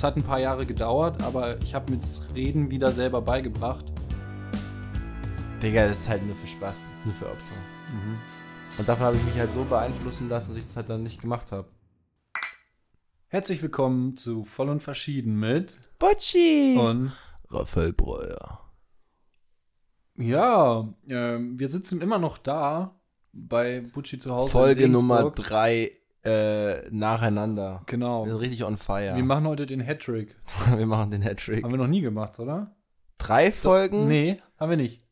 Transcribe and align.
Es 0.00 0.04
hat 0.04 0.16
ein 0.16 0.22
paar 0.22 0.40
Jahre 0.40 0.64
gedauert, 0.64 1.22
aber 1.22 1.60
ich 1.60 1.74
habe 1.74 1.92
mir 1.92 1.98
das 1.98 2.34
Reden 2.34 2.70
wieder 2.70 2.90
selber 2.90 3.20
beigebracht. 3.20 3.84
Digga, 5.62 5.88
das 5.88 6.00
ist 6.00 6.08
halt 6.08 6.24
nur 6.24 6.34
für 6.36 6.46
Spaß, 6.46 6.84
das 6.88 6.98
ist 6.98 7.04
nur 7.04 7.14
für 7.16 7.26
Opfer. 7.26 7.54
Mhm. 7.92 8.16
Und 8.78 8.88
davon 8.88 9.04
habe 9.04 9.16
ich 9.18 9.24
mich 9.24 9.34
halt 9.34 9.52
so 9.52 9.62
beeinflussen 9.62 10.30
lassen, 10.30 10.52
dass 10.52 10.56
ich 10.56 10.64
das 10.64 10.76
halt 10.78 10.88
dann 10.88 11.02
nicht 11.02 11.20
gemacht 11.20 11.52
habe. 11.52 11.68
Herzlich 13.26 13.60
willkommen 13.60 14.16
zu 14.16 14.46
Voll 14.46 14.70
und 14.70 14.82
Verschieden 14.82 15.38
mit 15.38 15.78
Butchi 15.98 16.78
und 16.78 17.12
Raphael 17.50 17.92
Breuer. 17.92 18.72
Ja, 20.16 20.94
äh, 21.08 21.36
wir 21.38 21.68
sitzen 21.68 22.00
immer 22.00 22.18
noch 22.18 22.38
da 22.38 22.98
bei 23.34 23.82
Butchi 23.82 24.18
zu 24.18 24.34
Hause. 24.34 24.50
Folge 24.50 24.88
Nummer 24.88 25.30
3 25.30 25.92
äh, 26.24 26.88
nacheinander. 26.90 27.82
Genau. 27.86 28.24
Wir 28.24 28.32
sind 28.32 28.40
richtig 28.40 28.64
on 28.64 28.76
fire. 28.76 29.16
Wir 29.16 29.24
machen 29.24 29.46
heute 29.46 29.66
den 29.66 29.80
Hattrick. 29.80 30.36
wir 30.76 30.86
machen 30.86 31.10
den 31.10 31.22
Hattrick. 31.22 31.64
Haben 31.64 31.70
wir 31.72 31.78
noch 31.78 31.86
nie 31.86 32.00
gemacht, 32.00 32.38
oder? 32.38 32.74
Drei 33.18 33.52
Folgen? 33.52 34.06
Nee, 34.08 34.40
haben 34.58 34.70
wir 34.70 34.76
nicht. 34.76 35.02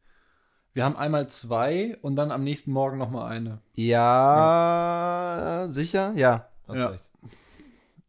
Wir 0.72 0.84
haben 0.84 0.96
einmal 0.96 1.28
zwei 1.28 1.98
und 2.02 2.16
dann 2.16 2.30
am 2.30 2.44
nächsten 2.44 2.72
Morgen 2.72 2.98
nochmal 2.98 3.32
eine. 3.32 3.60
Ja, 3.74 5.66
sicher? 5.68 6.12
Ja. 6.14 6.48
Hast 6.66 6.76
Ja. 6.76 6.86
recht. 6.88 7.10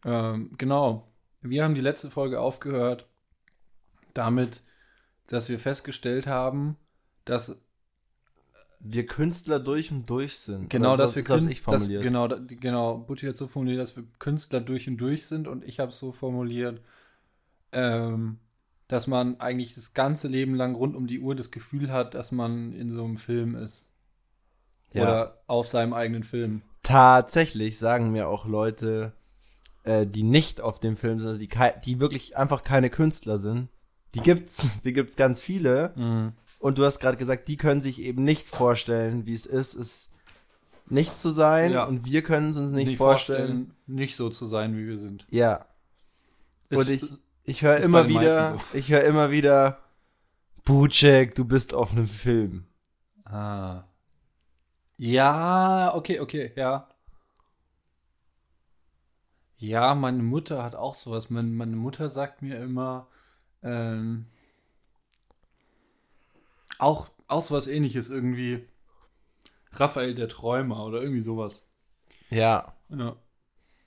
Ähm, 0.05 0.51
genau. 0.57 1.11
Wir 1.41 1.63
haben 1.63 1.75
die 1.75 1.81
letzte 1.81 2.09
Folge 2.09 2.39
aufgehört 2.39 3.07
damit, 4.13 4.63
dass 5.27 5.49
wir 5.49 5.59
festgestellt 5.59 6.27
haben, 6.27 6.77
dass 7.25 7.57
Wir 8.81 9.05
Künstler 9.05 9.59
durch 9.59 9.91
und 9.91 10.09
durch 10.09 10.37
sind. 10.37 10.69
genau, 10.69 10.89
Oder 10.93 10.97
dass 11.03 11.09
so- 11.11 11.15
wir 11.17 11.23
so 11.25 11.33
hab's 11.33 11.45
Kün- 11.45 11.49
ich 11.51 11.63
dass, 11.63 11.65
formuliert. 11.83 12.03
genau, 12.03 12.27
da- 12.27 12.39
genau, 12.47 12.97
Butti 12.97 13.25
hat 13.27 13.35
so 13.37 13.47
formuliert, 13.47 13.79
dass 13.81 13.95
wir 13.97 14.03
Künstler 14.19 14.61
durch 14.61 14.87
und 14.87 14.97
durch 14.97 15.25
sind 15.25 15.47
und 15.47 15.63
ich 15.65 15.79
habe 15.79 15.89
es 15.89 15.97
so 15.99 16.11
formuliert, 16.13 16.81
ähm, 17.71 18.37
dass 18.87 19.05
man 19.07 19.39
eigentlich 19.39 19.75
das 19.75 19.93
ganze 19.93 20.27
Leben 20.27 20.55
lang 20.55 20.75
rund 20.75 20.95
um 20.95 21.07
die 21.07 21.19
Uhr 21.19 21.35
das 21.35 21.51
Gefühl 21.51 21.91
hat, 21.91 22.13
dass 22.13 22.31
man 22.31 22.73
in 22.73 22.89
so 22.89 23.03
einem 23.03 23.17
Film 23.17 23.55
ist. 23.55 23.85
Ja. 24.93 25.03
Oder 25.03 25.41
auf 25.47 25.67
seinem 25.67 25.93
eigenen 25.93 26.23
Film. 26.23 26.61
Tatsächlich 26.81 27.77
sagen 27.77 28.11
mir 28.11 28.27
auch 28.27 28.45
Leute, 28.45 29.11
äh, 29.83 30.07
die 30.07 30.23
nicht 30.23 30.61
auf 30.61 30.79
dem 30.79 30.97
Film 30.97 31.19
sind, 31.19 31.29
also 31.29 31.39
die, 31.39 31.49
die 31.85 31.99
wirklich 31.99 32.35
einfach 32.37 32.63
keine 32.63 32.89
Künstler 32.89 33.37
sind. 33.37 33.67
Die 34.15 34.21
gibt's, 34.21 34.81
die 34.83 34.93
gibt's 34.93 35.15
ganz 35.15 35.39
viele. 35.41 36.33
Und 36.59 36.77
du 36.77 36.85
hast 36.85 36.99
gerade 36.99 37.17
gesagt, 37.17 37.47
die 37.47 37.57
können 37.57 37.81
sich 37.81 37.99
eben 38.01 38.23
nicht 38.23 38.49
vorstellen, 38.49 39.25
wie 39.25 39.33
es 39.33 39.45
ist, 39.45 39.73
es 39.75 40.09
nicht 40.87 41.17
zu 41.17 41.29
sein. 41.29 41.71
Ja. 41.71 41.85
Und 41.85 42.05
wir 42.05 42.21
können 42.21 42.49
es 42.51 42.57
uns 42.57 42.71
nicht, 42.71 42.97
vorstellen. 42.97 43.73
nicht 43.87 44.15
so 44.15 44.29
zu 44.29 44.45
sein, 44.45 44.75
wie 44.77 44.87
wir 44.87 44.97
sind. 44.97 45.25
Ja. 45.29 45.65
Ist- 46.69 46.79
Und 46.79 46.89
ich, 46.89 47.03
ich 47.45 47.61
höre 47.63 47.77
immer 47.77 48.07
wieder, 48.07 48.51
meisten 48.51 48.77
ich 48.77 48.91
höre 48.91 49.03
immer 49.03 49.31
wieder, 49.31 49.79
Bucek, 50.65 51.33
du 51.35 51.45
bist 51.45 51.73
auf 51.73 51.91
einem 51.93 52.05
Film. 52.07 52.65
Ah. 53.25 53.83
Ja, 54.97 55.93
okay, 55.95 56.19
okay, 56.19 56.51
ja. 56.55 56.87
Ja, 59.57 59.93
meine 59.95 60.23
Mutter 60.23 60.63
hat 60.63 60.75
auch 60.75 60.95
sowas. 60.95 61.29
Meine, 61.29 61.49
meine 61.49 61.75
Mutter 61.75 62.09
sagt 62.09 62.41
mir 62.41 62.59
immer, 62.59 63.07
ähm, 63.63 64.25
auch, 66.79 67.09
auch 67.27 67.41
sowas 67.41 67.67
ähnliches 67.67 68.09
irgendwie. 68.09 68.67
Raphael 69.71 70.15
der 70.15 70.27
Träumer 70.27 70.85
oder 70.85 71.01
irgendwie 71.01 71.21
sowas. 71.21 71.67
Ja. 72.29 72.73
Ja. 72.89 73.15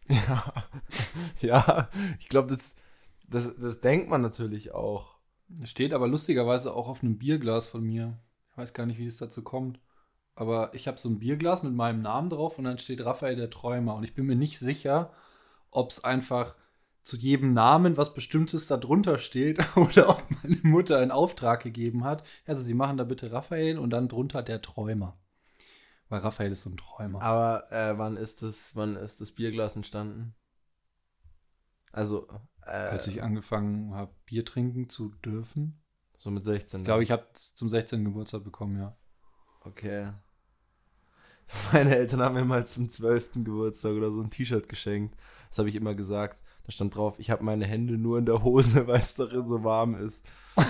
Ja, 0.09 0.55
ja 1.41 1.89
ich 2.21 2.29
glaube, 2.29 2.49
das, 2.49 2.77
das, 3.29 3.57
das 3.57 3.81
denkt 3.81 4.09
man 4.09 4.23
natürlich 4.23 4.73
auch. 4.73 5.17
Steht 5.65 5.93
aber 5.93 6.07
lustigerweise 6.07 6.75
auch 6.75 6.89
auf 6.89 7.03
einem 7.03 7.19
Bierglas 7.19 7.67
von 7.67 7.83
mir. 7.83 8.19
Ich 8.51 8.57
weiß 8.57 8.75
gar 8.75 8.87
nicht, 8.87 8.99
wie 8.99 9.07
es 9.07 9.17
dazu 9.17 9.43
kommt. 9.43 9.81
Aber 10.35 10.75
ich 10.75 10.89
habe 10.89 10.99
so 10.99 11.09
ein 11.09 11.19
Bierglas 11.19 11.63
mit 11.63 11.75
meinem 11.75 12.01
Namen 12.01 12.31
drauf 12.31 12.59
und 12.59 12.65
dann 12.65 12.79
steht 12.79 13.05
Raphael 13.05 13.37
der 13.37 13.51
Träumer. 13.51 13.97
Und 13.97 14.05
ich 14.05 14.15
bin 14.15 14.27
mir 14.27 14.37
nicht 14.37 14.59
sicher, 14.59 15.13
ob 15.71 15.91
es 15.91 16.05
einfach 16.05 16.55
zu 17.03 17.17
jedem 17.17 17.53
Namen 17.53 17.97
was 17.97 18.15
Bestimmtes 18.15 18.67
da 18.67 18.77
drunter 18.77 19.19
steht 19.19 19.59
oder 19.77 20.11
ob 20.11 20.25
meine 20.43 20.61
Mutter 20.63 20.99
einen 20.99 21.11
Auftrag 21.11 21.63
gegeben 21.63 22.05
hat. 22.05 22.25
Also, 22.47 22.63
Sie 22.63 22.75
machen 22.75 22.97
da 22.97 23.05
bitte 23.05 23.33
Raphael 23.33 23.79
und 23.79 23.91
dann 23.91 24.09
drunter 24.09 24.43
der 24.43 24.63
Träumer. 24.63 25.19
Weil 26.09 26.21
Raphael 26.21 26.53
ist 26.53 26.63
so 26.63 26.71
ein 26.71 26.77
Träumer. 26.77 27.23
Aber 27.23 27.73
äh, 27.73 27.97
wann 27.97 28.17
ist 28.17 28.43
das, 28.43 28.77
wann 28.77 28.97
ist 28.97 29.21
das 29.21 29.33
Bierglas 29.33 29.77
entstanden? 29.77 30.35
Also, 31.91 32.29
äh, 32.67 32.71
Als 32.71 33.07
ich 33.07 33.23
angefangen 33.23 33.95
habe, 33.95 34.13
Bier 34.27 34.45
trinken 34.45 34.89
zu 34.89 35.11
dürfen. 35.25 35.81
so 36.19 36.31
mit 36.31 36.45
16. 36.45 36.81
Ich 36.81 36.85
glaube, 36.85 37.03
ich 37.03 37.11
habe 37.11 37.27
es 37.35 37.55
zum 37.55 37.69
16. 37.69 38.05
Geburtstag 38.05 38.45
bekommen, 38.45 38.79
ja. 38.79 38.97
Okay. 39.61 40.13
Meine 41.73 41.97
Eltern 41.97 42.23
haben 42.23 42.35
mir 42.35 42.45
mal 42.45 42.67
zum 42.67 42.89
12. 42.89 43.33
Geburtstag 43.35 43.93
oder 43.93 44.11
so 44.11 44.21
ein 44.21 44.31
T-Shirt 44.31 44.69
geschenkt. 44.69 45.17
Das 45.49 45.59
habe 45.59 45.69
ich 45.69 45.75
immer 45.75 45.95
gesagt. 45.95 46.43
Da 46.67 46.73
stand 46.73 46.95
drauf, 46.95 47.15
ich 47.19 47.31
habe 47.31 47.45
meine 47.45 47.67
Hände 47.67 47.95
nur 47.95 48.19
in 48.19 48.27
der 48.27 48.43
Hose, 48.43 48.87
weil 48.87 49.01
es 49.01 49.15
darin 49.15 49.49
so 49.49 49.65
warm 49.65 49.95
ist. 49.95 50.23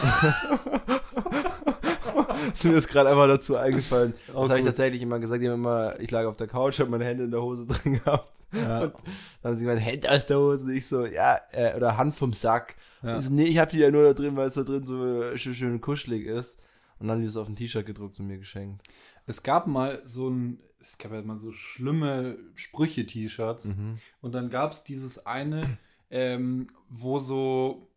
ist 2.53 2.65
mir 2.65 2.75
jetzt 2.75 2.89
gerade 2.89 3.11
einfach 3.11 3.27
dazu 3.29 3.57
eingefallen. 3.57 4.15
Das 4.27 4.37
Oh, 4.37 4.49
habe 4.49 4.59
ich 4.61 4.65
tatsächlich 4.67 5.03
immer 5.03 5.19
gesagt. 5.19 5.43
Ich, 5.43 5.49
immer, 5.49 5.99
ich 6.01 6.11
lag 6.11 6.25
auf 6.27 6.37
der 6.37 6.47
Couch, 6.49 6.81
habe 6.81 6.91
meine 6.91 7.05
Hände 7.05 7.25
in 7.25 7.31
der 7.31 7.43
Hose 7.43 7.67
drin 7.73 7.95
gehabt. 7.95 8.31
Ja. 8.53 8.83
Und 8.83 8.95
dann 9.43 9.51
haben 9.53 9.55
sie 9.55 9.65
gemeint, 9.65 9.81
Hände 9.85 10.11
aus 10.11 10.27
der 10.27 10.39
Hose. 10.39 10.65
Und 10.67 10.73
ich 10.73 10.87
so, 10.87 11.07
ja, 11.07 11.39
äh, 11.53 11.75
oder 11.77 11.97
Hand 11.97 12.15
vom 12.15 12.33
Sack. 12.33 12.77
Ja. 13.03 13.19
Ich 13.19 13.25
so, 13.25 13.33
nee, 13.33 13.45
ich 13.45 13.59
habe 13.59 13.71
die 13.71 13.79
ja 13.79 13.91
nur 13.91 14.05
da 14.05 14.13
drin, 14.13 14.37
weil 14.37 14.49
es 14.49 14.55
da 14.55 14.63
drin 14.63 14.87
so 14.87 15.37
schön, 15.37 15.55
schön 15.55 15.81
kuschelig 15.81 16.27
ist. 16.27 16.59
Und 16.99 17.09
dann 17.09 17.17
haben 17.17 17.21
die 17.23 17.27
das 17.27 17.37
auf 17.37 17.49
ein 17.49 17.57
T-Shirt 17.57 17.85
gedruckt 17.85 18.21
und 18.21 18.29
mir 18.29 18.39
geschenkt. 18.39 18.83
Es 19.27 19.43
gab 19.43 19.67
mal 19.67 20.03
so 20.05 20.29
ein, 20.29 20.61
es 20.81 20.99
gab 20.99 21.13
ja 21.13 21.23
mal 21.23 21.39
so 21.39 21.53
schlimme 21.53 22.39
Sprüche-T-Shirts. 22.55 23.67
Mhm. 23.67 23.99
Und 24.21 24.33
dann 24.33 24.51
gab 24.51 24.73
es 24.73 24.85
dieses 24.85 25.27
eine, 25.27 25.79
ähm, 26.11 26.69
wo 26.89 27.19
so 27.19 27.89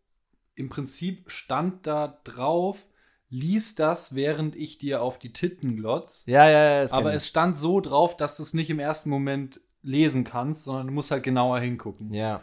im 0.54 0.68
Prinzip 0.68 1.30
stand 1.30 1.86
da 1.86 2.20
drauf, 2.24 2.86
lies 3.28 3.74
das, 3.74 4.14
während 4.14 4.56
ich 4.56 4.78
dir 4.78 5.02
auf 5.02 5.18
die 5.18 5.32
Titten 5.32 5.76
glotz. 5.76 6.22
Ja, 6.26 6.48
ja, 6.48 6.82
ja. 6.82 6.92
Aber 6.92 7.12
es 7.12 7.26
stand 7.26 7.56
so 7.56 7.80
drauf, 7.80 8.16
dass 8.16 8.36
du 8.36 8.42
es 8.42 8.54
nicht 8.54 8.70
im 8.70 8.78
ersten 8.78 9.10
Moment 9.10 9.60
lesen 9.82 10.24
kannst, 10.24 10.64
sondern 10.64 10.88
du 10.88 10.92
musst 10.92 11.10
halt 11.10 11.22
genauer 11.22 11.60
hingucken. 11.60 12.12
Ja. 12.12 12.42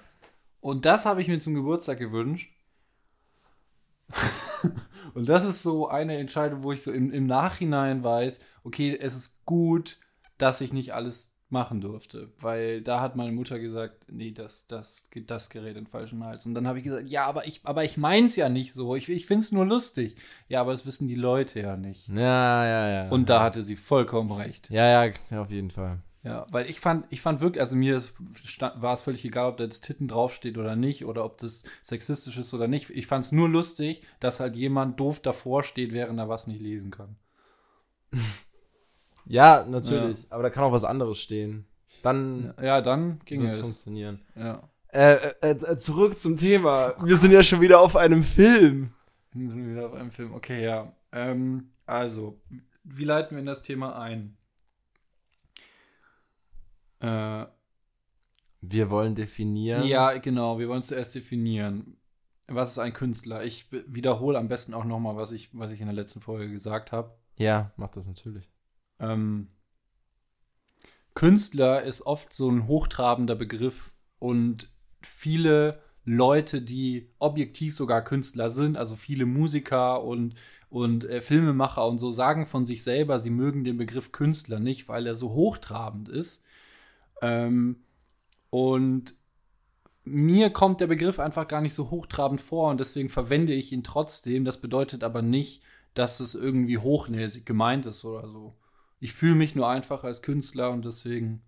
Und 0.62 0.86
das 0.86 1.06
habe 1.06 1.22
ich 1.22 1.28
mir 1.28 1.40
zum 1.40 1.56
Geburtstag 1.56 2.00
gewünscht. 2.00 2.54
Und 5.14 5.30
das 5.30 5.44
ist 5.44 5.62
so 5.62 5.88
eine 5.88 6.18
Entscheidung, 6.18 6.64
wo 6.64 6.72
ich 6.72 6.82
so 6.82 6.92
im, 6.92 7.12
im 7.12 7.28
Nachhinein 7.28 8.04
weiß, 8.04 8.40
okay, 8.64 8.98
es 9.00 9.16
ist 9.16 9.46
gut, 9.46 9.98
dass 10.38 10.62
ich 10.62 10.74
nicht 10.74 10.94
alles 10.94 11.34
machen 11.50 11.80
durfte. 11.80 12.32
Weil 12.40 12.82
da 12.82 13.00
hat 13.00 13.16
meine 13.16 13.32
Mutter 13.32 13.60
gesagt, 13.60 14.06
nee, 14.10 14.32
das, 14.32 14.68
das, 14.68 15.04
das 15.28 15.50
gerät 15.50 15.78
in 15.78 15.86
den 15.86 15.88
falschen 15.88 16.24
Hals. 16.26 16.46
Und 16.46 16.54
dann 16.56 16.68
habe 16.68 16.80
ich 16.80 16.84
gesagt, 16.84 17.08
ja, 17.08 17.26
aber 17.26 17.48
ich, 17.48 17.62
aber 17.64 17.86
ich 17.86 17.96
meins 17.96 18.36
ja 18.36 18.50
nicht 18.50 18.74
so. 18.74 18.96
Ich, 18.96 19.08
ich 19.08 19.26
finde 19.26 19.44
es 19.44 19.52
nur 19.52 19.66
lustig. 19.66 20.18
Ja, 20.50 20.62
aber 20.62 20.72
das 20.72 20.86
wissen 20.86 21.08
die 21.08 21.16
Leute 21.16 21.62
ja 21.62 21.78
nicht. 21.78 22.10
Ja, 22.10 22.66
ja, 22.66 22.90
ja. 22.90 23.10
Und 23.10 23.30
da 23.30 23.42
hatte 23.42 23.64
sie 23.64 23.78
vollkommen 23.78 24.32
recht. 24.32 24.70
Ja, 24.70 25.06
ja, 25.06 25.14
auf 25.40 25.52
jeden 25.52 25.72
Fall. 25.72 26.00
Ja, 26.24 26.48
weil 26.52 26.70
ich 26.70 26.80
fand, 26.80 27.06
ich 27.10 27.20
fand 27.22 27.42
wirklich, 27.42 27.60
also 27.62 27.76
mir 27.76 27.98
ist- 27.98 28.14
war 28.82 28.94
es 28.94 29.02
völlig 29.02 29.26
egal, 29.26 29.50
ob 29.50 29.58
da 29.58 29.66
jetzt 29.66 29.82
Titten 29.84 30.08
draufsteht 30.08 30.58
oder 30.58 30.78
nicht 30.78 31.04
oder 31.06 31.26
ob 31.26 31.38
das 31.38 31.64
sexistisch 31.82 32.38
ist 32.38 32.54
oder 32.54 32.70
nicht. 32.70 32.90
Ich 32.92 33.08
fand 33.08 33.26
es 33.26 33.34
nur 33.34 33.50
lustig, 33.50 34.02
dass 34.22 34.40
halt 34.40 34.56
jemand 34.56 34.98
doof 35.02 35.20
davor 35.20 35.64
steht, 35.64 35.92
während 35.92 36.18
er 36.20 36.30
was 36.30 36.48
nicht 36.48 36.62
lesen 36.62 36.92
kann. 36.92 37.18
Ja, 39.26 39.66
natürlich. 39.68 40.28
Aber 40.32 40.44
da 40.44 40.50
kann 40.50 40.64
auch 40.66 40.74
was 40.74 40.84
anderes 40.84 41.18
stehen. 41.20 41.66
Dann 42.04 42.54
Ja, 42.62 42.82
dann 42.82 43.20
ging 43.26 43.46
es 43.46 43.58
funktionieren. 43.58 44.20
Ja. 44.36 44.68
Äh, 44.90 45.14
äh, 45.42 45.50
äh, 45.52 45.78
zurück 45.78 46.18
zum 46.18 46.36
Thema. 46.38 46.94
Wir 47.06 47.16
sind 47.18 47.32
ja 47.32 47.42
schon 47.42 47.62
wieder 47.62 47.80
auf 47.80 47.96
einem 47.96 48.24
Film. 48.24 48.92
Sind 49.34 49.56
wir 49.66 49.72
wieder 49.76 49.86
auf 49.88 49.94
einem 49.94 50.12
Film. 50.12 50.34
Okay, 50.34 50.64
ja. 50.64 50.92
Ähm, 51.12 51.72
also, 51.86 52.40
wie 52.84 53.06
leiten 53.06 53.36
wir 53.36 53.40
in 53.40 53.46
das 53.46 53.62
Thema 53.62 53.98
ein? 53.98 54.36
Äh, 57.04 57.46
Wir 58.62 58.90
wollen 58.90 59.14
definieren. 59.16 59.86
ja, 59.86 60.18
genau. 60.18 60.58
Wir 60.60 60.70
wollen 60.70 60.84
zuerst 60.84 61.14
definieren. 61.16 61.98
Was 62.48 62.72
ist 62.72 62.80
ein 62.80 62.94
Künstler? 62.94 63.44
Ich 63.44 63.72
wiederhole 63.72 64.38
am 64.38 64.48
besten 64.48 64.74
auch 64.74 64.86
nochmal, 64.86 65.16
was 65.16 65.32
ich, 65.32 65.50
was 65.54 65.72
ich 65.72 65.80
in 65.82 65.88
der 65.88 65.96
letzten 65.96 66.22
Folge 66.22 66.52
gesagt 66.52 66.92
habe. 66.92 67.16
Ja, 67.38 67.72
macht 67.78 67.96
das 67.98 68.08
natürlich. 68.08 68.50
Ähm, 69.00 69.48
Künstler 71.14 71.84
ist 71.84 72.06
oft 72.06 72.34
so 72.34 72.50
ein 72.50 72.68
hochtrabender 72.68 73.36
Begriff 73.36 73.94
und 74.20 74.72
viele 75.02 75.82
Leute, 76.06 76.62
die 76.62 77.10
objektiv 77.20 77.76
sogar 77.76 78.04
Künstler 78.04 78.50
sind, 78.50 78.76
also 78.78 78.96
viele 78.96 79.26
Musiker 79.26 80.04
und, 80.04 80.36
und 80.70 81.06
äh, 81.06 81.22
Filmemacher 81.22 81.88
und 81.88 82.00
so, 82.00 82.12
sagen 82.12 82.46
von 82.46 82.66
sich 82.66 82.84
selber, 82.84 83.20
sie 83.20 83.30
mögen 83.30 83.64
den 83.64 83.78
Begriff 83.78 84.12
Künstler 84.12 84.60
nicht, 84.60 84.90
weil 84.90 85.08
er 85.08 85.16
so 85.16 85.32
hochtrabend 85.32 86.10
ist. 86.10 86.44
Ähm, 87.24 87.84
und 88.50 89.16
mir 90.04 90.50
kommt 90.50 90.82
der 90.82 90.88
Begriff 90.88 91.20
einfach 91.20 91.48
gar 91.48 91.62
nicht 91.62 91.74
so 91.74 91.90
hochtrabend 91.90 92.42
vor 92.42 92.70
und 92.70 92.80
deswegen 92.80 93.10
verwende 93.10 93.54
ich 93.54 93.72
ihn 93.72 93.84
trotzdem. 93.84 94.46
Das 94.46 94.60
bedeutet 94.60 95.04
aber 95.04 95.22
nicht, 95.22 95.64
dass 95.94 96.20
es 96.20 96.36
irgendwie 96.36 96.78
hochnäsig 96.78 97.46
gemeint 97.46 97.86
ist 97.86 98.04
oder 98.04 98.28
so. 98.28 98.56
Ich 99.00 99.14
fühle 99.14 99.36
mich 99.36 99.56
nur 99.56 99.68
einfach 99.68 100.04
als 100.04 100.22
Künstler 100.22 100.72
und 100.72 100.86
deswegen 100.86 101.42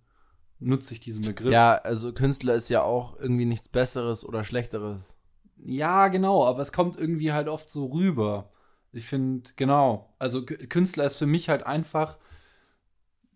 nutze 0.60 0.94
ich 0.94 1.00
diesen 1.00 1.24
Begriff. 1.24 1.52
Ja, 1.52 1.76
also 1.76 2.14
Künstler 2.14 2.56
ist 2.56 2.70
ja 2.70 2.82
auch 2.82 3.20
irgendwie 3.20 3.46
nichts 3.46 3.68
Besseres 3.68 4.26
oder 4.26 4.44
Schlechteres. 4.44 5.16
Ja, 5.58 6.08
genau, 6.08 6.46
aber 6.46 6.62
es 6.62 6.72
kommt 6.72 6.98
irgendwie 6.98 7.34
halt 7.34 7.48
oft 7.48 7.70
so 7.70 7.88
rüber. 7.88 8.52
Ich 8.92 9.06
finde, 9.06 9.52
genau. 9.58 10.14
Also 10.20 10.46
Künstler 10.46 11.06
ist 11.06 11.18
für 11.18 11.26
mich 11.26 11.50
halt 11.50 11.66
einfach, 11.66 12.18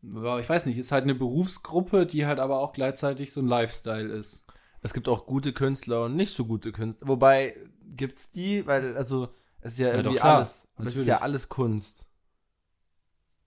ich 0.02 0.50
weiß 0.50 0.66
nicht, 0.66 0.78
ist 0.78 0.92
halt 0.92 1.04
eine 1.04 1.16
Berufsgruppe, 1.16 2.06
die 2.06 2.26
halt 2.26 2.40
aber 2.40 2.60
auch 2.60 2.72
gleichzeitig 2.72 3.34
so 3.34 3.42
ein 3.42 3.48
Lifestyle 3.48 4.08
ist. 4.08 4.46
Es 4.82 4.94
gibt 4.94 5.10
auch 5.10 5.26
gute 5.26 5.52
Künstler 5.52 6.06
und 6.06 6.16
nicht 6.16 6.34
so 6.34 6.46
gute 6.46 6.72
Künstler. 6.72 7.08
Wobei, 7.08 7.56
gibt's 7.96 8.32
die? 8.32 8.66
Weil, 8.66 8.96
also, 8.96 9.30
es 9.62 9.74
ist 9.74 9.80
ja, 9.80 9.90
ja 9.90 9.96
irgendwie 9.96 10.22
alles. 10.22 10.68
Aber 10.76 10.88
es 10.88 10.96
ist 10.96 11.06
ja 11.06 11.22
alles 11.22 11.50
Kunst. 11.50 12.08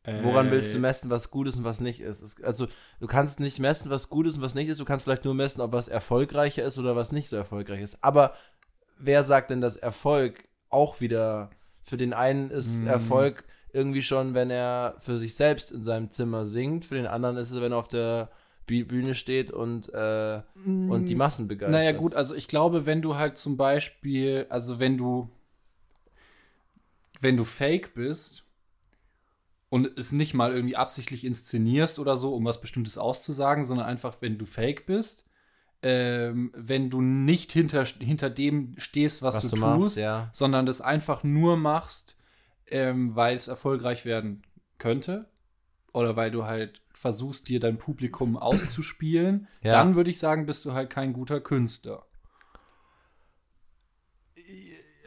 Äh, 0.03 0.23
Woran 0.25 0.51
willst 0.51 0.75
du 0.75 0.79
messen, 0.79 1.11
was 1.11 1.31
gut 1.31 1.47
ist 1.47 1.57
und 1.57 1.65
was 1.65 1.81
nicht 1.81 2.01
ist? 2.01 2.21
Es, 2.21 2.43
also, 2.43 2.67
du 3.01 3.07
kannst 3.07 3.41
nicht 3.41 3.61
messen, 3.61 3.91
was 3.91 4.11
gut 4.11 4.27
ist 4.27 4.37
und 4.37 4.43
was 4.43 4.55
nicht 4.55 4.69
ist. 4.69 4.81
Du 4.81 4.85
kannst 4.85 5.05
vielleicht 5.05 5.25
nur 5.25 5.35
messen, 5.35 5.63
ob 5.63 5.73
was 5.73 5.89
erfolgreicher 5.89 6.65
ist 6.65 6.79
oder 6.79 6.97
was 6.97 7.13
nicht 7.13 7.29
so 7.29 7.37
erfolgreich 7.37 7.81
ist. 7.81 8.03
Aber 8.05 8.35
wer 8.99 9.25
sagt 9.25 9.51
denn, 9.51 9.61
dass 9.61 9.77
Erfolg 9.77 10.49
auch 10.69 11.01
wieder 11.01 11.51
für 11.83 11.97
den 11.97 12.13
einen 12.13 12.51
ist 12.51 12.81
mm. 12.81 12.87
Erfolg 12.87 13.45
irgendwie 13.73 14.03
schon, 14.03 14.35
wenn 14.35 14.51
er 14.51 14.97
für 15.01 15.19
sich 15.19 15.35
selbst 15.35 15.73
in 15.73 15.85
seinem 15.85 16.11
Zimmer 16.11 16.47
singt. 16.47 16.85
Für 16.85 16.95
den 16.95 17.07
anderen 17.07 17.37
ist 17.37 17.51
es, 17.51 17.61
wenn 17.61 17.73
er 17.73 17.79
auf 17.79 17.89
der 17.89 18.31
Bühne 18.67 19.15
steht 19.15 19.51
und, 19.51 19.91
äh, 19.93 20.41
mm. 20.65 20.91
und 20.91 21.07
die 21.07 21.15
Massen 21.15 21.49
begeistert. 21.49 21.73
Naja, 21.73 21.93
gut, 21.93 22.15
also 22.15 22.35
ich 22.35 22.49
glaube, 22.49 22.87
wenn 22.87 23.03
du 23.03 23.17
halt 23.17 23.37
zum 23.37 23.57
Beispiel, 23.57 24.47
also 24.49 24.79
wenn 24.79 24.97
du, 24.97 25.29
wenn 27.21 27.37
du 27.37 27.45
fake 27.45 27.95
bist 27.95 28.45
und 29.69 29.99
es 29.99 30.13
nicht 30.13 30.33
mal 30.33 30.53
irgendwie 30.53 30.77
absichtlich 30.77 31.25
inszenierst 31.25 31.99
oder 31.99 32.17
so, 32.17 32.35
um 32.35 32.45
was 32.45 32.61
Bestimmtes 32.61 32.99
auszusagen, 32.99 33.65
sondern 33.65 33.87
einfach, 33.87 34.17
wenn 34.21 34.39
du 34.39 34.47
fake 34.47 34.87
bist, 34.87 35.25
ähm, 35.83 36.53
wenn 36.55 36.91
du 36.91 37.01
nicht 37.01 37.53
hinter, 37.53 37.85
hinter 37.85 38.31
dem 38.31 38.75
stehst, 38.79 39.23
was, 39.23 39.37
was 39.37 39.43
du, 39.43 39.49
du, 39.49 39.57
tust, 39.57 39.63
machst, 39.63 39.97
ja. 39.97 40.31
sondern 40.33 40.65
das 40.65 40.81
einfach 40.81 41.25
nur 41.25 41.57
machst, 41.57 42.17
ähm, 42.73 43.15
weil 43.15 43.37
es 43.37 43.49
erfolgreich 43.49 44.05
werden 44.05 44.43
könnte 44.79 45.27
oder 45.93 46.17
weil 46.17 46.31
du 46.31 46.45
halt 46.45 46.81
versuchst, 46.93 47.49
dir 47.49 47.61
dein 47.61 47.79
Publikum 47.79 48.37
auszuspielen, 48.37 49.49
ja. 49.63 49.73
dann 49.73 49.95
würde 49.95 50.11
ich 50.11 50.19
sagen, 50.19 50.47
bist 50.47 50.65
du 50.65 50.73
halt 50.73 50.91
kein 50.91 51.13
guter 51.13 51.41
Künstler. 51.41 52.05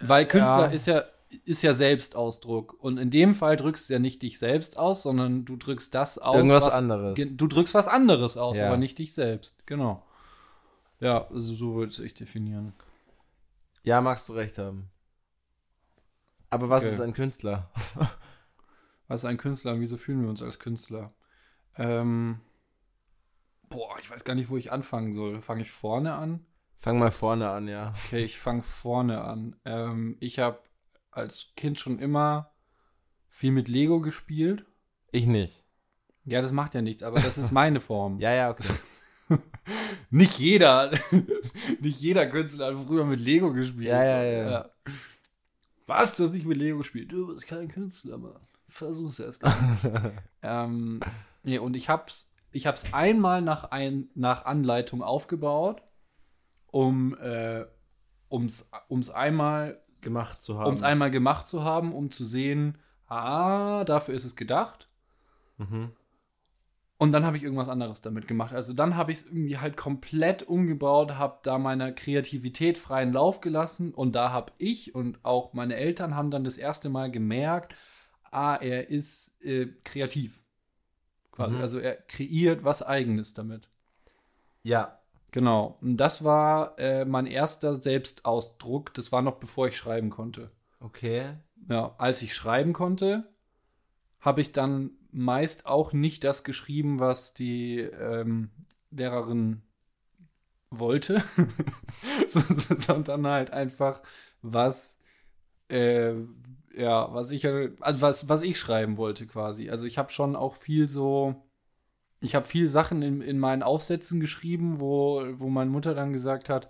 Weil 0.01 0.25
Künstler 0.25 0.67
ja. 0.67 0.71
ist 0.71 0.87
ja 0.87 1.03
ist 1.43 1.63
ja 1.63 1.73
Selbstausdruck 1.73 2.77
und 2.79 2.97
in 2.97 3.11
dem 3.11 3.33
Fall 3.33 3.57
drückst 3.57 3.89
du 3.89 3.93
ja 3.93 3.99
nicht 3.99 4.21
dich 4.21 4.39
selbst 4.39 4.77
aus, 4.77 5.01
sondern 5.03 5.43
du 5.43 5.57
drückst 5.57 5.93
das 5.93 6.17
aus. 6.17 6.37
Irgendwas 6.37 6.67
was, 6.67 6.73
anderes. 6.73 7.19
Du 7.35 7.47
drückst 7.47 7.73
was 7.73 7.89
anderes 7.89 8.37
aus, 8.37 8.57
ja. 8.57 8.67
aber 8.67 8.77
nicht 8.77 8.97
dich 8.99 9.13
selbst. 9.13 9.65
Genau. 9.65 10.03
Ja, 10.99 11.27
also 11.27 11.55
so 11.55 11.75
würde 11.75 12.05
ich 12.05 12.13
definieren. 12.13 12.73
Ja, 13.83 14.01
magst 14.01 14.29
du 14.29 14.33
recht 14.33 14.57
haben. 14.57 14.89
Aber 16.55 16.69
was 16.69 16.83
okay. 16.83 16.93
ist 16.93 17.01
ein 17.01 17.13
Künstler? 17.13 17.69
was 19.07 19.23
ist 19.23 19.25
ein 19.25 19.37
Künstler 19.37 19.73
und 19.73 19.81
wieso 19.81 19.97
fühlen 19.97 20.21
wir 20.21 20.29
uns 20.29 20.41
als 20.41 20.57
Künstler? 20.57 21.13
Ähm, 21.75 22.39
boah, 23.69 23.99
ich 23.99 24.09
weiß 24.09 24.23
gar 24.23 24.35
nicht, 24.35 24.49
wo 24.49 24.55
ich 24.55 24.71
anfangen 24.71 25.11
soll. 25.11 25.41
Fange 25.41 25.63
ich 25.63 25.71
vorne 25.71 26.13
an? 26.13 26.45
Fang 26.77 26.97
mal 26.97 27.11
vorne 27.11 27.49
an, 27.49 27.67
ja. 27.67 27.93
Okay, 28.05 28.23
ich 28.23 28.39
fange 28.39 28.63
vorne 28.63 29.21
an. 29.21 29.57
Ähm, 29.65 30.15
ich 30.21 30.39
habe 30.39 30.59
als 31.11 31.51
Kind 31.57 31.77
schon 31.77 31.99
immer 31.99 32.53
viel 33.27 33.51
mit 33.51 33.67
Lego 33.67 33.99
gespielt. 33.99 34.65
Ich 35.11 35.25
nicht. 35.25 35.65
Ja, 36.23 36.41
das 36.41 36.53
macht 36.53 36.73
ja 36.73 36.81
nichts, 36.81 37.03
aber 37.03 37.19
das 37.19 37.37
ist 37.37 37.51
meine 37.51 37.81
Form. 37.81 38.19
ja, 38.21 38.33
ja, 38.33 38.49
okay. 38.49 38.73
nicht 40.09 40.39
jeder, 40.39 40.91
nicht 41.81 41.99
jeder 41.99 42.27
Künstler 42.27 42.67
hat 42.67 42.85
früher 42.85 43.03
mit 43.03 43.19
Lego 43.19 43.51
gespielt. 43.51 43.87
Ja, 43.87 44.03
ja, 44.03 44.23
ja, 44.23 44.49
ja. 44.49 44.69
Was? 45.85 46.15
Du 46.15 46.23
hast 46.23 46.33
nicht 46.33 46.45
mit 46.45 46.57
Lego 46.57 46.79
gespielt? 46.79 47.11
Du 47.11 47.27
bist 47.27 47.47
kein 47.47 47.67
Künstler, 47.67 48.17
Mann. 48.17 48.39
Versuch's 48.67 49.19
erst. 49.19 49.43
ähm, 50.41 50.99
nee, 51.43 51.59
und 51.59 51.75
ich 51.75 51.89
hab's, 51.89 52.33
ich 52.51 52.67
hab's 52.67 52.93
einmal 52.93 53.41
nach, 53.41 53.65
ein, 53.71 54.09
nach 54.15 54.45
Anleitung 54.45 55.03
aufgebaut, 55.03 55.83
um 56.71 57.15
äh, 57.19 57.65
um's, 58.29 58.71
um's 58.87 59.09
einmal 59.09 59.79
gemacht 60.01 60.41
zu 60.41 60.57
haben. 60.57 60.69
Um's 60.69 60.83
einmal 60.83 61.11
gemacht 61.11 61.47
zu 61.47 61.63
haben, 61.63 61.93
um 61.93 62.11
zu 62.11 62.25
sehen, 62.25 62.77
ah, 63.07 63.83
dafür 63.83 64.15
ist 64.15 64.25
es 64.25 64.35
gedacht. 64.35 64.89
Mhm. 65.57 65.91
Und 66.97 67.11
dann 67.11 67.25
habe 67.25 67.35
ich 67.35 67.43
irgendwas 67.43 67.67
anderes 67.67 68.01
damit 68.01 68.25
gemacht. 68.27 68.53
Also 68.53 68.73
dann 68.73 68.95
habe 68.95 69.11
ich 69.11 69.19
es 69.19 69.25
irgendwie 69.25 69.57
halt 69.57 69.75
komplett 69.75 70.43
umgebaut, 70.43 71.17
habe 71.17 71.39
da 71.43 71.57
meiner 71.57 71.91
Kreativität 71.91 72.77
freien 72.77 73.11
Lauf 73.11 73.41
gelassen 73.41 73.93
und 73.93 74.15
da 74.15 74.31
habe 74.31 74.53
ich 74.57 74.95
und 74.95 75.19
auch 75.23 75.53
meine 75.53 75.75
Eltern 75.75 76.15
haben 76.15 76.31
dann 76.31 76.45
das 76.45 76.57
erste 76.57 76.87
Mal 76.87 77.11
gemerkt, 77.11 77.75
ah, 78.31 78.55
er 78.55 78.89
ist 78.89 79.41
äh, 79.43 79.67
kreativ. 79.83 80.41
Mhm. 81.37 81.57
Also 81.57 81.79
er 81.79 81.95
kreiert 81.95 82.63
was 82.63 82.81
Eigenes 82.81 83.33
damit. 83.33 83.67
Ja. 84.63 84.99
Genau. 85.31 85.77
Und 85.81 85.97
das 85.97 86.23
war 86.23 86.79
äh, 86.79 87.03
mein 87.03 87.27
erster 87.27 87.75
Selbstausdruck. 87.75 88.93
Das 88.93 89.11
war 89.11 89.21
noch 89.21 89.35
bevor 89.35 89.67
ich 89.67 89.75
schreiben 89.75 90.09
konnte. 90.09 90.49
Okay. 90.79 91.33
Ja, 91.69 91.93
als 91.97 92.21
ich 92.21 92.33
schreiben 92.33 92.71
konnte, 92.71 93.34
habe 94.25 94.41
ich 94.41 94.51
dann 94.51 94.91
meist 95.11 95.67
auch 95.67 95.93
nicht 95.93 96.23
das 96.23 96.43
geschrieben, 96.43 96.99
was 96.99 97.33
die 97.35 97.79
ähm, 97.79 98.49
Lehrerin 98.89 99.61
wollte, 100.71 101.23
sondern 102.77 103.27
halt 103.27 103.51
einfach 103.51 104.01
was, 104.41 104.97
äh, 105.69 106.13
ja, 106.75 107.13
was 107.13 107.31
ich, 107.31 107.47
also 107.47 108.01
was, 108.01 108.27
was 108.27 108.41
ich 108.41 108.59
schreiben 108.59 108.97
wollte 108.97 109.27
quasi. 109.27 109.69
Also 109.69 109.85
ich 109.85 109.99
habe 109.99 110.11
schon 110.11 110.35
auch 110.35 110.55
viel 110.55 110.89
so, 110.89 111.35
ich 112.19 112.33
habe 112.33 112.47
viel 112.47 112.67
Sachen 112.67 113.03
in, 113.03 113.21
in 113.21 113.37
meinen 113.37 113.63
Aufsätzen 113.63 114.19
geschrieben, 114.19 114.81
wo, 114.81 115.23
wo 115.33 115.49
meine 115.49 115.69
Mutter 115.69 115.93
dann 115.93 116.13
gesagt 116.13 116.49
hat, 116.49 116.69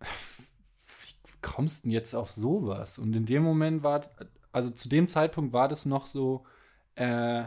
wie 0.00 1.34
kommst 1.42 1.84
du 1.84 1.88
denn 1.88 1.92
jetzt 1.92 2.14
auf 2.14 2.30
sowas? 2.30 2.98
Und 2.98 3.14
in 3.14 3.26
dem 3.26 3.42
Moment 3.42 3.82
war, 3.82 4.00
also 4.58 4.70
zu 4.70 4.88
dem 4.88 5.06
Zeitpunkt 5.06 5.52
war 5.52 5.68
das 5.68 5.86
noch 5.86 6.06
so, 6.06 6.44
äh, 6.96 7.44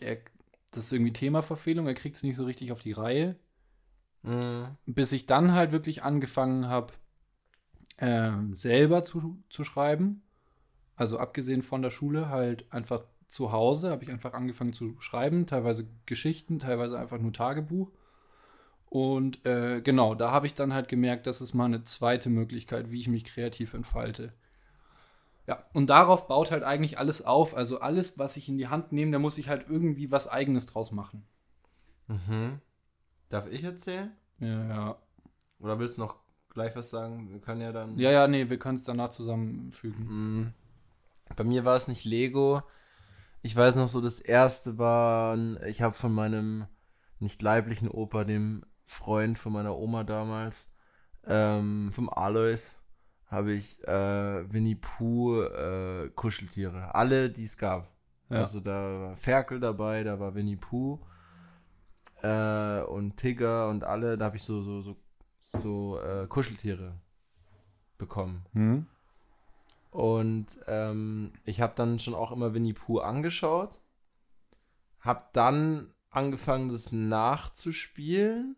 der, 0.00 0.18
das 0.72 0.84
ist 0.84 0.92
irgendwie 0.92 1.14
Themaverfehlung, 1.14 1.86
er 1.86 1.94
kriegt 1.94 2.16
es 2.16 2.22
nicht 2.22 2.36
so 2.36 2.44
richtig 2.44 2.70
auf 2.70 2.80
die 2.80 2.92
Reihe. 2.92 3.36
Mhm. 4.22 4.76
Bis 4.84 5.12
ich 5.12 5.24
dann 5.24 5.52
halt 5.52 5.72
wirklich 5.72 6.02
angefangen 6.02 6.68
habe, 6.68 6.92
äh, 7.96 8.32
selber 8.52 9.02
zu, 9.02 9.42
zu 9.48 9.64
schreiben. 9.64 10.22
Also 10.96 11.18
abgesehen 11.18 11.62
von 11.62 11.80
der 11.80 11.88
Schule, 11.88 12.28
halt 12.28 12.70
einfach 12.70 13.04
zu 13.26 13.52
Hause 13.52 13.90
habe 13.90 14.04
ich 14.04 14.10
einfach 14.10 14.34
angefangen 14.34 14.74
zu 14.74 15.00
schreiben, 15.00 15.46
teilweise 15.46 15.86
Geschichten, 16.04 16.58
teilweise 16.58 16.98
einfach 16.98 17.18
nur 17.18 17.32
Tagebuch. 17.32 17.90
Und 18.90 19.46
äh, 19.46 19.80
genau, 19.80 20.14
da 20.14 20.30
habe 20.30 20.46
ich 20.46 20.54
dann 20.54 20.74
halt 20.74 20.88
gemerkt, 20.88 21.26
das 21.26 21.40
ist 21.40 21.54
mal 21.54 21.64
eine 21.64 21.84
zweite 21.84 22.28
Möglichkeit, 22.28 22.90
wie 22.90 23.00
ich 23.00 23.08
mich 23.08 23.24
kreativ 23.24 23.72
entfalte. 23.72 24.34
Ja, 25.46 25.64
und 25.72 25.88
darauf 25.88 26.28
baut 26.28 26.50
halt 26.50 26.62
eigentlich 26.62 26.98
alles 26.98 27.24
auf. 27.24 27.56
Also 27.56 27.80
alles, 27.80 28.18
was 28.18 28.36
ich 28.36 28.48
in 28.48 28.58
die 28.58 28.68
Hand 28.68 28.92
nehme, 28.92 29.12
da 29.12 29.18
muss 29.18 29.38
ich 29.38 29.48
halt 29.48 29.66
irgendwie 29.68 30.10
was 30.10 30.28
Eigenes 30.28 30.66
draus 30.66 30.92
machen. 30.92 31.24
Mhm. 32.08 32.60
Darf 33.28 33.46
ich 33.48 33.64
erzählen? 33.64 34.12
Ja, 34.38 34.68
ja. 34.68 34.96
Oder 35.60 35.78
willst 35.78 35.96
du 35.96 36.02
noch 36.02 36.16
gleich 36.52 36.74
was 36.76 36.90
sagen? 36.90 37.30
Wir 37.30 37.40
können 37.40 37.60
ja 37.60 37.72
dann. 37.72 37.98
Ja, 37.98 38.10
ja, 38.10 38.26
nee, 38.26 38.48
wir 38.48 38.58
können 38.58 38.76
es 38.76 38.82
danach 38.82 39.10
zusammenfügen. 39.10 40.04
Mhm. 40.06 40.52
Bei 41.36 41.44
mir 41.44 41.64
war 41.64 41.76
es 41.76 41.88
nicht 41.88 42.04
Lego. 42.04 42.62
Ich 43.42 43.56
weiß 43.56 43.76
noch 43.76 43.88
so, 43.88 44.00
das 44.00 44.20
erste 44.20 44.78
war, 44.78 45.38
ich 45.64 45.80
habe 45.80 45.94
von 45.94 46.12
meinem 46.12 46.66
nicht 47.20 47.40
leiblichen 47.40 47.88
Opa, 47.88 48.24
dem 48.24 48.64
Freund 48.84 49.38
von 49.38 49.52
meiner 49.52 49.76
Oma 49.76 50.04
damals, 50.04 50.72
ähm, 51.24 51.90
vom 51.92 52.10
Alois, 52.10 52.79
habe 53.30 53.52
ich 53.52 53.82
äh, 53.86 54.52
Winnie 54.52 54.74
Pooh 54.74 55.42
äh, 55.42 56.10
Kuscheltiere. 56.14 56.94
Alle, 56.94 57.30
die 57.30 57.44
es 57.44 57.56
gab. 57.56 57.88
Ja. 58.28 58.38
Also 58.38 58.60
da 58.60 59.00
war 59.00 59.16
Ferkel 59.16 59.60
dabei, 59.60 60.02
da 60.02 60.18
war 60.18 60.34
Winnie 60.34 60.56
Pooh 60.56 61.00
äh, 62.22 62.80
und 62.82 63.16
Tigger 63.16 63.68
und 63.68 63.84
alle, 63.84 64.18
da 64.18 64.26
habe 64.26 64.36
ich 64.36 64.42
so, 64.42 64.62
so, 64.62 64.80
so, 64.82 64.96
so 65.62 66.00
äh, 66.00 66.26
Kuscheltiere 66.26 66.94
bekommen. 67.98 68.44
Mhm. 68.52 68.86
Und 69.90 70.46
ähm, 70.66 71.32
ich 71.44 71.60
habe 71.60 71.72
dann 71.76 71.98
schon 71.98 72.14
auch 72.14 72.30
immer 72.30 72.54
Winnie 72.54 72.72
Pooh 72.72 73.00
angeschaut. 73.00 73.80
Hab 75.00 75.32
dann 75.32 75.92
angefangen, 76.10 76.68
das 76.68 76.92
nachzuspielen 76.92 78.56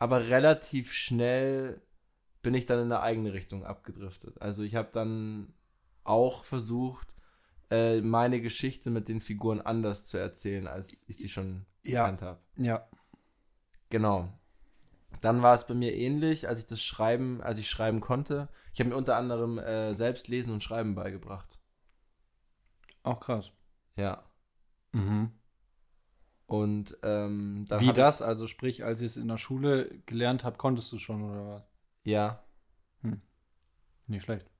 aber 0.00 0.28
relativ 0.28 0.94
schnell 0.94 1.80
bin 2.42 2.54
ich 2.54 2.66
dann 2.66 2.78
in 2.78 2.84
eine 2.86 3.00
eigene 3.00 3.32
Richtung 3.32 3.64
abgedriftet. 3.64 4.40
Also 4.40 4.62
ich 4.62 4.74
habe 4.74 4.88
dann 4.92 5.52
auch 6.04 6.44
versucht, 6.44 7.14
äh, 7.70 8.00
meine 8.00 8.40
Geschichte 8.40 8.90
mit 8.90 9.08
den 9.08 9.20
Figuren 9.20 9.60
anders 9.60 10.06
zu 10.06 10.16
erzählen, 10.18 10.66
als 10.66 11.04
ich 11.06 11.16
sie 11.18 11.28
schon 11.28 11.66
Ja. 11.82 12.04
gekannt 12.04 12.22
habe. 12.22 12.40
Ja. 12.56 12.88
Genau. 13.90 14.28
Dann 15.20 15.42
war 15.42 15.54
es 15.54 15.66
bei 15.66 15.74
mir 15.74 15.94
ähnlich, 15.94 16.48
als 16.48 16.60
ich 16.60 16.66
das 16.66 16.82
Schreiben, 16.82 17.42
als 17.42 17.58
ich 17.58 17.68
schreiben 17.68 18.00
konnte. 18.00 18.48
Ich 18.72 18.80
habe 18.80 18.90
mir 18.90 18.96
unter 18.96 19.16
anderem 19.16 19.58
äh, 19.58 19.94
selbst 19.94 20.28
Lesen 20.28 20.52
und 20.52 20.62
Schreiben 20.62 20.94
beigebracht. 20.94 21.58
Auch 23.02 23.20
krass. 23.20 23.50
Ja. 23.96 24.24
Mhm. 24.92 25.32
Und 26.46 26.96
ähm, 27.02 27.66
Wie 27.78 27.92
das? 27.92 28.22
Also 28.22 28.46
sprich, 28.46 28.84
als 28.84 29.00
ihr 29.00 29.06
es 29.06 29.16
in 29.16 29.28
der 29.28 29.38
Schule 29.38 30.00
gelernt 30.06 30.42
habt, 30.44 30.58
konntest 30.58 30.90
du 30.92 30.98
schon 30.98 31.22
oder 31.22 31.46
was? 31.46 31.62
Ja. 32.04 32.42
Nicht 34.06 34.24
schlecht. 34.24 34.46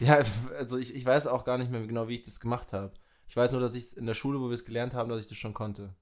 Ja, 0.00 0.22
also 0.58 0.76
ich, 0.76 0.94
ich 0.94 1.06
weiß 1.06 1.26
auch 1.28 1.46
gar 1.46 1.56
nicht 1.56 1.70
mehr 1.70 1.86
genau, 1.86 2.06
wie 2.06 2.16
ich 2.16 2.24
das 2.24 2.40
gemacht 2.40 2.74
habe. 2.74 2.92
Ich 3.26 3.34
weiß 3.34 3.52
nur, 3.52 3.60
dass 3.62 3.74
ich 3.74 3.96
in 3.96 4.04
der 4.04 4.12
Schule, 4.12 4.38
wo 4.38 4.48
wir 4.48 4.54
es 4.54 4.66
gelernt 4.66 4.92
haben, 4.92 5.08
dass 5.08 5.22
ich 5.22 5.28
das 5.28 5.38
schon 5.38 5.54
konnte. 5.54 5.94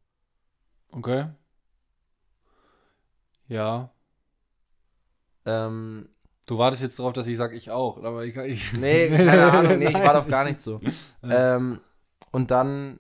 Okay. 0.91 1.29
Ja. 3.47 3.93
Ähm, 5.45 6.09
Du 6.51 6.59
wartest 6.59 6.83
jetzt 6.83 6.99
darauf, 6.99 7.13
dass 7.13 7.29
ich 7.29 7.37
sage, 7.37 7.55
ich 7.55 7.71
auch, 7.71 8.03
aber 8.03 8.25
ich. 8.25 8.37
ich 8.37 8.73
nee, 8.77 9.09
keine 9.09 9.53
Ahnung, 9.53 9.79
nee, 9.79 9.87
ich 9.87 9.93
Nein. 9.93 10.03
war 10.03 10.19
auf 10.19 10.27
gar 10.27 10.45
nicht 10.45 10.61
so. 10.61 10.81
Ähm, 11.23 11.81
und 12.33 12.51
dann, 12.51 12.99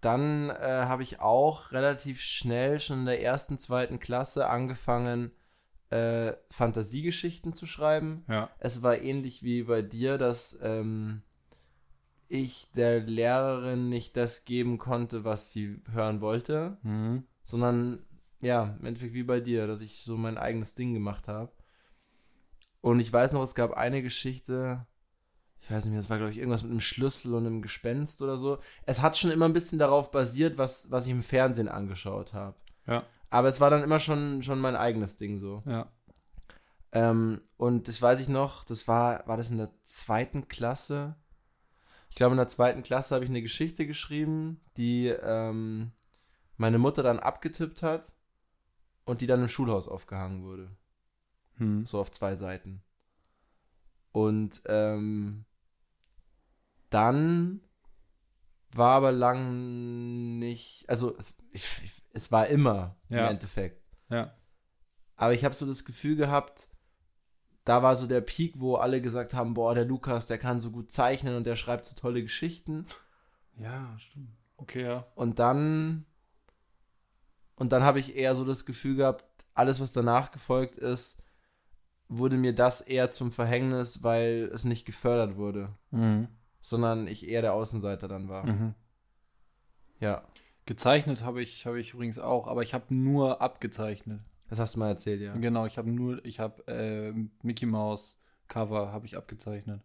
dann 0.00 0.50
äh, 0.50 0.84
habe 0.86 1.02
ich 1.02 1.18
auch 1.18 1.72
relativ 1.72 2.20
schnell 2.20 2.78
schon 2.78 3.00
in 3.00 3.06
der 3.06 3.20
ersten, 3.20 3.58
zweiten 3.58 3.98
Klasse 3.98 4.48
angefangen, 4.48 5.32
äh, 5.94 6.36
Fantasiegeschichten 6.50 7.52
zu 7.54 7.66
schreiben. 7.66 8.24
Ja. 8.28 8.50
Es 8.58 8.82
war 8.82 8.98
ähnlich 8.98 9.42
wie 9.42 9.62
bei 9.62 9.80
dir, 9.82 10.18
dass 10.18 10.58
ähm, 10.62 11.22
ich 12.28 12.70
der 12.74 13.00
Lehrerin 13.00 13.88
nicht 13.88 14.16
das 14.16 14.44
geben 14.44 14.78
konnte, 14.78 15.24
was 15.24 15.52
sie 15.52 15.80
hören 15.92 16.20
wollte, 16.20 16.78
Mhm. 16.82 17.24
sondern 17.42 18.04
ja, 18.40 18.76
im 18.78 18.86
Endeffekt 18.86 19.14
wie 19.14 19.22
bei 19.22 19.40
dir, 19.40 19.66
dass 19.66 19.80
ich 19.80 20.02
so 20.02 20.16
mein 20.16 20.36
eigenes 20.36 20.74
Ding 20.74 20.92
gemacht 20.94 21.28
habe. 21.28 21.52
Und 22.80 22.98
ich 23.00 23.10
weiß 23.10 23.32
noch, 23.32 23.42
es 23.42 23.54
gab 23.54 23.72
eine 23.72 24.02
Geschichte, 24.02 24.86
ich 25.60 25.70
weiß 25.70 25.84
nicht 25.84 25.92
mehr, 25.92 26.00
das 26.00 26.10
war 26.10 26.18
glaube 26.18 26.32
ich 26.32 26.38
irgendwas 26.38 26.62
mit 26.62 26.70
einem 26.72 26.80
Schlüssel 26.80 27.34
und 27.34 27.46
einem 27.46 27.62
Gespenst 27.62 28.20
oder 28.20 28.36
so. 28.36 28.58
Es 28.84 29.00
hat 29.00 29.16
schon 29.16 29.30
immer 29.30 29.46
ein 29.46 29.54
bisschen 29.54 29.78
darauf 29.78 30.10
basiert, 30.10 30.58
was, 30.58 30.90
was 30.90 31.04
ich 31.06 31.12
im 31.12 31.22
Fernsehen 31.22 31.68
angeschaut 31.68 32.34
habe. 32.34 32.56
Ja. 32.86 33.04
Aber 33.30 33.48
es 33.48 33.60
war 33.60 33.70
dann 33.70 33.82
immer 33.82 34.00
schon, 34.00 34.42
schon 34.42 34.60
mein 34.60 34.76
eigenes 34.76 35.16
Ding 35.16 35.38
so. 35.38 35.62
Ja. 35.66 35.90
Ähm, 36.92 37.40
und 37.56 37.88
das 37.88 38.00
weiß 38.00 38.20
ich 38.20 38.28
noch, 38.28 38.64
das 38.64 38.86
war, 38.86 39.26
war 39.26 39.36
das 39.36 39.50
in 39.50 39.58
der 39.58 39.70
zweiten 39.82 40.46
Klasse? 40.46 41.16
Ich 42.08 42.14
glaube, 42.14 42.34
in 42.34 42.38
der 42.38 42.48
zweiten 42.48 42.84
Klasse 42.84 43.14
habe 43.14 43.24
ich 43.24 43.30
eine 43.30 43.42
Geschichte 43.42 43.86
geschrieben, 43.86 44.60
die 44.76 45.08
ähm, 45.08 45.90
meine 46.56 46.78
Mutter 46.78 47.02
dann 47.02 47.18
abgetippt 47.18 47.82
hat 47.82 48.12
und 49.04 49.20
die 49.20 49.26
dann 49.26 49.42
im 49.42 49.48
Schulhaus 49.48 49.88
aufgehangen 49.88 50.44
wurde. 50.44 50.70
Hm. 51.56 51.84
So 51.84 51.98
auf 51.98 52.12
zwei 52.12 52.36
Seiten. 52.36 52.82
Und 54.12 54.62
ähm, 54.66 55.44
dann 56.90 57.60
war 58.76 58.92
aber 58.96 59.12
lang 59.12 60.38
nicht, 60.38 60.88
also 60.88 61.16
es, 61.18 61.34
ich, 61.52 61.66
es 62.12 62.32
war 62.32 62.46
immer 62.48 62.96
Ja. 63.08 63.24
im 63.26 63.32
Endeffekt. 63.32 63.82
Ja. 64.08 64.34
Aber 65.16 65.32
ich 65.32 65.44
habe 65.44 65.54
so 65.54 65.64
das 65.66 65.84
Gefühl 65.84 66.16
gehabt, 66.16 66.68
da 67.64 67.82
war 67.82 67.96
so 67.96 68.06
der 68.06 68.20
Peak, 68.20 68.60
wo 68.60 68.76
alle 68.76 69.00
gesagt 69.00 69.32
haben, 69.32 69.54
boah, 69.54 69.74
der 69.74 69.84
Lukas, 69.84 70.26
der 70.26 70.38
kann 70.38 70.60
so 70.60 70.70
gut 70.70 70.90
zeichnen 70.90 71.36
und 71.36 71.44
der 71.46 71.56
schreibt 71.56 71.86
so 71.86 71.94
tolle 71.94 72.22
Geschichten. 72.22 72.84
Ja, 73.56 73.96
stimmt. 73.98 74.30
Okay, 74.56 74.82
ja. 74.82 75.06
Und 75.14 75.38
dann 75.38 76.04
und 77.56 77.72
dann 77.72 77.84
habe 77.84 78.00
ich 78.00 78.16
eher 78.16 78.34
so 78.34 78.44
das 78.44 78.66
Gefühl 78.66 78.96
gehabt, 78.96 79.24
alles 79.54 79.78
was 79.80 79.92
danach 79.92 80.32
gefolgt 80.32 80.76
ist, 80.76 81.16
wurde 82.08 82.36
mir 82.36 82.52
das 82.54 82.80
eher 82.80 83.10
zum 83.12 83.30
Verhängnis, 83.32 84.02
weil 84.02 84.50
es 84.52 84.64
nicht 84.64 84.84
gefördert 84.84 85.36
wurde, 85.36 85.72
Mhm. 85.90 86.28
Sondern 86.64 87.06
ich 87.08 87.28
eher 87.28 87.42
der 87.42 87.52
Außenseiter 87.52 88.08
dann 88.08 88.28
war. 88.28 88.46
Mhm. 88.46 88.74
Ja, 90.00 90.26
Gezeichnet 90.66 91.22
habe 91.22 91.42
ich, 91.42 91.66
habe 91.66 91.78
ich 91.78 91.92
übrigens 91.92 92.18
auch, 92.18 92.46
aber 92.46 92.62
ich 92.62 92.72
habe 92.72 92.94
nur 92.94 93.42
abgezeichnet. 93.42 94.22
das 94.48 94.58
hast 94.58 94.74
du 94.74 94.78
mal 94.78 94.88
erzählt, 94.88 95.20
ja. 95.20 95.34
Genau, 95.36 95.66
ich 95.66 95.76
habe 95.76 95.90
nur, 95.90 96.24
ich 96.24 96.40
habe 96.40 96.66
äh, 96.66 97.12
Mickey 97.42 97.66
Mouse 97.66 98.18
Cover 98.48 98.92
habe 98.92 99.04
ich 99.04 99.16
abgezeichnet. 99.16 99.82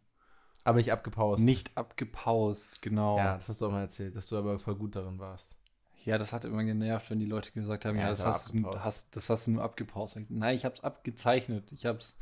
Aber 0.63 0.77
nicht 0.77 0.91
abgepaust. 0.91 1.43
Nicht 1.43 1.75
abgepaust, 1.75 2.81
genau. 2.81 3.17
Ja, 3.17 3.35
das 3.35 3.49
hast 3.49 3.59
du 3.61 3.67
auch 3.67 3.71
mal 3.71 3.81
erzählt, 3.81 4.15
dass 4.15 4.29
du 4.29 4.37
aber 4.37 4.59
voll 4.59 4.75
gut 4.75 4.95
darin 4.95 5.19
warst. 5.19 5.57
Ja, 6.05 6.17
das 6.17 6.31
hat 6.31 6.45
immer 6.45 6.63
genervt, 6.63 7.09
wenn 7.09 7.19
die 7.19 7.25
Leute 7.25 7.51
gesagt 7.51 7.83
haben, 7.83 7.97
Ja, 7.97 8.03
ja, 8.03 8.09
das 8.11 8.25
hast 8.25 8.53
du, 8.53 8.79
hast, 8.79 9.17
das 9.17 9.29
hast 9.29 9.47
du 9.47 9.51
nur 9.51 9.63
abgepaust. 9.63 10.17
Nein, 10.29 10.55
ich 10.55 10.63
habe 10.63 10.75
es 10.75 10.83
abgezeichnet. 10.83 11.73
Ich 11.73 11.85
habe 11.85 11.97
es 11.97 12.15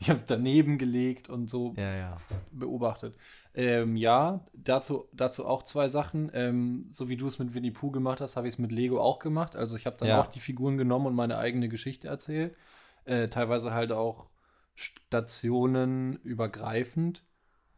ich 0.00 0.08
hab 0.08 0.26
daneben 0.26 0.78
gelegt 0.78 1.28
und 1.28 1.48
so 1.50 1.74
Ja, 1.76 1.94
ja. 1.94 2.16
beobachtet. 2.50 3.14
Ähm, 3.54 3.96
ja, 3.96 4.46
dazu, 4.54 5.08
dazu 5.12 5.46
auch 5.46 5.62
zwei 5.64 5.88
Sachen. 5.88 6.30
Ähm, 6.32 6.86
so 6.88 7.08
wie 7.08 7.16
du 7.16 7.26
es 7.26 7.38
mit 7.38 7.52
Winnie 7.54 7.70
Pooh 7.70 7.90
gemacht 7.90 8.20
hast, 8.20 8.36
habe 8.36 8.48
ich 8.48 8.54
es 8.54 8.58
mit 8.58 8.72
Lego 8.72 8.98
auch 8.98 9.18
gemacht. 9.18 9.56
Also 9.56 9.76
ich 9.76 9.86
habe 9.86 9.96
dann 9.98 10.08
Ja. 10.08 10.20
auch 10.22 10.26
die 10.26 10.40
Figuren 10.40 10.78
genommen 10.78 11.06
und 11.06 11.14
meine 11.14 11.36
eigene 11.36 11.68
Geschichte 11.68 12.08
erzählt. 12.08 12.56
Äh, 13.04 13.28
teilweise 13.28 13.72
halt 13.72 13.92
auch 13.92 14.30
Stationen 14.74 16.16
übergreifend. 16.22 17.24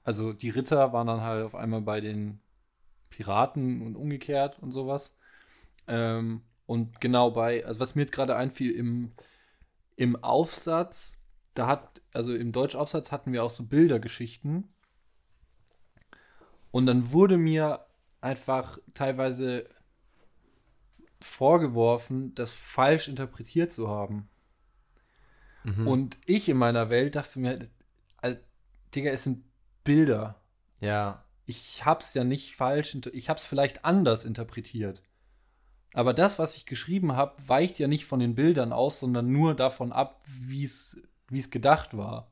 Also 0.05 0.33
die 0.33 0.51
Ritter 0.51 0.93
waren 0.93 1.09
dann 1.09 1.23
halt 1.23 1.45
auf 1.45 1.55
einmal 1.55 1.83
bei 1.83 2.01
den 2.01 2.41
Piraten 3.11 3.83
und 3.83 3.97
umgekehrt 3.97 4.59
und 4.61 4.71
sowas. 4.71 5.17
Ähm, 5.89 6.43
und 6.67 7.01
genau 7.01 7.33
bei, 7.33 7.67
also 7.67 7.81
was 7.81 7.95
mir 7.97 8.03
jetzt 8.03 8.13
gerade 8.13 8.37
einfiel, 8.37 8.71
im, 8.73 9.13
im 9.97 10.23
Aufsatz, 10.23 11.19
da 11.55 11.67
hat, 11.67 12.03
also 12.13 12.35
im 12.35 12.53
Deutschaufsatz 12.53 13.13
hatten 13.13 13.33
wir 13.33 13.45
auch 13.45 13.51
so 13.51 13.67
Bildergeschichten. 13.67 14.73
Und 16.71 16.87
dann 16.87 17.13
wurde 17.13 17.37
mir 17.37 17.87
einfach 18.21 18.79
teilweise 18.95 19.69
vorgeworfen, 21.21 22.35
das 22.35 22.53
falsch 22.53 23.09
interpretiert 23.09 23.73
zu 23.73 23.89
haben. 23.89 24.29
Mhm. 25.65 25.87
Und 25.87 26.19
ich 26.27 26.49
in 26.49 26.57
meiner 26.57 26.91
Welt 26.91 27.15
dachte 27.15 27.39
mir, 27.39 27.69
äh, 28.23 28.37
Digga, 28.95 29.11
es 29.11 29.25
sind 29.25 29.45
Bilder. 29.85 30.41
ja, 30.81 31.25
Ich 31.45 31.85
hab's 31.85 32.15
ja 32.15 32.25
nicht 32.25 32.57
falsch, 32.57 32.97
ich 33.13 33.29
hab's 33.29 33.45
vielleicht 33.45 33.85
anders 33.85 34.25
interpretiert. 34.25 35.03
Aber 35.93 36.15
das, 36.15 36.39
was 36.39 36.57
ich 36.57 36.65
geschrieben 36.67 37.13
habe, 37.13 37.37
weicht 37.47 37.79
ja 37.79 37.87
nicht 37.87 38.07
von 38.07 38.21
den 38.21 38.35
Bildern 38.35 38.73
aus, 38.73 39.01
sondern 39.01 39.31
nur 39.31 39.55
davon 39.55 39.93
ab, 39.93 40.23
wie 40.27 40.65
es 40.65 41.03
wie 41.33 41.39
es 41.39 41.51
gedacht 41.51 41.97
war. 41.97 42.31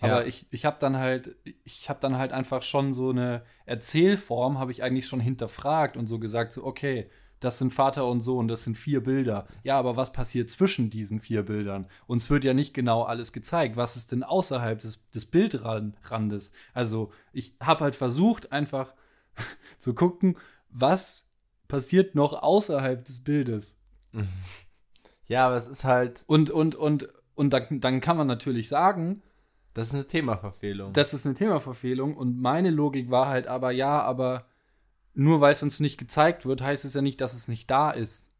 Ja. 0.00 0.16
Aber 0.16 0.26
ich, 0.26 0.46
ich 0.50 0.64
habe 0.64 0.78
dann 0.80 0.96
halt, 0.96 1.36
ich 1.64 1.88
habe 1.90 2.00
dann 2.00 2.16
halt 2.16 2.32
einfach 2.32 2.62
schon 2.62 2.94
so 2.94 3.10
eine 3.10 3.42
Erzählform, 3.66 4.58
habe 4.58 4.72
ich 4.72 4.82
eigentlich 4.82 5.06
schon 5.06 5.20
hinterfragt 5.20 5.96
und 5.96 6.06
so 6.06 6.18
gesagt, 6.18 6.54
so, 6.54 6.64
okay, 6.64 7.10
das 7.40 7.56
sind 7.56 7.72
Vater 7.72 8.06
und 8.06 8.20
Sohn, 8.20 8.48
das 8.48 8.64
sind 8.64 8.76
vier 8.76 9.02
Bilder. 9.02 9.46
Ja, 9.62 9.78
aber 9.78 9.96
was 9.96 10.12
passiert 10.12 10.50
zwischen 10.50 10.90
diesen 10.90 11.20
vier 11.20 11.42
Bildern? 11.42 11.86
Uns 12.06 12.28
wird 12.28 12.44
ja 12.44 12.52
nicht 12.52 12.74
genau 12.74 13.02
alles 13.02 13.32
gezeigt. 13.32 13.76
Was 13.76 13.96
ist 13.96 14.12
denn 14.12 14.22
außerhalb 14.22 14.78
des, 14.78 15.08
des 15.10 15.24
Bildrandes? 15.24 16.52
Also, 16.74 17.12
ich 17.32 17.54
habe 17.60 17.84
halt 17.84 17.96
versucht, 17.96 18.52
einfach 18.52 18.94
zu 19.78 19.94
gucken, 19.94 20.36
was 20.68 21.26
passiert 21.66 22.14
noch 22.14 22.34
außerhalb 22.34 23.04
des 23.04 23.24
Bildes. 23.24 23.78
ja, 25.26 25.46
aber 25.46 25.56
es 25.56 25.66
ist 25.66 25.84
halt, 25.84 26.24
Und, 26.26 26.50
und, 26.50 26.74
und, 26.74 27.08
und 27.40 27.54
dann, 27.54 27.80
dann 27.80 28.02
kann 28.02 28.18
man 28.18 28.26
natürlich 28.26 28.68
sagen, 28.68 29.22
das 29.72 29.88
ist 29.88 29.94
eine 29.94 30.06
Themaverfehlung. 30.06 30.92
das 30.92 31.14
ist 31.14 31.24
eine 31.24 31.34
Themaverfehlung 31.34 32.14
und 32.14 32.38
meine 32.38 32.68
Logik 32.68 33.10
war 33.10 33.28
halt 33.28 33.46
aber, 33.46 33.70
ja, 33.70 34.02
aber 34.02 34.44
nur 35.14 35.40
weil 35.40 35.52
es 35.52 35.62
uns 35.62 35.80
nicht 35.80 35.96
gezeigt 35.96 36.44
wird, 36.44 36.60
heißt 36.60 36.84
es 36.84 36.92
ja 36.92 37.00
nicht, 37.00 37.18
dass 37.22 37.32
es 37.32 37.48
nicht 37.48 37.70
da 37.70 37.92
ist. 37.92 38.34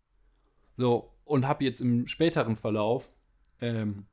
So, 0.76 1.14
und 1.24 1.48
habe 1.48 1.64
jetzt 1.64 1.80
im 1.80 2.08
späteren 2.08 2.56
Verlauf, 2.56 3.10
ähm, 3.62 4.04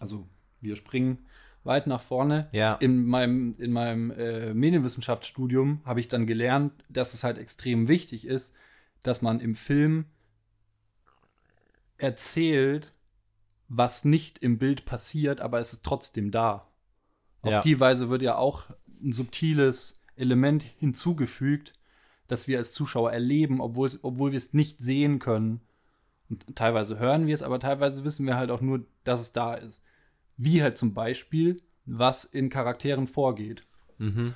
also 0.00 0.26
wir 0.62 0.76
springen 0.76 1.26
weit 1.62 1.86
nach 1.86 2.00
vorne, 2.00 2.48
ja, 2.52 2.76
in 2.76 3.04
meinem, 3.04 3.54
in 3.58 3.72
meinem 3.72 4.10
äh, 4.12 4.54
Medienwissenschaftsstudium 4.54 5.82
habe 5.84 6.00
ich 6.00 6.08
dann 6.08 6.26
gelernt, 6.26 6.72
dass 6.88 7.12
es 7.12 7.24
halt 7.24 7.36
extrem 7.36 7.88
wichtig 7.88 8.26
ist, 8.26 8.54
dass 9.02 9.20
man 9.20 9.38
im 9.38 9.54
Film 9.54 10.06
erzählt, 11.98 12.94
was 13.74 14.04
nicht 14.04 14.38
im 14.40 14.58
Bild 14.58 14.84
passiert, 14.84 15.40
aber 15.40 15.58
es 15.58 15.72
ist 15.72 15.82
trotzdem 15.82 16.30
da. 16.30 16.68
Auf 17.40 17.52
Ja. 17.52 17.62
die 17.62 17.80
Weise 17.80 18.10
wird 18.10 18.20
ja 18.20 18.36
auch 18.36 18.64
ein 19.02 19.12
subtiles 19.12 20.02
Element 20.14 20.62
hinzugefügt, 20.62 21.72
das 22.28 22.46
wir 22.46 22.58
als 22.58 22.72
Zuschauer 22.72 23.12
erleben, 23.12 23.62
obwohl, 23.62 23.90
obwohl 24.02 24.32
wir 24.32 24.36
es 24.36 24.52
nicht 24.52 24.80
sehen 24.80 25.18
können. 25.18 25.62
Und 26.28 26.54
teilweise 26.54 26.98
hören 26.98 27.26
wir 27.26 27.34
es, 27.34 27.42
aber 27.42 27.58
teilweise 27.58 28.04
wissen 28.04 28.26
wir 28.26 28.36
halt 28.36 28.50
auch 28.50 28.60
nur, 28.60 28.84
dass 29.04 29.20
es 29.20 29.32
da 29.32 29.54
ist. 29.54 29.82
Wie 30.36 30.62
halt 30.62 30.76
zum 30.76 30.92
Beispiel, 30.92 31.62
was 31.86 32.24
in 32.24 32.50
Charakteren 32.50 33.06
vorgeht. 33.06 33.64
Mhm. 33.96 34.34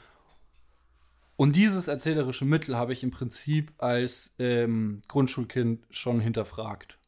Und 1.37 1.57
dieses 1.57 1.89
erzählerische 1.89 2.47
Mittel 2.47 2.77
habe 2.77 2.95
ich 2.95 3.03
im 3.03 3.11
Prinzip 3.11 3.75
als 3.77 4.35
ähm, 4.39 5.03
Grundschulkind 5.09 5.85
schon 5.91 6.21
hinterfragt. 6.21 6.99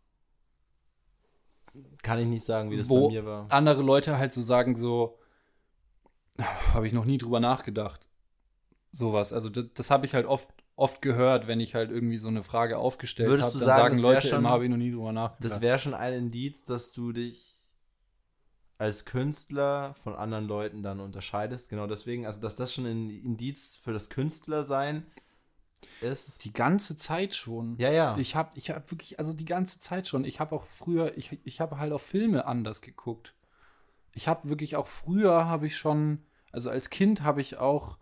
Kann 2.02 2.18
ich 2.18 2.26
nicht 2.26 2.44
sagen, 2.44 2.70
wie 2.70 2.76
das 2.76 2.88
bei 2.88 3.08
mir 3.08 3.25
war. 3.26 3.47
andere 3.50 3.82
Leute 3.82 4.18
halt 4.18 4.32
so 4.32 4.42
sagen, 4.42 4.76
so, 4.76 5.18
habe 6.73 6.87
ich 6.87 6.92
noch 6.92 7.04
nie 7.04 7.18
drüber 7.18 7.40
nachgedacht. 7.40 8.08
Sowas. 8.92 9.32
Also 9.32 9.49
das, 9.49 9.66
das 9.75 9.90
habe 9.90 10.06
ich 10.06 10.14
halt 10.14 10.26
oft, 10.26 10.49
oft 10.76 11.02
gehört, 11.02 11.47
wenn 11.47 11.61
ich 11.61 11.75
halt 11.75 11.90
irgendwie 11.90 12.16
so 12.16 12.28
eine 12.28 12.42
Frage 12.42 12.78
aufgestellt 12.78 13.28
habe. 13.28 13.40
Dann 13.40 13.50
sagen, 13.61 13.66
sagen 13.66 13.99
Leute 14.00 14.28
schon- 14.28 14.38
immer, 14.38 14.50
habe 14.50 14.64
ich 14.64 14.70
noch 14.70 14.76
nie 14.76 14.90
drüber 14.90 15.12
nachgedacht. 15.12 15.44
Das 15.52 15.61
wäre 15.61 15.78
schon 15.78 15.94
ein 15.94 16.12
Indiz, 16.14 16.64
dass 16.64 16.92
du 16.92 17.12
dich 17.12 17.56
als 18.78 19.04
Künstler 19.04 19.94
von 19.94 20.14
anderen 20.14 20.47
Leuten 20.47 20.82
dann 20.85 21.00
unterscheidest. 21.00 21.68
Genau 21.68 21.87
deswegen, 21.88 22.26
also 22.26 22.40
dass 22.40 22.54
das 22.54 22.73
schon 22.73 22.87
ein 22.87 23.11
Indiz 23.11 23.76
für 23.82 23.92
das 23.92 24.08
Künstlersein 24.08 25.04
ist. 26.00 26.44
die 26.44 26.52
ganze 26.52 26.97
Zeit 26.97 27.35
schon. 27.35 27.76
Ja, 27.78 27.90
ja. 27.90 28.16
Ich 28.18 28.37
habe 28.37 28.50
ich 28.54 28.70
hab 28.70 28.90
wirklich, 28.90 29.18
also 29.18 29.32
die 29.32 29.44
ganze 29.44 29.78
Zeit 29.78 30.08
schon. 30.08 30.25
Ich 30.25 30.40
habe 30.40 30.54
auch 30.54 30.66
früher, 30.66 31.16
ich, 31.16 31.38
ich 31.44 31.61
habe 31.61 31.78
halt 31.78 31.92
auch 31.92 32.00
Filme 32.00 32.47
anders 32.47 32.82
geguckt. 32.82 33.35
Ich 34.14 34.28
habe 34.28 34.49
wirklich 34.49 34.76
auch 34.76 34.87
früher 34.87 35.47
habe 35.47 35.66
ich 35.66 35.76
schon, 35.76 36.25
also 36.52 36.70
als 36.70 36.90
Kind 36.90 37.23
habe 37.23 37.40
ich 37.40 37.58
auch, 37.58 37.99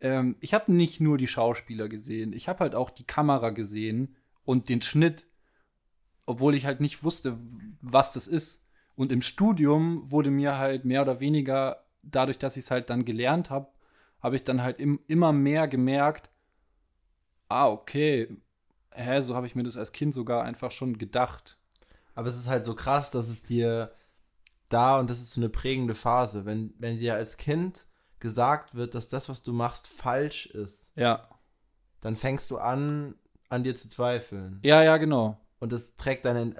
ähm, 0.00 0.36
ich 0.40 0.54
habe 0.54 0.72
nicht 0.72 1.00
nur 1.00 1.18
die 1.18 1.26
Schauspieler 1.26 1.88
gesehen, 1.88 2.32
ich 2.32 2.48
habe 2.48 2.60
halt 2.60 2.74
auch 2.74 2.90
die 2.90 3.04
Kamera 3.04 3.50
gesehen 3.50 4.16
und 4.44 4.68
den 4.68 4.80
Schnitt, 4.80 5.26
obwohl 6.24 6.54
ich 6.54 6.64
halt 6.64 6.80
nicht 6.80 7.04
wusste, 7.04 7.38
was 7.80 8.12
das 8.12 8.26
ist. 8.26 8.64
Und 8.94 9.12
im 9.12 9.22
Studium 9.22 10.10
wurde 10.10 10.30
mir 10.30 10.58
halt 10.58 10.84
mehr 10.84 11.02
oder 11.02 11.20
weniger, 11.20 11.84
dadurch, 12.02 12.38
dass 12.38 12.56
ich 12.56 12.64
es 12.64 12.70
halt 12.70 12.90
dann 12.90 13.04
gelernt 13.04 13.50
habe, 13.50 13.68
habe 14.20 14.36
ich 14.36 14.44
dann 14.44 14.62
halt 14.62 14.80
im, 14.80 15.00
immer 15.06 15.32
mehr 15.32 15.68
gemerkt, 15.68 16.30
ah, 17.48 17.68
okay, 17.68 18.28
hä, 18.92 19.20
so 19.22 19.34
habe 19.34 19.46
ich 19.46 19.54
mir 19.54 19.62
das 19.62 19.76
als 19.76 19.92
Kind 19.92 20.14
sogar 20.14 20.44
einfach 20.44 20.70
schon 20.70 20.98
gedacht. 20.98 21.58
Aber 22.14 22.28
es 22.28 22.36
ist 22.36 22.48
halt 22.48 22.64
so 22.64 22.74
krass, 22.74 23.10
dass 23.10 23.28
es 23.28 23.42
dir 23.44 23.92
da, 24.68 24.98
und 24.98 25.08
das 25.08 25.20
ist 25.20 25.32
so 25.32 25.40
eine 25.40 25.48
prägende 25.48 25.94
Phase, 25.94 26.44
wenn, 26.44 26.74
wenn 26.78 26.98
dir 26.98 27.14
als 27.14 27.36
Kind 27.36 27.86
gesagt 28.18 28.74
wird, 28.74 28.94
dass 28.94 29.08
das, 29.08 29.28
was 29.28 29.42
du 29.42 29.52
machst, 29.52 29.86
falsch 29.86 30.46
ist, 30.46 30.90
Ja. 30.96 31.28
dann 32.00 32.16
fängst 32.16 32.50
du 32.50 32.58
an, 32.58 33.14
an 33.48 33.62
dir 33.62 33.76
zu 33.76 33.88
zweifeln. 33.88 34.60
Ja, 34.62 34.82
ja, 34.82 34.96
genau. 34.96 35.40
Und 35.60 35.72
das 35.72 35.96
trägt 35.96 36.24
deinen, 36.24 36.54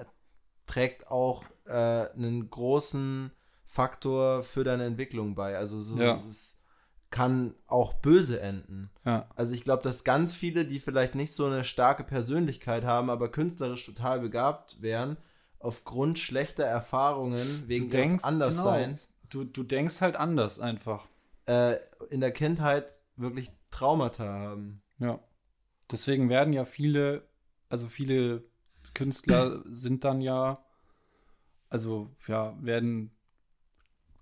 trägt 0.65 1.07
auch 1.11 1.43
äh, 1.65 1.71
einen 2.13 2.49
großen 2.49 3.31
Faktor 3.65 4.43
für 4.43 4.63
deine 4.63 4.85
Entwicklung 4.85 5.35
bei. 5.35 5.57
Also 5.57 5.79
so, 5.79 5.97
Ja. 5.99 6.13
es 6.13 6.25
ist, 6.25 6.57
kann 7.11 7.55
auch 7.65 7.93
böse 7.95 8.39
enden. 8.39 8.89
Ja. 9.03 9.27
Also 9.35 9.53
ich 9.53 9.63
glaube, 9.63 9.81
dass 9.83 10.03
ganz 10.03 10.35
viele, 10.35 10.65
die 10.65 10.79
vielleicht 10.79 11.15
nicht 11.15 11.33
so 11.33 11.45
eine 11.45 11.63
starke 11.63 12.03
Persönlichkeit 12.03 12.83
haben, 12.85 13.09
aber 13.09 13.31
künstlerisch 13.31 13.85
total 13.85 14.19
begabt 14.19 14.81
wären, 14.81 15.17
aufgrund 15.59 16.19
schlechter 16.19 16.63
Erfahrungen 16.65 17.63
wegen 17.67 17.89
denkst- 17.89 18.17
des 18.17 18.23
Andersseins 18.23 19.07
Du, 19.29 19.43
du 19.43 19.61
denkst 19.63 20.01
halt 20.01 20.15
anders 20.15 20.59
einfach. 20.59 21.05
äh, 21.45 21.75
in 22.09 22.19
der 22.21 22.31
Kindheit 22.31 22.87
wirklich 23.15 23.51
Traumata 23.71 24.23
haben. 24.25 24.81
Ja. 24.99 25.19
Deswegen 25.91 26.29
werden 26.29 26.53
ja 26.53 26.63
viele, 26.65 27.23
also 27.69 27.87
viele 27.87 28.43
Künstler 28.93 29.61
sind 29.65 30.03
dann 30.03 30.21
ja, 30.21 30.63
also 31.69 32.09
ja, 32.27 32.55
werden 32.61 33.11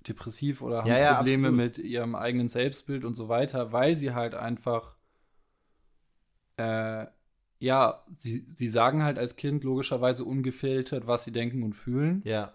depressiv 0.08 0.62
oder 0.62 0.86
haben 0.86 0.92
Ja, 0.92 0.98
ja, 0.98 1.14
Probleme 1.16 1.50
absolut. 1.50 1.66
mit 1.66 1.78
ihrem 1.80 2.16
eigenen 2.16 2.48
Selbstbild 2.50 3.04
und 3.06 3.16
so 3.16 3.30
weiter, 3.30 3.72
weil 3.72 3.96
sie 3.98 4.14
halt 4.14 4.34
einfach, 4.36 4.96
äh, 6.58 7.06
ja, 7.60 8.06
sie, 8.18 8.46
sie 8.50 8.68
sagen 8.68 9.04
halt 9.04 9.18
als 9.18 9.36
Kind 9.36 9.64
logischerweise 9.64 10.24
ungefiltert, 10.26 11.08
was 11.08 11.24
sie 11.24 11.32
denken 11.32 11.64
und 11.64 11.74
fühlen. 11.74 12.22
Ja. 12.26 12.54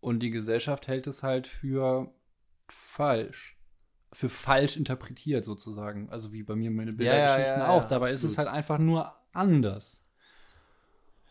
Und 0.00 0.20
die 0.20 0.30
Gesellschaft 0.30 0.86
hält 0.88 1.06
es 1.06 1.22
halt 1.22 1.46
für 1.46 2.12
falsch. 2.68 3.58
Für 4.12 4.28
falsch 4.28 4.76
interpretiert 4.76 5.44
sozusagen. 5.44 6.08
Also 6.10 6.32
wie 6.32 6.42
bei 6.44 6.54
mir 6.54 6.70
meine 6.70 6.92
Ja, 6.98 7.14
ja, 7.14 7.36
Bildergeschichten 7.36 7.62
ja, 7.62 7.68
auch. 7.68 7.84
Dabei 7.84 8.12
ist 8.12 8.22
es 8.22 8.32
absolut. 8.32 8.38
halt 8.38 8.48
einfach 8.48 8.78
nur 8.78 9.12
anders. 9.32 10.02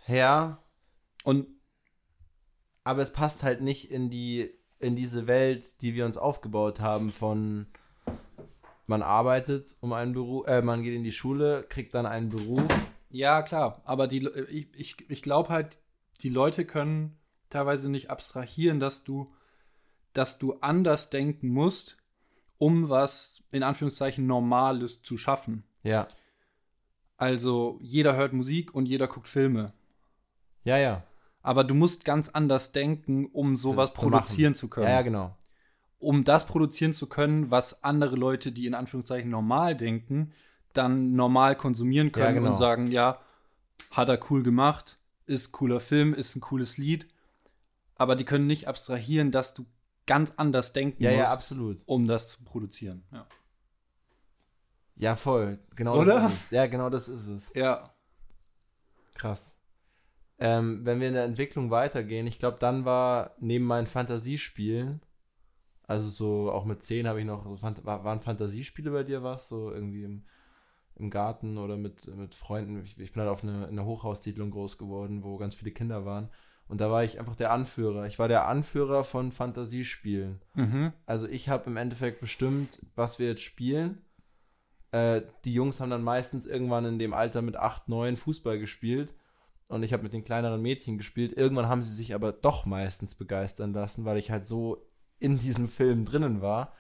Ja, 0.08 0.60
Und 1.24 1.48
aber 2.84 3.02
es 3.02 3.14
passt 3.14 3.44
halt 3.44 3.62
nicht 3.62 3.92
in 3.92 4.10
die 4.10 4.52
in 4.84 4.96
diese 4.96 5.28
Welt, 5.28 5.82
die 5.82 5.96
wir 5.96 6.06
uns 6.06 6.18
aufgebaut 6.18 6.80
haben 6.80 7.12
von 7.12 7.68
man 8.86 9.02
arbeitet 9.02 9.78
um 9.80 9.94
einen 9.94 10.14
Beruf, 10.14 10.46
äh, 10.48 10.62
man 10.62 10.84
geht 10.84 10.94
in 10.94 11.04
die 11.04 11.12
Schule, 11.12 11.66
kriegt 11.70 11.94
dann 11.94 12.06
einen 12.06 12.30
Beruf. 12.30 12.64
ja, 13.10 13.42
klar. 13.42 13.82
Aber 13.86 14.08
die, 14.08 14.28
ich, 14.50 14.68
ich, 14.76 15.10
ich 15.10 15.22
glaube 15.22 15.50
halt, 15.50 15.78
die 16.22 16.30
Leute 16.30 16.66
können 16.66 17.18
teilweise 17.50 17.90
nicht 17.90 18.10
abstrahieren, 18.10 18.80
dass 18.80 19.04
du, 19.04 19.34
dass 20.12 20.38
du 20.38 20.54
anders 20.60 21.10
denken 21.10 21.50
musst, 21.50 21.98
um 22.58 22.90
was 22.90 23.42
in 23.52 23.64
Anführungszeichen 23.64 24.28
Normales 24.28 25.02
zu 25.02 25.18
schaffen. 25.18 25.64
Ja. 25.84 26.08
Also 27.18 27.80
jeder 27.82 28.16
hört 28.16 28.34
Musik 28.34 28.74
und 28.74 28.86
jeder 28.86 29.08
guckt 29.08 29.28
Filme. 29.28 29.74
Ja, 30.66 30.78
ja. 30.78 31.04
Aber 31.44 31.64
du 31.64 31.76
musst 31.76 32.06
ganz 32.06 32.30
anders 32.30 32.72
denken, 32.72 33.28
um 33.28 33.56
sowas 33.56 33.94
produzieren 33.94 34.54
machen. 34.54 34.60
zu 34.60 34.68
können. 34.70 34.88
Ja, 34.88 34.94
ja, 34.94 35.02
genau. 35.04 35.36
Um 36.00 36.24
das 36.24 36.46
produzieren 36.48 36.94
zu 36.94 37.08
können, 37.08 37.52
was 37.52 37.84
andere 37.84 38.16
Leute, 38.16 38.52
die 38.52 38.66
in 38.66 38.74
Anführungszeichen 38.74 39.30
normal 39.30 39.76
denken, 39.76 40.32
dann 40.74 41.14
normal 41.14 41.56
konsumieren 41.56 42.12
können 42.12 42.26
Ja, 42.28 42.32
genau. 42.34 42.50
und 42.50 42.56
sagen, 42.56 42.88
ja, 42.88 43.20
hat 43.92 44.10
er 44.10 44.20
cool 44.32 44.42
gemacht, 44.42 44.98
ist 45.28 45.52
cooler 45.52 45.80
Film, 45.80 46.14
ist 46.14 46.36
ein 46.36 46.42
cooles 46.42 46.78
Lied. 46.78 47.08
Aber 47.96 48.16
die 48.16 48.26
können 48.26 48.48
nicht 48.48 48.68
abstrahieren, 48.68 49.32
dass 49.32 49.54
du 49.54 49.66
ganz 50.08 50.34
anders 50.38 50.74
denken 50.74 51.04
Ja, 51.04 51.12
ja, 51.12 51.20
musst, 51.20 51.32
absolut. 51.32 51.82
um 51.86 52.08
das 52.08 52.28
zu 52.30 52.44
produzieren. 52.44 53.04
Ja. 53.12 53.28
Ja, 54.96 55.16
voll. 55.16 55.60
Genau 55.76 56.00
Oder? 56.00 56.16
das 56.22 56.34
ist 56.34 56.44
es. 56.46 56.52
Ja, 56.52 56.68
genau 56.68 56.90
das 56.90 57.08
ist 57.08 57.28
es. 57.28 57.52
ja. 57.54 57.90
Krass. 59.16 59.53
Ähm, 60.40 60.82
wenn 60.84 61.00
wir 61.00 61.08
in 61.08 61.14
der 61.14 61.26
Entwicklung 61.26 61.70
weitergehen, 61.70 62.28
ich 62.28 62.40
glaube, 62.40 62.58
dann 62.60 62.86
war 62.86 63.36
neben 63.40 63.66
meinen 63.66 63.88
Fantasiespielen, 63.88 65.02
also 65.88 66.10
so 66.10 66.52
auch 66.52 66.66
mit 66.66 66.84
10 66.84 67.08
habe 67.08 67.20
ich 67.20 67.26
noch, 67.26 67.46
waren 67.46 68.22
Fantasiespiele 68.22 68.92
bei 68.92 69.04
dir 69.04 69.22
was? 69.22 69.48
So 69.48 69.72
irgendwie 69.72 70.04
im, 70.04 70.24
im 70.96 71.10
Garten 71.10 71.58
oder 71.58 71.78
mit, 71.78 72.08
mit 72.16 72.36
Freunden. 72.36 72.82
Ich, 72.84 72.98
ich 72.98 73.12
bin 73.12 73.22
halt 73.22 73.32
auf 73.32 73.44
eine, 73.44 73.66
in 73.66 73.72
einer 73.72 73.86
Hochhaussiedlung 73.86 74.52
groß 74.52 74.78
geworden, 74.78 75.24
wo 75.24 75.38
ganz 75.38 75.56
viele 75.56 75.72
Kinder 75.72 76.06
waren. 76.06 76.30
Und 76.68 76.80
da 76.80 76.90
war 76.90 77.04
ich 77.04 77.20
einfach 77.20 77.36
der 77.36 77.52
Anführer. 77.52 78.08
Ich 78.08 78.18
war 78.18 78.30
der 78.30 78.48
Anführer 78.48 79.04
von 79.04 79.32
Fantasiespielen. 79.32 80.42
Mhm. 80.56 80.94
Also 81.06 81.28
ich 81.28 81.50
habe 81.50 81.70
im 81.70 81.78
Endeffekt 81.78 82.22
bestimmt, 82.22 82.86
was 82.96 83.20
wir 83.20 83.28
jetzt 83.28 83.44
spielen. 83.44 84.02
Äh, 84.92 85.24
die 85.44 85.54
Jungs 85.54 85.82
haben 85.82 85.90
dann 85.90 86.04
meistens 86.04 86.46
irgendwann 86.46 86.86
in 86.86 87.00
dem 87.00 87.14
Alter 87.14 87.42
mit 87.42 87.58
8, 87.58 87.90
9 87.90 88.16
Fußball 88.16 88.58
gespielt. 88.58 89.14
Und 89.74 89.84
ich 89.84 89.94
habe 89.94 90.04
mit 90.04 90.14
den 90.14 90.24
kleineren 90.24 90.62
Mädchen 90.62 90.98
gespielt. 90.98 91.34
Irgendwann 91.34 91.68
haben 91.68 91.82
sie 91.82 91.94
sich 91.94 92.14
aber 92.14 92.32
doch 92.32 92.66
meistens 92.66 93.16
begeistern 93.16 93.74
lassen, 93.74 94.06
weil 94.06 94.18
ich 94.18 94.32
halt 94.32 94.46
so 94.46 94.86
in 95.20 95.40
diesem 95.40 95.68
Film 95.68 96.06
drinnen 96.06 96.42
war. 96.42 96.74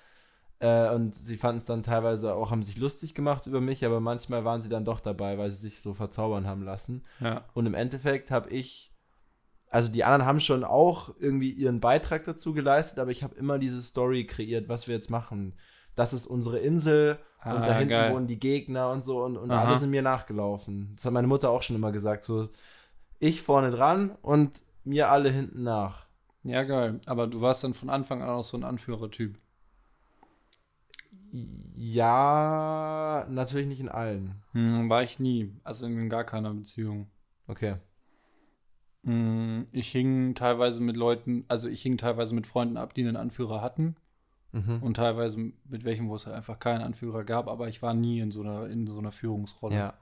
Äh, 0.59 0.93
und 0.93 1.15
sie 1.15 1.37
fanden 1.37 1.57
es 1.57 1.65
dann 1.65 1.83
teilweise 1.83 2.35
auch, 2.35 2.51
haben 2.51 2.63
sich 2.63 2.77
lustig 2.77 3.15
gemacht 3.15 3.47
über 3.47 3.61
mich, 3.61 3.85
aber 3.85 3.99
manchmal 3.99 4.45
waren 4.45 4.61
sie 4.61 4.69
dann 4.69 4.85
doch 4.85 4.99
dabei, 4.99 5.37
weil 5.37 5.49
sie 5.49 5.57
sich 5.57 5.81
so 5.81 5.93
verzaubern 5.93 6.45
haben 6.45 6.63
lassen. 6.63 7.03
Ja. 7.19 7.45
Und 7.53 7.65
im 7.65 7.73
Endeffekt 7.73 8.31
habe 8.31 8.49
ich, 8.49 8.91
also 9.69 9.89
die 9.89 10.03
anderen 10.03 10.25
haben 10.25 10.39
schon 10.39 10.63
auch 10.63 11.15
irgendwie 11.19 11.51
ihren 11.51 11.79
Beitrag 11.79 12.25
dazu 12.25 12.53
geleistet, 12.53 12.99
aber 12.99 13.11
ich 13.11 13.23
habe 13.23 13.35
immer 13.35 13.57
diese 13.57 13.81
Story 13.81 14.27
kreiert, 14.27 14.69
was 14.69 14.87
wir 14.87 14.93
jetzt 14.93 15.09
machen. 15.09 15.55
Das 15.95 16.13
ist 16.13 16.27
unsere 16.27 16.59
Insel 16.59 17.17
Ah, 17.43 17.55
und 17.55 17.67
da 17.67 17.77
hinten 17.77 18.13
wohnen 18.13 18.27
die 18.27 18.39
Gegner 18.39 18.89
und 18.91 19.03
so 19.03 19.21
und, 19.23 19.35
und 19.35 19.51
alle 19.51 19.77
sind 19.77 19.89
mir 19.89 20.01
nachgelaufen. 20.01 20.93
Das 20.95 21.05
hat 21.05 21.11
meine 21.11 21.27
Mutter 21.27 21.49
auch 21.49 21.61
schon 21.61 21.75
immer 21.75 21.91
gesagt, 21.91 22.23
so 22.23 22.47
ich 23.23 23.41
vorne 23.41 23.71
dran 23.71 24.15
und 24.21 24.61
mir 24.83 25.09
alle 25.09 25.29
hinten 25.29 25.63
nach. 25.63 26.05
Ja, 26.43 26.63
geil. 26.63 26.99
Aber 27.05 27.27
du 27.27 27.41
warst 27.41 27.63
dann 27.63 27.73
von 27.73 27.89
Anfang 27.89 28.21
an 28.21 28.29
auch 28.29 28.43
so 28.43 28.57
ein 28.57 28.63
Anführertyp. 28.63 29.39
Ja, 31.75 33.25
natürlich 33.29 33.67
nicht 33.67 33.79
in 33.79 33.89
allen. 33.89 34.43
Hm, 34.51 34.89
war 34.89 35.03
ich 35.03 35.19
nie. 35.19 35.51
Also 35.63 35.85
in 35.85 36.09
gar 36.09 36.25
keiner 36.25 36.53
Beziehung. 36.53 37.07
Okay. 37.47 37.77
Hm, 39.03 39.67
Ich 39.71 39.89
hing 39.89 40.35
teilweise 40.35 40.81
mit 40.81 40.97
Leuten, 40.97 41.45
also 41.47 41.67
ich 41.69 41.81
hing 41.81 41.97
teilweise 41.97 42.35
mit 42.35 42.45
Freunden 42.45 42.77
ab, 42.77 42.93
die 42.93 43.01
einen 43.01 43.15
Anführer 43.15 43.61
hatten. 43.61 43.95
Mhm. 44.51 44.83
Und 44.83 44.97
teilweise 44.97 45.39
mit 45.39 45.83
welchen, 45.83 46.09
wo 46.09 46.15
es 46.15 46.27
halt 46.27 46.35
einfach 46.35 46.59
keinen 46.59 46.81
Anführer 46.81 47.23
gab, 47.23 47.47
aber 47.47 47.69
ich 47.69 47.81
war 47.81 47.93
nie 47.95 48.19
in 48.19 48.29
so 48.31 48.41
einer, 48.41 48.67
in 48.67 48.85
so 48.85 48.99
einer 48.99 49.11
Führungsrolle. 49.11 49.75
Ja. 49.75 49.93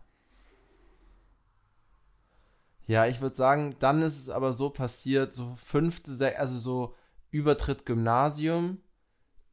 Ja, 2.92 3.06
ich 3.06 3.22
würde 3.22 3.38
sagen, 3.38 3.78
dann 3.80 4.02
ist 4.02 4.20
es 4.20 4.28
aber 4.28 4.52
so 4.52 4.70
passiert, 4.70 5.34
so 5.34 5.56
fünfte, 5.56 6.38
also 6.38 6.58
so 6.60 6.94
Übertritt 7.30 7.86
Gymnasium. 7.86 8.82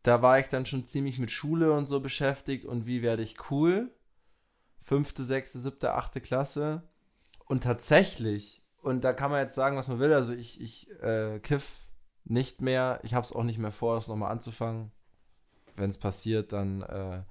Da 0.02 0.22
war 0.22 0.40
ich 0.40 0.48
dann 0.48 0.66
schon 0.66 0.86
ziemlich 0.86 1.20
mit 1.20 1.30
Schule 1.30 1.72
und 1.72 1.86
so 1.86 2.00
beschäftigt 2.00 2.64
und 2.64 2.84
wie 2.84 3.00
werde 3.00 3.22
ich 3.22 3.36
cool. 3.52 3.94
Fünfte, 4.82 5.22
sechste, 5.22 5.60
siebte, 5.60 5.94
achte 5.94 6.20
Klasse. 6.20 6.82
Und 7.44 7.62
tatsächlich, 7.62 8.64
und 8.82 9.04
da 9.04 9.12
kann 9.12 9.30
man 9.30 9.44
jetzt 9.44 9.54
sagen, 9.54 9.76
was 9.76 9.86
man 9.86 10.00
will, 10.00 10.12
also 10.12 10.32
ich, 10.32 10.60
ich 10.60 10.90
äh, 11.00 11.38
kiff 11.38 11.86
nicht 12.24 12.60
mehr. 12.60 12.98
Ich 13.04 13.14
habe 13.14 13.24
es 13.24 13.32
auch 13.32 13.44
nicht 13.44 13.58
mehr 13.60 13.70
vor, 13.70 13.94
das 13.94 14.08
nochmal 14.08 14.32
anzufangen. 14.32 14.90
Wenn 15.76 15.90
es 15.90 15.98
passiert, 15.98 16.52
dann 16.52 16.82
äh, 16.82 17.22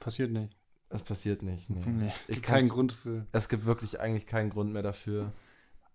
Passiert 0.00 0.30
nicht. 0.30 0.56
Es 0.90 1.02
passiert 1.02 1.42
nicht. 1.42 1.70
Nee. 1.70 1.84
Nee, 1.86 2.12
es 2.18 2.26
gibt 2.26 2.42
keinen 2.42 2.68
Grund 2.68 2.92
für. 2.92 3.26
Es 3.32 3.48
gibt 3.48 3.64
wirklich 3.64 4.00
eigentlich 4.00 4.26
keinen 4.26 4.50
Grund 4.50 4.72
mehr 4.72 4.82
dafür. 4.82 5.32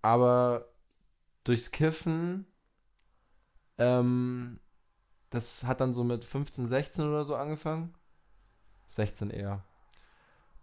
Aber 0.01 0.69
durchs 1.43 1.71
Kiffen, 1.71 2.45
ähm, 3.77 4.59
das 5.29 5.65
hat 5.65 5.81
dann 5.81 5.93
so 5.93 6.03
mit 6.03 6.23
15, 6.23 6.67
16 6.67 7.05
oder 7.05 7.25
so 7.25 7.35
angefangen. 7.35 7.93
16 8.87 9.31
eher. 9.31 9.65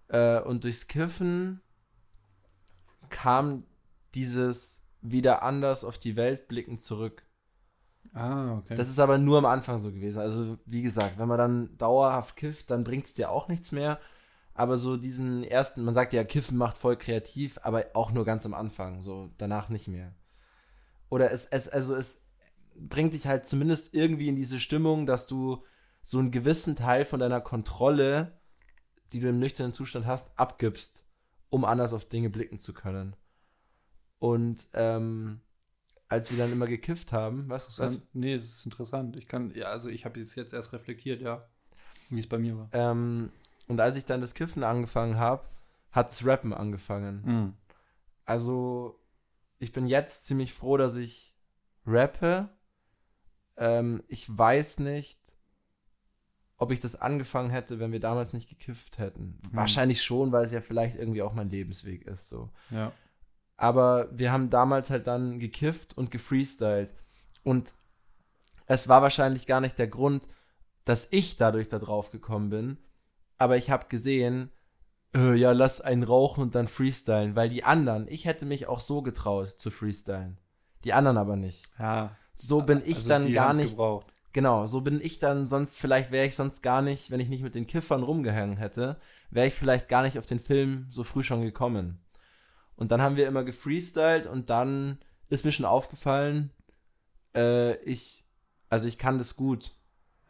Äh, 0.09 0.41
und 0.41 0.65
durchs 0.65 0.87
Kiffen 0.87 1.61
kam 3.11 3.65
dieses 4.15 4.83
wieder 5.03 5.43
anders 5.43 5.85
auf 5.85 5.99
die 5.99 6.17
Welt 6.17 6.49
blicken 6.49 6.79
zurück. 6.79 7.27
Ah, 8.15 8.57
okay. 8.59 8.77
Das 8.77 8.89
ist 8.89 8.99
aber 8.99 9.19
nur 9.19 9.39
am 9.39 9.47
Anfang 9.47 9.79
so 9.79 9.93
gewesen. 9.93 10.21
Also, 10.21 10.59
wie 10.65 10.83
gesagt, 10.83 11.19
wenn 11.19 11.29
man 11.29 11.39
dann 11.39 11.79
dauerhaft 11.79 12.37
kifft, 12.37 12.71
dann 12.71 12.85
bringt 12.85 13.07
es 13.07 13.15
dir 13.15 13.31
auch 13.31 13.49
nichts 13.49 13.73
mehr. 13.73 14.01
Aber 14.55 14.77
so 14.77 14.97
diesen 14.97 15.45
ersten, 15.45 15.83
man 15.83 15.95
sagt 15.95 16.13
ja, 16.13 16.25
Kiffen 16.25 16.59
macht 16.59 16.77
voll 16.77 16.97
kreativ, 16.97 17.59
aber 17.63 17.87
auch 17.95 18.13
nur 18.13 18.25
ganz 18.25 18.45
am 18.45 18.55
Anfang, 18.55 19.01
so 19.01 19.31
danach 19.39 19.69
nicht 19.69 19.89
mehr. 19.89 20.15
Oder 21.09 21.31
es, 21.31 21.47
es, 21.47 21.69
also 21.69 21.95
es 21.95 22.23
bringt 22.75 23.15
dich 23.15 23.27
halt 23.27 23.47
zumindest 23.47 23.95
irgendwie 23.95 24.29
in 24.29 24.37
diese 24.37 24.61
Stimmung, 24.61 25.07
dass 25.07 25.27
du 25.27 25.65
so 26.03 26.19
einen 26.19 26.31
gewissen 26.31 26.77
Teil 26.77 27.05
von 27.05 27.21
deiner 27.21 27.41
Kontrolle, 27.41 28.39
die 29.13 29.21
du 29.21 29.29
im 29.29 29.39
nüchternen 29.39 29.73
Zustand 29.73 30.07
hast, 30.07 30.39
abgibst, 30.39 31.07
um 31.49 31.65
anders 31.65 31.93
auf 31.93 32.05
Dinge 32.05 32.31
blicken 32.31 32.59
zu 32.59 32.75
können. 32.75 33.15
Und 34.19 34.67
ähm, 34.75 35.41
als 36.09 36.31
wir 36.31 36.39
dann 36.39 36.53
immer 36.53 36.67
gekifft 36.67 37.13
haben, 37.13 37.49
weißt 37.49 37.79
du, 37.79 37.83
was. 37.83 38.07
Nee, 38.13 38.35
es 38.35 38.45
ist 38.45 38.67
interessant. 38.67 39.17
Ich 39.17 39.29
kann, 39.29 39.55
ja, 39.55 39.67
also 39.67 39.89
ich 39.89 40.05
habe 40.05 40.21
es 40.21 40.35
jetzt 40.35 40.53
erst 40.53 40.73
reflektiert, 40.73 41.23
ja. 41.23 41.49
Wie 42.11 42.21
es 42.21 42.29
bei 42.29 42.39
mir 42.39 42.57
war. 42.57 42.69
Ähm, 42.73 43.31
und 43.73 43.81
als 43.81 43.97
ich 43.97 44.05
dann 44.05 44.21
das 44.21 44.35
Kiffen 44.35 44.65
angefangen 44.65 45.17
habe, 45.17 45.45
hat 45.93 46.11
das 46.11 46.27
Rappen 46.27 46.53
angefangen. 46.53 47.23
Mhm. 47.25 47.55
Also, 48.27 49.01
ich 49.59 49.73
bin 49.73 49.87
jetzt 49.87 50.27
ziemlich 50.27 50.53
froh, 50.53 50.77
dass 50.77 50.95
ich 50.95 51.35
rappe. 51.87 52.51
Ähm, 53.57 54.03
ich 54.09 54.27
weiß 54.37 54.81
nicht, 54.81 55.19
ob 56.59 56.71
ich 56.71 56.81
das 56.81 57.01
angefangen 57.01 57.49
hätte, 57.49 57.81
wenn 57.81 57.93
wir 57.93 58.01
damals 58.01 58.35
nicht 58.35 58.51
gekifft 58.51 58.99
hätten. 58.99 59.39
Wahrscheinlich 59.53 60.03
schon, 60.03 60.33
weil 60.33 60.45
es 60.45 60.53
ja 60.53 60.61
vielleicht 60.61 60.97
irgendwie 60.97 61.23
auch 61.23 61.33
mein 61.33 61.49
Lebensweg 61.49 62.07
ist. 62.07 62.29
So. 62.29 62.51
Ja. 62.69 62.93
Aber 63.57 64.07
wir 64.13 64.33
haben 64.33 64.51
damals 64.51 64.91
halt 64.91 65.07
dann 65.07 65.41
gekifft 65.41 65.97
und 65.97 66.11
gefreestylt. 66.11 66.91
Und 67.43 67.73
es 68.67 68.87
war 68.87 69.01
wahrscheinlich 69.01 69.47
gar 69.47 69.63
nicht 69.63 69.79
der 69.79 69.89
Grund, 69.89 70.29
dass 70.85 71.09
ich 71.11 71.39
dadurch 71.39 71.69
da 71.69 71.79
drauf 71.79 72.11
gekommen 72.11 72.51
bin. 72.51 72.77
Aber 73.43 73.57
ich 73.57 73.71
habe 73.73 73.87
gesehen, 73.89 74.53
äh, 75.17 75.35
ja, 75.35 75.51
lass 75.51 75.81
einen 75.81 76.05
rauchen 76.05 76.45
und 76.45 76.55
dann 76.55 76.69
freestylen. 76.69 77.35
Weil 77.35 77.49
die 77.49 77.65
anderen, 77.65 78.07
ich 78.07 78.25
hätte 78.25 78.47
mich 78.47 78.69
auch 78.69 78.79
so 78.79 79.03
getraut 79.03 79.59
zu 79.59 79.73
freestylen. 79.73 80.39
Die 80.85 80.93
anderen 80.93 81.17
aber 81.17 81.35
nicht. 81.35 81.69
Ja. 81.77 82.17
So 82.37 82.63
bin 82.63 82.81
ich 82.85 82.99
Also 82.99 83.09
dann 83.09 83.33
gar 83.33 83.53
nicht. 83.53 83.71
Gebraucht. 83.71 84.07
Genau, 84.33 84.69
so 84.69 84.83
bin 84.83 85.01
ich 85.01 85.19
dann 85.19 85.49
sonst, 85.49 85.77
vielleicht 85.77 86.13
wäre 86.13 86.25
ich 86.25 86.37
sonst 86.37 86.63
gar 86.63 86.83
nicht, 86.83 87.11
wenn 87.11 87.19
ich 87.19 87.29
nicht 87.29 87.43
mit 87.43 87.57
den 87.57 87.67
Kiffern 87.67 88.05
rumgehangen 88.05 88.59
hätte, 88.59 89.01
wäre 89.31 89.49
ich 89.49 89.55
vielleicht 89.55 89.89
gar 89.89 90.05
nicht 90.05 90.21
auf 90.21 90.27
den 90.27 90.39
Film 90.39 90.87
so 90.91 91.03
früh 91.03 91.25
schon 91.25 91.43
gekommen. 91.43 91.99
Und 92.77 92.93
dann 92.93 93.03
haben 93.03 93.17
wir 93.17 93.27
immer 93.27 93.43
gefreestylt 93.43 94.29
und 94.29 94.51
dann 94.51 94.99
ist 95.31 95.45
mir 95.45 95.51
schon 95.51 95.67
aufgefallen, 95.67 96.53
äh, 97.35 97.75
ich, 97.83 98.25
also 98.69 98.87
ich 98.87 98.99
kann 98.99 99.19
das 99.19 99.35
gut. 99.35 99.73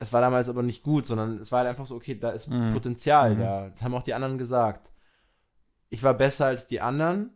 Es 0.02 0.12
war 0.12 0.20
damals 0.20 0.48
aber 0.48 0.62
nicht 0.64 0.82
gut, 0.82 1.06
sondern 1.06 1.38
es 1.38 1.52
war 1.52 1.60
halt 1.60 1.68
einfach 1.68 1.86
so, 1.86 1.94
okay, 1.94 2.18
da 2.18 2.30
ist 2.30 2.48
Mhm. 2.48 2.72
Potenzial 2.72 3.36
Mhm. 3.36 3.38
da. 3.38 3.68
Das 3.68 3.82
haben 3.82 3.94
auch 3.94 4.02
die 4.02 4.14
anderen 4.14 4.36
gesagt. 4.36 4.90
Ich 5.90 6.02
war 6.02 6.12
besser 6.14 6.46
als 6.46 6.66
die 6.66 6.80
anderen, 6.80 7.30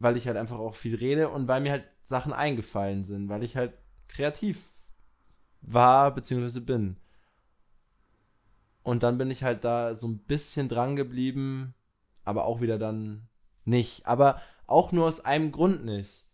weil 0.00 0.16
ich 0.16 0.26
halt 0.26 0.36
einfach 0.36 0.58
auch 0.58 0.74
viel 0.74 0.96
rede 0.96 1.28
und 1.28 1.46
weil 1.46 1.60
mir 1.60 1.70
halt 1.70 1.84
Sachen 2.02 2.32
eingefallen 2.32 3.04
sind, 3.04 3.28
weil 3.28 3.44
ich 3.44 3.56
halt 3.56 3.72
kreativ 4.08 4.58
war 5.60 6.12
bzw. 6.12 6.58
bin. 6.58 6.96
Und 8.82 9.04
dann 9.04 9.16
bin 9.16 9.30
ich 9.30 9.44
halt 9.44 9.62
da 9.64 9.94
so 9.94 10.08
ein 10.08 10.18
bisschen 10.18 10.68
dran 10.68 10.96
geblieben, 10.96 11.72
aber 12.24 12.46
auch 12.46 12.60
wieder 12.60 12.78
dann 12.78 13.28
nicht. 13.64 14.06
Aber 14.06 14.40
auch 14.66 14.90
nur 14.90 15.06
aus 15.06 15.24
einem 15.24 15.52
Grund 15.52 15.84
nicht. 15.84 16.26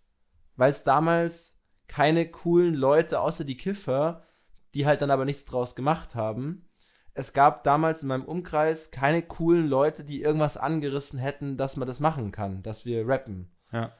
Weil 0.56 0.70
es 0.70 0.82
damals 0.82 1.58
keine 1.88 2.26
coolen 2.26 2.74
Leute 2.74 3.20
außer 3.20 3.44
die 3.44 3.56
Kiffer, 3.58 4.22
die 4.74 4.86
halt 4.86 5.02
dann 5.02 5.10
aber 5.10 5.24
nichts 5.24 5.44
draus 5.44 5.74
gemacht 5.74 6.14
haben. 6.14 6.68
Es 7.14 7.32
gab 7.32 7.62
damals 7.64 8.02
in 8.02 8.08
meinem 8.08 8.24
Umkreis 8.24 8.90
keine 8.90 9.22
coolen 9.22 9.68
Leute, 9.68 10.02
die 10.02 10.22
irgendwas 10.22 10.56
angerissen 10.56 11.18
hätten, 11.18 11.56
dass 11.56 11.76
man 11.76 11.86
das 11.86 12.00
machen 12.00 12.32
kann, 12.32 12.62
dass 12.62 12.86
wir 12.86 13.06
rappen. 13.06 13.50
Ja. 13.70 13.92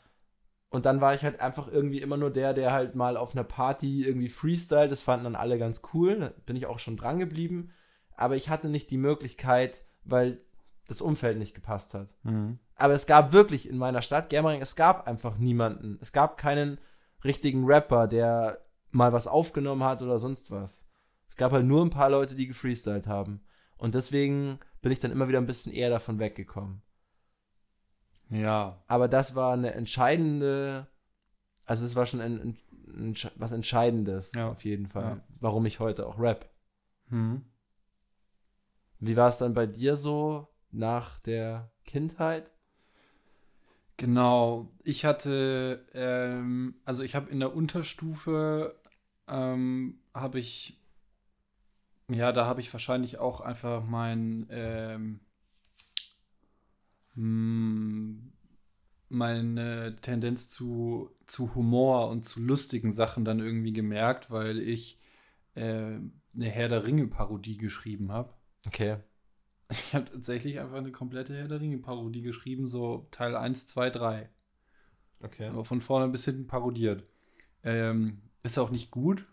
Und 0.71 0.87
dann 0.87 1.03
war 1.03 1.15
ich 1.15 1.23
halt 1.23 1.41
einfach 1.41 1.69
irgendwie 1.69 2.01
immer 2.01 2.17
nur 2.17 2.31
der, 2.31 2.55
der 2.55 2.73
halt 2.73 2.95
mal 2.95 3.19
auf 3.19 3.35
einer 3.35 3.45
Party 3.45 4.07
irgendwie 4.07 4.31
freestyle. 4.31 4.89
Das 4.89 5.03
fanden 5.03 5.25
dann 5.25 5.37
alle 5.37 5.59
ganz 5.59 5.83
cool. 5.93 6.19
Da 6.19 6.33
bin 6.47 6.57
ich 6.57 6.65
auch 6.65 6.79
schon 6.79 6.97
dran 6.97 7.19
geblieben. 7.19 7.73
Aber 8.17 8.37
ich 8.37 8.49
hatte 8.49 8.71
nicht 8.71 8.91
die 8.91 8.97
Möglichkeit, 8.97 9.85
weil 10.05 10.41
das 10.87 11.03
Umfeld 11.03 11.37
nicht 11.37 11.55
gepasst 11.55 11.93
hat. 11.93 12.15
Mhm. 12.23 12.59
Aber 12.75 12.95
es 12.95 13.07
gab 13.07 13.35
wirklich 13.35 13.69
in 13.69 13.77
meiner 13.77 14.01
Stadt, 14.01 14.31
Germering, 14.31 14.63
es 14.63 14.75
gab 14.75 15.07
einfach 15.07 15.37
niemanden. 15.37 15.99
Es 16.01 16.11
gab 16.13 16.39
keinen 16.39 16.79
richtigen 17.23 17.67
Rapper, 17.67 18.09
der 18.09 18.62
mal 18.93 19.13
was 19.13 19.27
aufgenommen 19.27 19.83
hat 19.83 20.03
oder 20.03 20.19
sonst 20.19 20.51
was. 20.51 20.85
Es 21.29 21.37
gab 21.37 21.53
halt 21.53 21.67
nur 21.67 21.85
ein 21.85 21.91
paar 21.91 22.11
Leute, 22.11 22.35
die 22.35 22.47
gefreestylt 22.47 23.07
haben. 23.07 23.41
Und 23.77 23.95
deswegen 23.95 24.59
bin 24.81 24.93
ich 24.93 25.01
dann 25.01 25.11
immer 25.11 25.29
wieder 25.29 25.39
ein 25.39 25.47
bisschen 25.47 25.73
eher 25.73 25.91
davon 25.91 26.19
weggekommen. 26.19 26.83
Ja. 28.29 28.83
Aber 28.87 29.09
das 29.09 29.35
war 29.35 29.53
eine 29.55 29.75
entscheidende, 29.75 30.87
also 31.67 31.85
es 31.85 31.97
war 31.97 32.07
schon 32.07 32.21
ein, 32.21 32.41
ein, 32.41 32.59
ein, 32.87 33.15
was 33.37 33.53
Entscheidendes 33.53 34.33
Ja. 34.35 34.51
auf 34.51 34.65
jeden 34.65 34.87
Fall, 34.87 35.05
Ja. 35.17 35.25
warum 35.41 35.67
ich 35.67 35.81
heute 35.81 36.07
auch 36.07 36.19
rap. 36.19 36.51
Mhm. 37.09 37.45
Wie 39.01 39.17
war 39.17 39.29
es 39.29 39.39
dann 39.39 39.55
bei 39.55 39.67
dir 39.67 39.97
so 39.97 40.49
nach 40.71 41.19
der 41.21 41.73
Kindheit? 41.85 42.51
Genau. 43.97 44.71
Ich 44.85 45.05
hatte, 45.05 45.87
ähm, 45.93 46.77
also 46.85 47.03
ich 47.03 47.15
habe 47.15 47.31
in 47.31 47.41
der 47.41 47.55
Unterstufe, 47.55 48.81
ähm, 49.29 50.01
habe 50.15 50.39
ich, 50.39 50.81
ja, 52.09 52.33
da 52.33 52.47
habe 52.47 52.61
ich 52.61 52.73
wahrscheinlich 52.73 53.19
auch 53.19 53.41
einfach 53.41 53.85
mein, 53.85 54.47
ähm, 54.51 55.21
mh, 57.15 58.33
meine 59.09 59.97
Tendenz 60.01 60.49
zu, 60.49 61.11
zu 61.27 61.55
Humor 61.55 62.09
und 62.09 62.25
zu 62.25 62.41
lustigen 62.41 62.93
Sachen 62.93 63.25
dann 63.25 63.41
irgendwie 63.41 63.73
gemerkt, 63.73 64.31
weil 64.31 64.59
ich 64.59 64.99
äh, 65.55 65.99
eine 66.35 66.49
Herr 66.49 66.69
der 66.69 66.87
Ringe-Parodie 66.87 67.59
geschrieben 67.59 68.13
habe. 68.13 68.33
Okay. 68.67 68.97
Ich 69.71 69.95
habe 69.95 70.05
tatsächlich 70.05 70.61
einfach 70.61 70.77
eine 70.77 70.93
komplette 70.93 71.35
Herr 71.35 71.49
der 71.49 71.61
Ringe-Parodie 71.61 72.23
geschrieben, 72.23 72.69
so 72.69 73.07
Teil 73.11 73.37
1, 73.37 73.67
2, 73.67 73.91
3. 73.91 74.31
Okay. 75.23 75.47
Aber 75.47 75.65
von 75.65 75.81
vorne 75.81 76.09
bis 76.09 76.25
hinten 76.25 76.47
parodiert. 76.47 77.05
Ähm, 77.63 78.21
ist 78.43 78.59
auch 78.59 78.71
nicht 78.71 78.91
gut. 78.91 79.27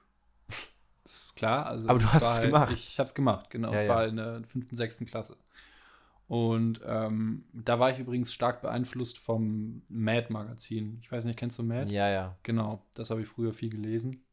Ist 1.04 1.36
klar. 1.36 1.66
Also 1.66 1.88
Aber 1.88 2.00
du 2.00 2.06
hast 2.06 2.24
es 2.24 2.30
halt, 2.30 2.46
gemacht. 2.46 2.74
Ich 2.74 3.00
habe 3.00 3.08
es 3.08 3.16
gemacht, 3.16 3.50
genau. 3.50 3.70
Ja, 3.70 3.76
es 3.76 3.84
ja. 3.84 3.90
war 3.90 4.08
in 4.08 4.18
der 4.18 4.44
fünften, 4.44 4.76
sechsten 4.76 5.06
Klasse. 5.06 5.38
Und 6.28 6.82
ähm, 6.86 7.46
da 7.54 7.80
war 7.80 7.90
ich 7.90 7.98
übrigens 7.98 8.32
stark 8.32 8.62
beeinflusst 8.62 9.18
vom 9.18 9.82
Mad-Magazin. 9.90 11.00
Ich 11.02 11.12
weiß 11.12 11.26
nicht, 11.26 11.40
kennst 11.40 11.58
du 11.58 11.64
Mad? 11.64 11.92
Ja, 11.92 12.08
ja. 12.08 12.38
Genau, 12.44 12.84
das 12.94 13.10
habe 13.10 13.22
ich 13.22 13.28
früher 13.28 13.52
viel 13.52 13.72
gelesen. 13.72 14.24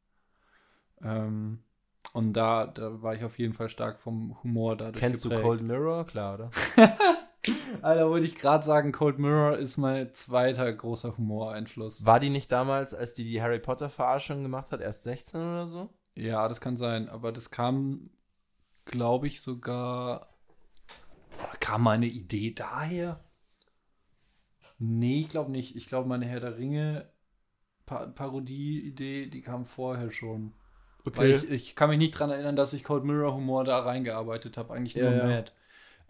Ähm, 1.03 1.61
und 2.13 2.35
da, 2.35 2.67
da 2.67 3.03
war 3.03 3.15
ich 3.15 3.25
auf 3.25 3.39
jeden 3.39 3.55
Fall 3.55 3.71
stark 3.71 3.99
vom 3.99 4.43
Humor 4.43 4.77
dadurch 4.77 5.01
Kennst 5.01 5.25
du 5.25 5.31
geprägt. 5.31 5.47
Cold 5.47 5.63
Mirror? 5.63 6.05
Klar, 6.05 6.35
oder? 6.35 6.51
Alter, 7.83 8.11
wollte 8.11 8.27
ich 8.27 8.35
gerade 8.35 8.65
sagen, 8.65 8.93
Cold 8.93 9.19
Mirror 9.19 9.57
ist 9.57 9.77
mein 9.77 10.15
zweiter 10.15 10.73
großer 10.73 11.17
Humoreinfluss. 11.17 12.05
War 12.05 12.21
die 12.21 12.31
nicht 12.31 12.51
damals, 12.51 12.95
als 12.95 13.15
die 13.15 13.25
die 13.25 13.43
Harry 13.43 13.59
Potter 13.59 13.91
Verarschung 13.91 14.43
gemacht 14.43 14.73
hat, 14.73 14.81
erst 14.81 15.05
16 15.05 15.41
oder 15.41 15.67
so? 15.67 15.91
Ja, 16.15 16.49
das 16.49 16.61
kann 16.61 16.77
sein, 16.77 17.09
aber 17.09 17.33
das 17.33 17.51
kam, 17.51 18.11
glaube 18.85 19.27
ich, 19.27 19.41
sogar. 19.41 20.29
Kam 21.61 21.83
meine 21.83 22.07
Idee 22.07 22.55
daher? 22.55 23.21
Nee, 24.79 25.21
ich 25.21 25.29
glaube 25.29 25.51
nicht. 25.51 25.77
Ich 25.77 25.87
glaube, 25.87 26.09
meine 26.09 26.27
Herr 26.27 26.41
der 26.41 26.57
Ringe 26.57 27.11
pa 27.85 28.07
Parodie-Idee, 28.07 29.27
die 29.27 29.41
kam 29.41 29.65
vorher 29.65 30.11
schon. 30.11 30.53
Okay. 31.05 31.19
Weil 31.19 31.31
ich, 31.31 31.51
ich 31.51 31.77
kann 31.77 31.89
mich 31.89 31.99
nicht 31.99 32.15
daran 32.15 32.31
erinnern, 32.31 32.57
dass 32.57 32.73
ich 32.73 32.83
Cold 32.85 33.05
Mirror 33.05 33.35
Humor 33.35 33.65
da 33.65 33.79
reingearbeitet 33.79 34.57
habe. 34.57 34.75
Eigentlich 34.75 34.97
nur 34.97 35.11
ja, 35.11 35.25
Mad. 35.25 35.53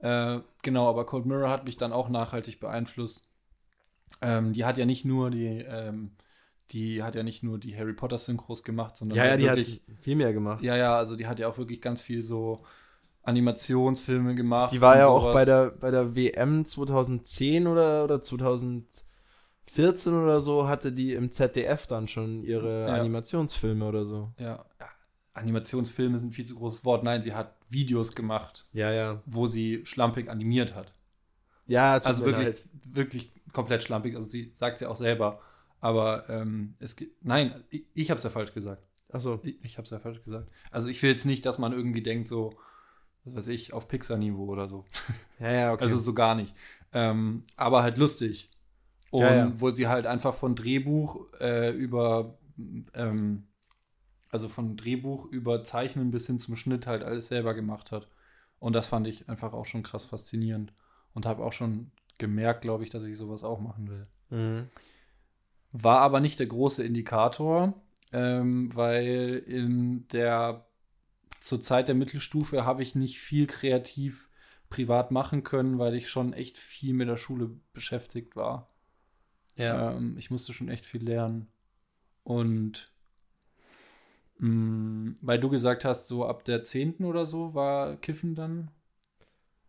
Äh, 0.00 0.40
genau, 0.62 0.88
aber 0.88 1.06
Cold 1.06 1.26
Mirror 1.26 1.50
hat 1.50 1.64
mich 1.64 1.76
dann 1.76 1.92
auch 1.92 2.08
nachhaltig 2.08 2.60
beeinflusst. 2.60 3.24
Ähm, 4.20 4.52
die 4.52 4.64
hat 4.64 4.78
ja 4.78 4.86
nicht 4.86 5.04
nur 5.04 5.30
die, 5.30 5.64
ähm, 5.68 6.12
die 6.70 7.02
hat 7.02 7.14
ja 7.14 7.22
nicht 7.22 7.42
nur 7.42 7.58
die 7.58 7.76
Harry 7.76 7.92
Potter 7.92 8.18
Synchros 8.18 8.62
gemacht, 8.62 8.96
sondern 8.96 9.16
ja, 9.16 9.26
ja, 9.26 9.36
die 9.36 9.44
wirklich, 9.44 9.82
hat 9.88 9.98
viel 9.98 10.16
mehr 10.16 10.32
gemacht. 10.32 10.62
Ja, 10.62 10.76
ja, 10.76 10.96
also 10.96 11.16
die 11.16 11.26
hat 11.26 11.38
ja 11.38 11.48
auch 11.48 11.58
wirklich 11.58 11.80
ganz 11.80 12.02
viel 12.02 12.24
so 12.24 12.64
Animationsfilme 13.22 14.34
gemacht. 14.34 14.72
Die 14.72 14.80
war 14.80 14.96
ja 14.96 15.06
sowas. 15.06 15.24
auch 15.24 15.32
bei 15.32 15.44
der, 15.44 15.70
bei 15.72 15.90
der 15.90 16.14
WM 16.14 16.64
2010 16.64 17.66
oder, 17.66 18.04
oder 18.04 18.20
2014 18.20 20.14
oder 20.14 20.40
so, 20.40 20.68
hatte 20.68 20.92
die 20.92 21.12
im 21.12 21.30
ZDF 21.30 21.86
dann 21.86 22.08
schon 22.08 22.42
ihre 22.42 22.82
ja. 22.82 22.94
Animationsfilme 22.94 23.86
oder 23.86 24.04
so. 24.04 24.32
Ja. 24.38 24.64
Animationsfilme 25.36 26.18
sind 26.18 26.34
viel 26.34 26.46
zu 26.46 26.56
großes 26.56 26.84
Wort. 26.84 27.04
Nein, 27.04 27.22
sie 27.22 27.34
hat 27.34 27.54
Videos 27.68 28.14
gemacht, 28.14 28.66
ja, 28.72 28.92
ja. 28.92 29.22
wo 29.26 29.46
sie 29.46 29.84
schlampig 29.84 30.28
animiert 30.28 30.74
hat. 30.74 30.92
Ja, 31.66 31.94
also 31.94 32.24
wirklich, 32.24 32.46
leid. 32.46 32.64
wirklich 32.84 33.32
komplett 33.52 33.82
schlampig. 33.82 34.14
Also 34.16 34.30
sie 34.30 34.50
sagt 34.54 34.80
ja 34.80 34.88
auch 34.88 34.96
selber. 34.96 35.40
Aber 35.80 36.28
ähm, 36.28 36.74
es 36.78 36.96
gibt. 36.96 37.24
Nein, 37.24 37.64
ich, 37.70 37.84
ich 37.94 38.10
habe 38.10 38.18
es 38.18 38.24
ja 38.24 38.30
falsch 38.30 38.54
gesagt. 38.54 38.82
Achso. 39.10 39.40
Ich, 39.42 39.56
ich 39.62 39.76
habe 39.76 39.84
es 39.84 39.90
ja 39.90 39.98
falsch 39.98 40.22
gesagt. 40.22 40.48
Also 40.70 40.88
ich 40.88 41.02
will 41.02 41.10
jetzt 41.10 41.26
nicht, 41.26 41.44
dass 41.46 41.58
man 41.58 41.72
irgendwie 41.72 42.02
denkt, 42.02 42.28
so, 42.28 42.54
was 43.24 43.36
weiß 43.36 43.48
ich, 43.48 43.72
auf 43.72 43.88
Pixar-Niveau 43.88 44.46
oder 44.46 44.68
so. 44.68 44.84
Ja, 45.38 45.52
ja, 45.52 45.72
okay. 45.74 45.84
Also 45.84 45.98
so 45.98 46.14
gar 46.14 46.34
nicht. 46.34 46.54
Ähm, 46.94 47.44
aber 47.56 47.82
halt 47.82 47.98
lustig. 47.98 48.50
Und 49.10 49.20
ja, 49.20 49.34
ja. 49.34 49.52
wo 49.58 49.70
sie 49.70 49.86
halt 49.86 50.06
einfach 50.06 50.32
von 50.32 50.56
Drehbuch 50.56 51.26
äh, 51.38 51.72
über, 51.72 52.38
ähm, 52.94 53.46
also 54.36 54.50
von 54.50 54.76
Drehbuch 54.76 55.24
über 55.24 55.64
Zeichnen 55.64 56.10
bis 56.10 56.26
hin 56.26 56.38
zum 56.38 56.56
Schnitt 56.56 56.86
halt 56.86 57.02
alles 57.02 57.28
selber 57.28 57.54
gemacht 57.54 57.90
hat. 57.90 58.06
Und 58.58 58.74
das 58.74 58.86
fand 58.86 59.06
ich 59.06 59.30
einfach 59.30 59.54
auch 59.54 59.64
schon 59.64 59.82
krass 59.82 60.04
faszinierend. 60.04 60.74
Und 61.14 61.24
habe 61.24 61.42
auch 61.42 61.54
schon 61.54 61.90
gemerkt, 62.18 62.60
glaube 62.60 62.84
ich, 62.84 62.90
dass 62.90 63.02
ich 63.02 63.16
sowas 63.16 63.44
auch 63.44 63.60
machen 63.60 63.88
will. 63.88 64.06
Mhm. 64.28 64.68
War 65.72 66.00
aber 66.00 66.20
nicht 66.20 66.38
der 66.38 66.48
große 66.48 66.84
Indikator, 66.84 67.72
ähm, 68.12 68.74
weil 68.74 69.42
in 69.46 70.06
der 70.08 70.66
zur 71.40 71.62
Zeit 71.62 71.88
der 71.88 71.94
Mittelstufe 71.94 72.66
habe 72.66 72.82
ich 72.82 72.94
nicht 72.94 73.18
viel 73.18 73.46
kreativ 73.46 74.28
privat 74.68 75.12
machen 75.12 75.44
können, 75.44 75.78
weil 75.78 75.94
ich 75.94 76.10
schon 76.10 76.34
echt 76.34 76.58
viel 76.58 76.92
mit 76.92 77.08
der 77.08 77.16
Schule 77.16 77.58
beschäftigt 77.72 78.36
war. 78.36 78.68
Ja. 79.56 79.92
Ähm, 79.92 80.18
ich 80.18 80.30
musste 80.30 80.52
schon 80.52 80.68
echt 80.68 80.84
viel 80.84 81.02
lernen. 81.02 81.48
Und 82.22 82.92
mm, 84.38 85.16
weil 85.20 85.38
du 85.38 85.48
gesagt 85.48 85.84
hast, 85.84 86.06
so 86.08 86.24
ab 86.26 86.44
der 86.44 86.64
10. 86.64 87.04
oder 87.04 87.26
so 87.26 87.54
war 87.54 87.96
Kiffen 87.96 88.34
dann. 88.34 88.70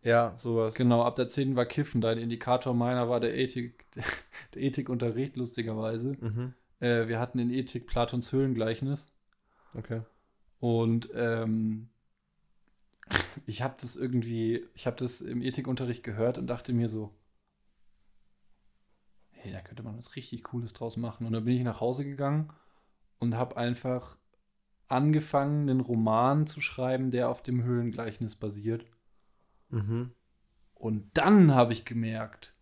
Ja, 0.03 0.35
sowas. 0.37 0.75
Genau, 0.75 1.03
ab 1.03 1.15
der 1.15 1.29
10. 1.29 1.55
war 1.55 1.65
Kiffen. 1.65 2.01
Dein 2.01 2.17
Indikator 2.17 2.73
meiner 2.73 3.09
war 3.09 3.19
der 3.19 3.35
Ethik, 3.35 3.85
der 4.53 4.61
Ethikunterricht, 4.61 5.35
lustigerweise. 5.35 6.15
Mhm. 6.19 6.53
Äh, 6.79 7.07
wir 7.07 7.19
hatten 7.19 7.39
in 7.39 7.49
Ethik 7.49 7.87
Platons 7.87 8.31
Höhlengleichnis. 8.31 9.11
Okay. 9.75 10.01
Und 10.59 11.09
ähm, 11.13 11.89
ich 13.45 13.61
habe 13.61 13.75
das 13.79 13.95
irgendwie, 13.95 14.65
ich 14.75 14.87
habe 14.87 14.97
das 14.97 15.21
im 15.21 15.41
Ethikunterricht 15.41 16.03
gehört 16.03 16.37
und 16.37 16.47
dachte 16.47 16.73
mir 16.73 16.89
so, 16.89 17.13
hey, 19.31 19.51
da 19.51 19.61
könnte 19.61 19.83
man 19.83 19.97
was 19.97 20.15
richtig 20.15 20.43
Cooles 20.43 20.73
draus 20.73 20.97
machen. 20.97 21.25
Und 21.25 21.33
dann 21.33 21.45
bin 21.45 21.55
ich 21.55 21.63
nach 21.63 21.81
Hause 21.81 22.05
gegangen 22.05 22.49
und 23.19 23.35
habe 23.35 23.57
einfach 23.57 24.17
angefangen, 24.87 25.69
einen 25.69 25.81
Roman 25.81 26.47
zu 26.47 26.61
schreiben, 26.61 27.11
der 27.11 27.29
auf 27.29 27.43
dem 27.43 27.63
Höhlengleichnis 27.63 28.35
basiert. 28.35 28.85
Mhm. 29.69 30.11
Und 30.73 31.09
dann 31.13 31.53
habe 31.53 31.73
ich 31.73 31.85
gemerkt, 31.85 32.53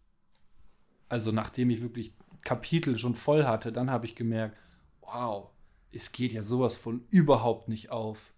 also 1.09 1.31
nachdem 1.31 1.69
ich 1.69 1.81
wirklich 1.81 2.15
Kapitel 2.43 2.97
schon 2.97 3.15
voll 3.15 3.45
hatte, 3.45 3.71
dann 3.71 3.91
habe 3.91 4.05
ich 4.05 4.15
gemerkt, 4.15 4.57
wow, 5.01 5.49
es 5.91 6.11
geht 6.11 6.33
ja 6.33 6.41
sowas 6.41 6.75
von 6.75 7.05
überhaupt 7.09 7.67
nicht 7.67 7.89
auf. 7.89 8.33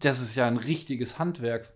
Das 0.00 0.20
ist 0.20 0.34
ja 0.34 0.46
ein 0.46 0.56
richtiges 0.56 1.18
Handwerk, 1.18 1.75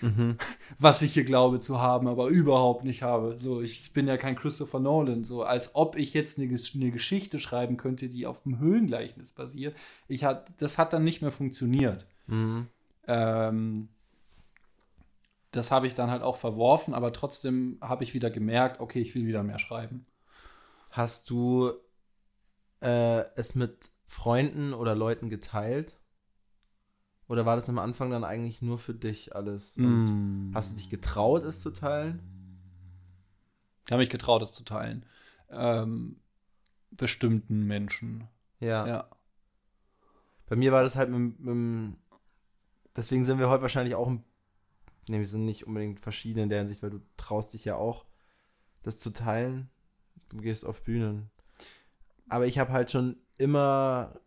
mhm. 0.00 0.36
was 0.78 1.02
ich 1.02 1.14
hier 1.14 1.24
glaube 1.24 1.60
zu 1.60 1.80
haben, 1.80 2.08
aber 2.08 2.28
überhaupt 2.28 2.84
nicht 2.84 3.02
habe. 3.02 3.38
So, 3.38 3.60
ich 3.60 3.92
bin 3.92 4.06
ja 4.06 4.16
kein 4.16 4.36
Christopher 4.36 4.80
Nolan, 4.80 5.24
so 5.24 5.42
als 5.42 5.74
ob 5.74 5.96
ich 5.96 6.14
jetzt 6.14 6.38
eine, 6.38 6.48
eine 6.48 6.90
Geschichte 6.90 7.38
schreiben 7.38 7.76
könnte, 7.76 8.08
die 8.08 8.26
auf 8.26 8.42
dem 8.42 8.58
Höhlengleichnis 8.58 9.32
basiert. 9.32 9.76
Ich 10.08 10.24
hat, 10.24 10.52
das 10.58 10.78
hat 10.78 10.92
dann 10.92 11.04
nicht 11.04 11.22
mehr 11.22 11.32
funktioniert. 11.32 12.06
Mhm. 12.26 12.66
Ähm, 13.06 13.88
das 15.52 15.70
habe 15.70 15.86
ich 15.86 15.94
dann 15.94 16.10
halt 16.10 16.22
auch 16.22 16.36
verworfen, 16.36 16.94
aber 16.94 17.12
trotzdem 17.12 17.78
habe 17.80 18.04
ich 18.04 18.14
wieder 18.14 18.30
gemerkt, 18.30 18.80
okay, 18.80 19.00
ich 19.00 19.14
will 19.14 19.26
wieder 19.26 19.42
mehr 19.42 19.58
schreiben. 19.58 20.06
Hast 20.90 21.30
du 21.30 21.72
äh, 22.80 23.24
es 23.36 23.54
mit 23.54 23.90
Freunden 24.06 24.74
oder 24.74 24.94
Leuten 24.94 25.28
geteilt? 25.28 25.99
Oder 27.30 27.46
war 27.46 27.54
das 27.54 27.68
am 27.68 27.78
Anfang 27.78 28.10
dann 28.10 28.24
eigentlich 28.24 28.60
nur 28.60 28.78
für 28.78 28.92
dich 28.92 29.36
alles? 29.36 29.76
Und 29.76 30.50
mm. 30.50 30.54
hast 30.54 30.72
du 30.72 30.76
dich 30.76 30.90
getraut, 30.90 31.44
es 31.44 31.60
zu 31.60 31.70
teilen? 31.70 32.20
Ich 33.86 33.92
habe 33.92 34.00
mich 34.00 34.10
getraut, 34.10 34.42
es 34.42 34.50
zu 34.50 34.64
teilen. 34.64 35.06
Ähm, 35.48 36.16
bestimmten 36.90 37.66
Menschen. 37.66 38.26
Ja. 38.58 38.84
ja. 38.84 39.10
Bei 40.46 40.56
mir 40.56 40.72
war 40.72 40.82
das 40.82 40.96
halt 40.96 41.10
mit, 41.10 41.38
mit 41.38 41.96
deswegen 42.96 43.24
sind 43.24 43.38
wir 43.38 43.48
heute 43.48 43.62
wahrscheinlich 43.62 43.94
auch 43.94 44.10
nee, 45.08 45.18
wir 45.18 45.26
sind 45.26 45.44
nicht 45.44 45.68
unbedingt 45.68 46.00
verschieden 46.00 46.40
in 46.40 46.48
der 46.48 46.58
Hinsicht, 46.58 46.82
weil 46.82 46.90
du 46.90 47.00
traust 47.16 47.54
dich 47.54 47.64
ja 47.64 47.76
auch, 47.76 48.06
das 48.82 48.98
zu 48.98 49.10
teilen. 49.10 49.70
Du 50.30 50.38
gehst 50.38 50.66
auf 50.66 50.82
Bühnen. 50.82 51.30
Aber 52.28 52.46
ich 52.46 52.58
habe 52.58 52.72
halt 52.72 52.90
schon 52.90 53.16
immer 53.38 54.20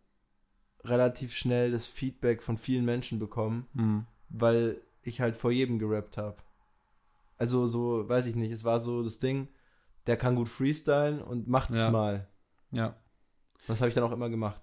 relativ 0.84 1.34
schnell 1.34 1.70
das 1.70 1.86
Feedback 1.86 2.42
von 2.42 2.56
vielen 2.56 2.84
Menschen 2.84 3.18
bekommen, 3.18 3.66
mhm. 3.74 4.06
weil 4.28 4.80
ich 5.02 5.20
halt 5.20 5.36
vor 5.36 5.50
jedem 5.50 5.78
gerappt 5.78 6.16
habe. 6.16 6.36
Also 7.36 7.66
so, 7.66 8.08
weiß 8.08 8.26
ich 8.26 8.36
nicht, 8.36 8.52
es 8.52 8.64
war 8.64 8.80
so 8.80 9.02
das 9.02 9.18
Ding, 9.18 9.48
der 10.06 10.16
kann 10.16 10.36
gut 10.36 10.48
freestylen 10.48 11.20
und 11.20 11.48
macht 11.48 11.70
es 11.70 11.78
ja. 11.78 11.90
mal. 11.90 12.28
Ja. 12.70 12.96
Das 13.66 13.80
habe 13.80 13.88
ich 13.88 13.94
dann 13.94 14.04
auch 14.04 14.12
immer 14.12 14.30
gemacht. 14.30 14.60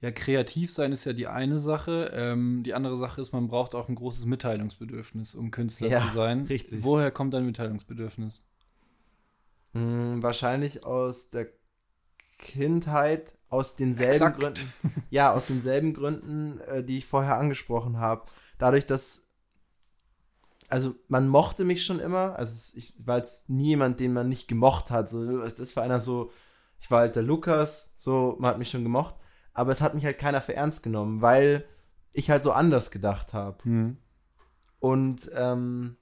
Ja, 0.00 0.12
kreativ 0.12 0.72
sein 0.72 0.92
ist 0.92 1.04
ja 1.04 1.12
die 1.12 1.26
eine 1.26 1.58
Sache. 1.58 2.12
Ähm, 2.14 2.62
die 2.62 2.74
andere 2.74 2.96
Sache 2.98 3.20
ist, 3.20 3.32
man 3.32 3.48
braucht 3.48 3.74
auch 3.74 3.88
ein 3.88 3.96
großes 3.96 4.26
Mitteilungsbedürfnis, 4.26 5.34
um 5.34 5.50
Künstler 5.50 5.88
ja, 5.88 6.06
zu 6.06 6.14
sein. 6.14 6.46
Richtig. 6.46 6.84
Woher 6.84 7.10
kommt 7.10 7.34
dein 7.34 7.44
Mitteilungsbedürfnis? 7.44 8.44
Hm, 9.72 10.22
wahrscheinlich 10.22 10.84
aus 10.84 11.30
der 11.30 11.48
Kindheit 12.38 13.34
aus 13.48 13.76
denselben 13.76 14.12
Exakt. 14.12 14.40
Gründen. 14.40 14.72
Ja, 15.10 15.32
aus 15.32 15.46
denselben 15.46 15.94
Gründen, 15.94 16.60
äh, 16.60 16.84
die 16.84 16.98
ich 16.98 17.06
vorher 17.06 17.38
angesprochen 17.38 17.98
habe. 17.98 18.26
Dadurch, 18.58 18.86
dass 18.86 19.28
also 20.68 20.94
man 21.08 21.28
mochte 21.28 21.64
mich 21.64 21.84
schon 21.84 21.98
immer, 21.98 22.36
also 22.36 22.76
ich 22.76 22.94
war 22.98 23.16
jetzt 23.16 23.48
nie 23.48 23.68
jemand, 23.68 24.00
den 24.00 24.12
man 24.12 24.28
nicht 24.28 24.48
gemocht 24.48 24.90
hat. 24.90 25.08
So, 25.08 25.38
das 25.42 25.76
war 25.76 25.82
einer 25.82 26.00
so, 26.00 26.30
ich 26.78 26.90
war 26.90 27.00
halt 27.00 27.16
der 27.16 27.22
Lukas, 27.22 27.94
so, 27.96 28.36
man 28.38 28.50
hat 28.50 28.58
mich 28.58 28.70
schon 28.70 28.82
gemocht, 28.82 29.14
aber 29.54 29.72
es 29.72 29.80
hat 29.80 29.94
mich 29.94 30.04
halt 30.04 30.18
keiner 30.18 30.40
für 30.40 30.54
ernst 30.54 30.82
genommen, 30.82 31.22
weil 31.22 31.64
ich 32.12 32.30
halt 32.30 32.42
so 32.42 32.52
anders 32.52 32.90
gedacht 32.90 33.32
habe. 33.32 33.66
Mhm. 33.66 33.96
Und 34.78 35.30
ähm, 35.34 35.96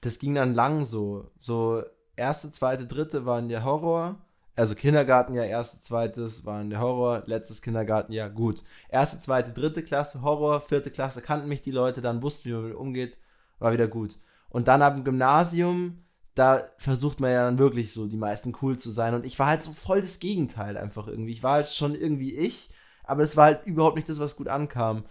das 0.00 0.18
ging 0.18 0.34
dann 0.34 0.54
lang 0.54 0.84
so. 0.84 1.30
So 1.38 1.82
erste, 2.16 2.50
zweite, 2.50 2.86
dritte 2.86 3.24
waren 3.24 3.48
der 3.48 3.64
Horror 3.64 4.25
also 4.56 4.74
Kindergarten 4.74 5.34
ja 5.34 5.44
erstes, 5.44 5.82
zweites 5.82 6.46
waren 6.46 6.70
der 6.70 6.80
Horror, 6.80 7.22
letztes 7.26 7.60
Kindergarten 7.60 8.12
ja 8.12 8.28
gut. 8.28 8.64
Erste, 8.88 9.20
zweite, 9.20 9.52
dritte 9.52 9.82
Klasse 9.82 10.22
Horror, 10.22 10.62
vierte 10.62 10.90
Klasse 10.90 11.20
kannten 11.20 11.48
mich 11.48 11.62
die 11.62 11.70
Leute, 11.70 12.00
dann 12.00 12.22
wussten, 12.22 12.48
wie 12.48 12.54
man 12.54 12.64
mit 12.64 12.74
umgeht, 12.74 13.18
war 13.58 13.72
wieder 13.72 13.86
gut. 13.86 14.18
Und 14.48 14.68
dann 14.68 14.82
ab 14.82 14.94
dem 14.94 15.04
Gymnasium, 15.04 16.02
da 16.34 16.62
versucht 16.78 17.20
man 17.20 17.30
ja 17.30 17.44
dann 17.44 17.58
wirklich 17.58 17.92
so 17.92 18.06
die 18.06 18.16
meisten 18.16 18.54
cool 18.62 18.78
zu 18.78 18.90
sein 18.90 19.14
und 19.14 19.26
ich 19.26 19.38
war 19.38 19.48
halt 19.48 19.62
so 19.62 19.72
voll 19.72 20.00
das 20.00 20.18
Gegenteil 20.18 20.76
einfach 20.76 21.06
irgendwie. 21.06 21.32
Ich 21.32 21.42
war 21.42 21.54
halt 21.54 21.66
schon 21.66 21.94
irgendwie 21.94 22.34
ich, 22.34 22.70
aber 23.04 23.22
es 23.22 23.36
war 23.36 23.46
halt 23.46 23.66
überhaupt 23.66 23.96
nicht 23.96 24.08
das, 24.08 24.18
was 24.18 24.36
gut 24.36 24.48
ankam. 24.48 25.04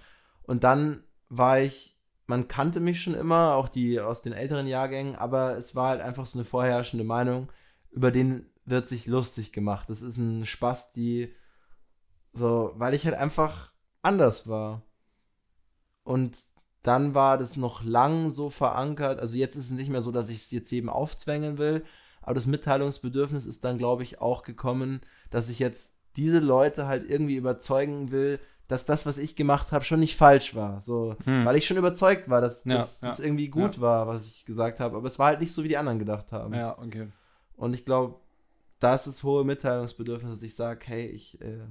Und 0.43 0.63
dann 0.63 1.03
war 1.29 1.59
ich, 1.59 1.97
man 2.27 2.47
kannte 2.47 2.79
mich 2.79 3.01
schon 3.01 3.13
immer, 3.13 3.55
auch 3.55 3.69
die 3.69 3.99
aus 3.99 4.21
den 4.21 4.33
älteren 4.33 4.67
Jahrgängen, 4.67 5.15
aber 5.15 5.55
es 5.55 5.75
war 5.75 5.89
halt 5.89 6.01
einfach 6.01 6.25
so 6.25 6.39
eine 6.39 6.45
vorherrschende 6.45 7.05
Meinung, 7.05 7.51
über 7.91 8.11
den 8.11 8.49
wird 8.65 8.87
sich 8.87 9.05
lustig 9.05 9.51
gemacht. 9.51 9.89
Das 9.89 10.01
ist 10.01 10.17
ein 10.17 10.45
Spaß, 10.45 10.93
die 10.93 11.33
so, 12.33 12.73
weil 12.75 12.93
ich 12.93 13.05
halt 13.05 13.15
einfach 13.15 13.71
anders 14.01 14.47
war. 14.47 14.81
Und 16.03 16.37
dann 16.83 17.15
war 17.15 17.37
das 17.37 17.55
noch 17.55 17.83
lang 17.83 18.29
so 18.29 18.49
verankert. 18.49 19.19
Also 19.19 19.37
jetzt 19.37 19.55
ist 19.55 19.65
es 19.65 19.71
nicht 19.71 19.89
mehr 19.89 20.01
so, 20.01 20.11
dass 20.11 20.29
ich 20.29 20.37
es 20.37 20.51
jetzt 20.51 20.71
jedem 20.71 20.89
aufzwängen 20.89 21.57
will. 21.57 21.83
Aber 22.21 22.35
das 22.35 22.45
Mitteilungsbedürfnis 22.45 23.45
ist 23.45 23.63
dann, 23.63 23.77
glaube 23.77 24.03
ich, 24.03 24.19
auch 24.19 24.43
gekommen, 24.43 25.01
dass 25.29 25.49
ich 25.49 25.59
jetzt 25.59 25.95
diese 26.15 26.39
Leute 26.39 26.87
halt 26.87 27.09
irgendwie 27.09 27.35
überzeugen 27.35 28.11
will, 28.11 28.39
dass 28.67 28.85
das, 28.85 29.05
was 29.05 29.17
ich 29.17 29.35
gemacht 29.35 29.71
habe, 29.71 29.85
schon 29.85 29.99
nicht 29.99 30.15
falsch 30.15 30.55
war. 30.55 30.81
So, 30.81 31.15
hm. 31.23 31.45
weil 31.45 31.55
ich 31.55 31.67
schon 31.67 31.77
überzeugt 31.77 32.29
war, 32.29 32.41
dass 32.41 32.65
ja, 32.65 32.77
das, 32.77 33.01
ja. 33.01 33.15
irgendwie 33.19 33.49
gut 33.49 33.75
ja. 33.75 33.81
war, 33.81 34.07
was 34.07 34.25
ich 34.25 34.45
gesagt 34.45 34.79
habe. 34.79 34.97
Aber 34.97 35.07
es 35.07 35.19
war 35.19 35.27
halt 35.27 35.39
nicht 35.39 35.53
so, 35.53 35.63
wie 35.63 35.67
die 35.67 35.77
anderen 35.77 35.99
gedacht 35.99 36.31
haben. 36.31 36.53
Ja, 36.53 36.77
okay. 36.79 37.07
Und 37.55 37.73
ich 37.73 37.85
glaube, 37.85 38.19
da 38.79 38.95
ist 38.95 39.07
das 39.07 39.23
hohe 39.23 39.43
Mitteilungsbedürfnis, 39.43 40.31
dass 40.31 40.43
ich 40.43 40.55
sage, 40.55 40.85
hey, 40.85 41.07
ich, 41.07 41.41
äh, 41.41 41.67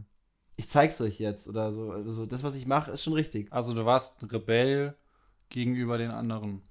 ich 0.56 0.68
zeig's 0.68 1.00
euch 1.00 1.18
jetzt 1.18 1.48
oder 1.48 1.72
so. 1.72 1.90
Also 1.90 2.26
das, 2.26 2.42
was 2.42 2.54
ich 2.54 2.66
mache, 2.66 2.90
ist 2.90 3.02
schon 3.02 3.12
richtig. 3.12 3.52
Also 3.52 3.74
du 3.74 3.84
warst 3.84 4.22
ein 4.22 4.30
Rebell 4.30 4.96
gegenüber 5.48 5.98
den 5.98 6.10
anderen. 6.10 6.62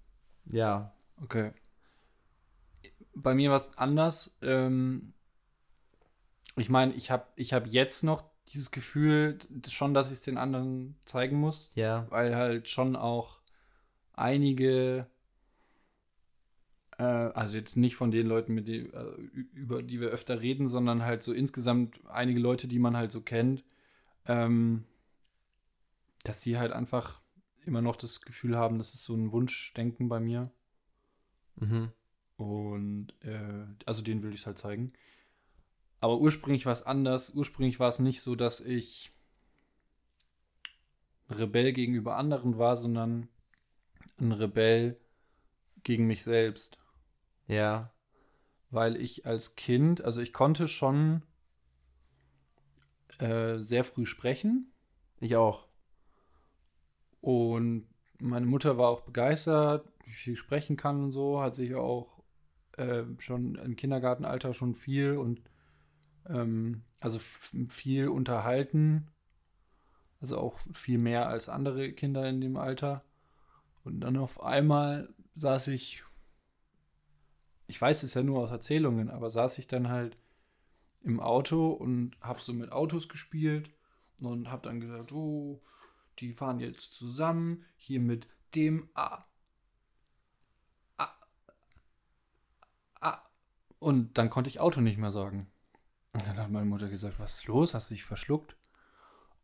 Ja. 0.45 0.93
Okay. 1.21 1.51
Bei 3.15 3.33
mir 3.35 3.51
war 3.51 3.57
es 3.57 3.77
anders. 3.77 4.35
Ähm, 4.41 5.13
ich 6.55 6.69
meine, 6.69 6.93
ich 6.93 7.11
habe 7.11 7.25
ich 7.35 7.53
hab 7.53 7.67
jetzt 7.67 8.03
noch 8.03 8.23
dieses 8.47 8.71
Gefühl 8.71 9.37
schon, 9.67 9.93
dass 9.93 10.07
ich 10.07 10.13
es 10.13 10.21
den 10.21 10.37
anderen 10.37 10.95
zeigen 11.05 11.39
muss. 11.39 11.71
Ja. 11.75 12.07
Weil 12.09 12.35
halt 12.35 12.69
schon 12.69 12.95
auch 12.95 13.39
einige, 14.13 15.07
äh, 16.97 17.03
also 17.03 17.57
jetzt 17.57 17.77
nicht 17.77 17.95
von 17.95 18.11
den 18.11 18.27
Leuten, 18.27 18.53
mit 18.53 18.67
die, 18.67 18.87
äh, 18.87 19.15
über 19.53 19.83
die 19.83 19.99
wir 19.99 20.09
öfter 20.09 20.41
reden, 20.41 20.67
sondern 20.67 21.03
halt 21.03 21.23
so 21.23 21.33
insgesamt 21.33 21.99
einige 22.07 22.39
Leute, 22.39 22.67
die 22.67 22.79
man 22.79 22.97
halt 22.97 23.11
so 23.11 23.21
kennt, 23.21 23.63
ähm, 24.25 24.85
dass 26.23 26.41
sie 26.41 26.57
halt 26.57 26.71
einfach 26.71 27.21
immer 27.65 27.81
noch 27.81 27.95
das 27.95 28.21
Gefühl 28.21 28.57
haben, 28.57 28.77
das 28.77 28.93
ist 28.93 29.05
so 29.05 29.15
ein 29.15 29.31
Wunschdenken 29.31 30.09
bei 30.09 30.19
mir. 30.19 30.51
Mhm. 31.55 31.91
Und 32.37 33.13
äh, 33.21 33.65
also 33.85 34.01
den 34.01 34.23
will 34.23 34.33
ich 34.33 34.45
halt 34.45 34.57
zeigen. 34.57 34.93
Aber 35.99 36.19
ursprünglich 36.19 36.65
war 36.65 36.73
es 36.73 36.85
anders. 36.85 37.33
Ursprünglich 37.33 37.79
war 37.79 37.87
es 37.87 37.99
nicht 37.99 38.21
so, 38.21 38.35
dass 38.35 38.59
ich 38.59 39.11
Rebell 41.29 41.71
gegenüber 41.71 42.17
anderen 42.17 42.57
war, 42.57 42.75
sondern 42.75 43.29
ein 44.19 44.33
Rebell 44.33 44.99
gegen 45.83 46.05
mich 46.05 46.23
selbst. 46.23 46.77
Ja. 47.47 47.91
Weil 48.69 48.95
ich 48.95 49.25
als 49.25 49.55
Kind, 49.55 50.03
also 50.03 50.21
ich 50.21 50.33
konnte 50.33 50.67
schon 50.67 51.23
äh, 53.19 53.57
sehr 53.57 53.83
früh 53.83 54.05
sprechen. 54.05 54.71
Ich 55.19 55.35
auch. 55.35 55.67
Und 57.21 57.87
meine 58.19 58.45
Mutter 58.45 58.77
war 58.77 58.89
auch 58.89 59.01
begeistert, 59.01 59.87
wie 60.05 60.11
viel 60.11 60.35
sprechen 60.35 60.75
kann 60.75 61.03
und 61.03 61.11
so, 61.11 61.41
hat 61.41 61.55
sich 61.55 61.75
auch 61.75 62.23
äh, 62.77 63.03
schon 63.19 63.55
im 63.55 63.75
Kindergartenalter 63.75 64.53
schon 64.53 64.75
viel 64.75 65.17
und 65.17 65.41
ähm, 66.27 66.83
also 66.99 67.19
viel 67.19 68.07
unterhalten. 68.07 69.07
Also 70.19 70.37
auch 70.37 70.57
viel 70.73 70.97
mehr 70.97 71.27
als 71.27 71.49
andere 71.49 71.91
Kinder 71.91 72.27
in 72.27 72.41
dem 72.41 72.57
Alter. 72.57 73.03
Und 73.83 74.01
dann 74.01 74.17
auf 74.17 74.41
einmal 74.41 75.09
saß 75.35 75.67
ich, 75.67 76.03
ich 77.67 77.81
weiß 77.81 78.03
es 78.03 78.13
ja 78.13 78.23
nur 78.23 78.41
aus 78.41 78.51
Erzählungen, 78.51 79.09
aber 79.09 79.29
saß 79.29 79.57
ich 79.57 79.67
dann 79.67 79.89
halt 79.89 80.17
im 81.03 81.19
Auto 81.19 81.71
und 81.71 82.15
hab 82.21 82.41
so 82.41 82.53
mit 82.53 82.71
Autos 82.71 83.09
gespielt 83.09 83.69
und 84.19 84.51
hab 84.51 84.63
dann 84.63 84.79
gesagt, 84.79 85.11
oh, 85.11 85.61
die 86.19 86.33
fahren 86.33 86.59
jetzt 86.59 86.93
zusammen 86.93 87.65
hier 87.75 87.99
mit 87.99 88.27
dem 88.55 88.89
A. 88.93 89.25
A. 90.97 91.09
A. 93.01 93.21
Und 93.79 94.17
dann 94.17 94.29
konnte 94.29 94.49
ich 94.49 94.59
Auto 94.59 94.81
nicht 94.81 94.97
mehr 94.97 95.11
sagen. 95.11 95.47
Und 96.13 96.27
dann 96.27 96.37
hat 96.37 96.51
meine 96.51 96.65
Mutter 96.65 96.89
gesagt, 96.89 97.19
was 97.19 97.39
ist 97.39 97.47
los? 97.47 97.73
Hast 97.73 97.89
du 97.89 97.95
dich 97.95 98.03
verschluckt? 98.03 98.55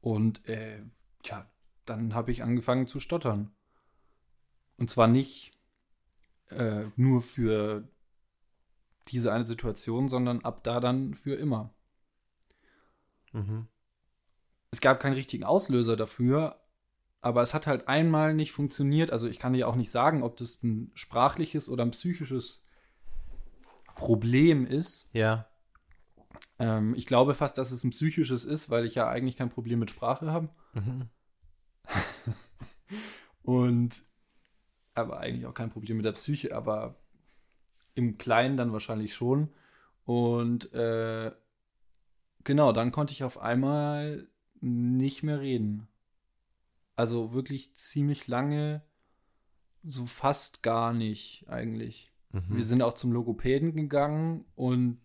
Und 0.02 0.48
äh, 0.48 0.84
ja, 1.26 1.50
dann 1.86 2.14
habe 2.14 2.32
ich 2.32 2.44
angefangen 2.44 2.88
zu 2.88 3.00
stottern. 3.00 3.52
Und 4.78 4.90
zwar 4.90 5.08
nicht 5.08 5.60
äh, 6.50 6.86
nur 6.96 7.22
für 7.22 7.88
diese 9.12 9.32
eine 9.32 9.48
Situation, 9.48 10.10
sondern 10.10 10.44
ab 10.44 10.64
da 10.64 10.80
dann 10.80 11.14
für 11.14 11.36
immer. 11.36 11.74
Mhm. 13.34 13.68
Es 14.72 14.82
gab 14.82 15.00
keinen 15.00 15.14
richtigen 15.14 15.44
Auslöser 15.44 15.96
dafür, 15.96 16.60
aber 17.22 17.42
es 17.42 17.54
hat 17.54 17.68
halt 17.68 17.88
einmal 17.88 18.34
nicht 18.34 18.52
funktioniert. 18.52 19.12
Also 19.12 19.28
ich 19.28 19.40
kann 19.40 19.54
dir 19.54 19.68
auch 19.68 19.76
nicht 19.76 19.92
sagen, 19.92 20.24
ob 20.24 20.38
das 20.38 20.64
ein 20.64 20.92
sprachliches 20.94 21.70
oder 21.70 21.84
ein 21.84 21.92
psychisches 21.92 22.64
Problem 23.96 24.66
ist. 24.66 25.10
Ja. 25.14 25.48
Ähm, 26.60 26.94
ich 26.96 27.06
glaube 27.06 27.34
fast, 27.34 27.58
dass 27.58 27.72
es 27.72 27.84
ein 27.84 27.92
psychisches 27.92 28.46
ist, 28.46 28.70
weil 28.70 28.86
ich 28.86 28.96
ja 28.96 29.10
eigentlich 29.10 29.38
kein 29.38 29.50
Problem 29.50 29.80
mit 29.80 29.90
Sprache 29.90 30.32
habe. 30.32 30.50
Mhm. 30.74 31.10
Und 33.42 34.04
aber 34.94 35.20
eigentlich 35.20 35.46
auch 35.46 35.54
kein 35.54 35.70
Problem 35.70 35.98
mit 35.98 36.06
der 36.06 36.12
Psyche, 36.12 36.56
aber 36.56 36.96
im 38.00 38.18
Kleinen 38.18 38.58
dann 38.58 38.74
wahrscheinlich 38.74 39.14
schon. 39.14 39.50
Und 40.06 40.74
äh, 40.74 41.32
genau, 42.44 42.72
dann 42.72 42.92
konnte 42.92 43.14
ich 43.14 43.24
auf 43.24 43.38
einmal 43.38 44.28
nicht 44.62 45.22
mehr 45.22 45.40
reden. 45.40 45.88
Also 46.96 47.34
wirklich 47.34 47.76
ziemlich 47.76 48.28
lange, 48.28 48.82
so 49.84 50.06
fast 50.06 50.64
gar 50.64 50.94
nicht 50.94 51.46
eigentlich. 51.48 52.12
Mhm. 52.32 52.58
Wir 52.58 52.66
sind 52.66 52.82
auch 52.82 52.94
zum 52.94 53.12
Logopäden 53.12 53.76
gegangen 53.76 54.46
und 54.56 55.00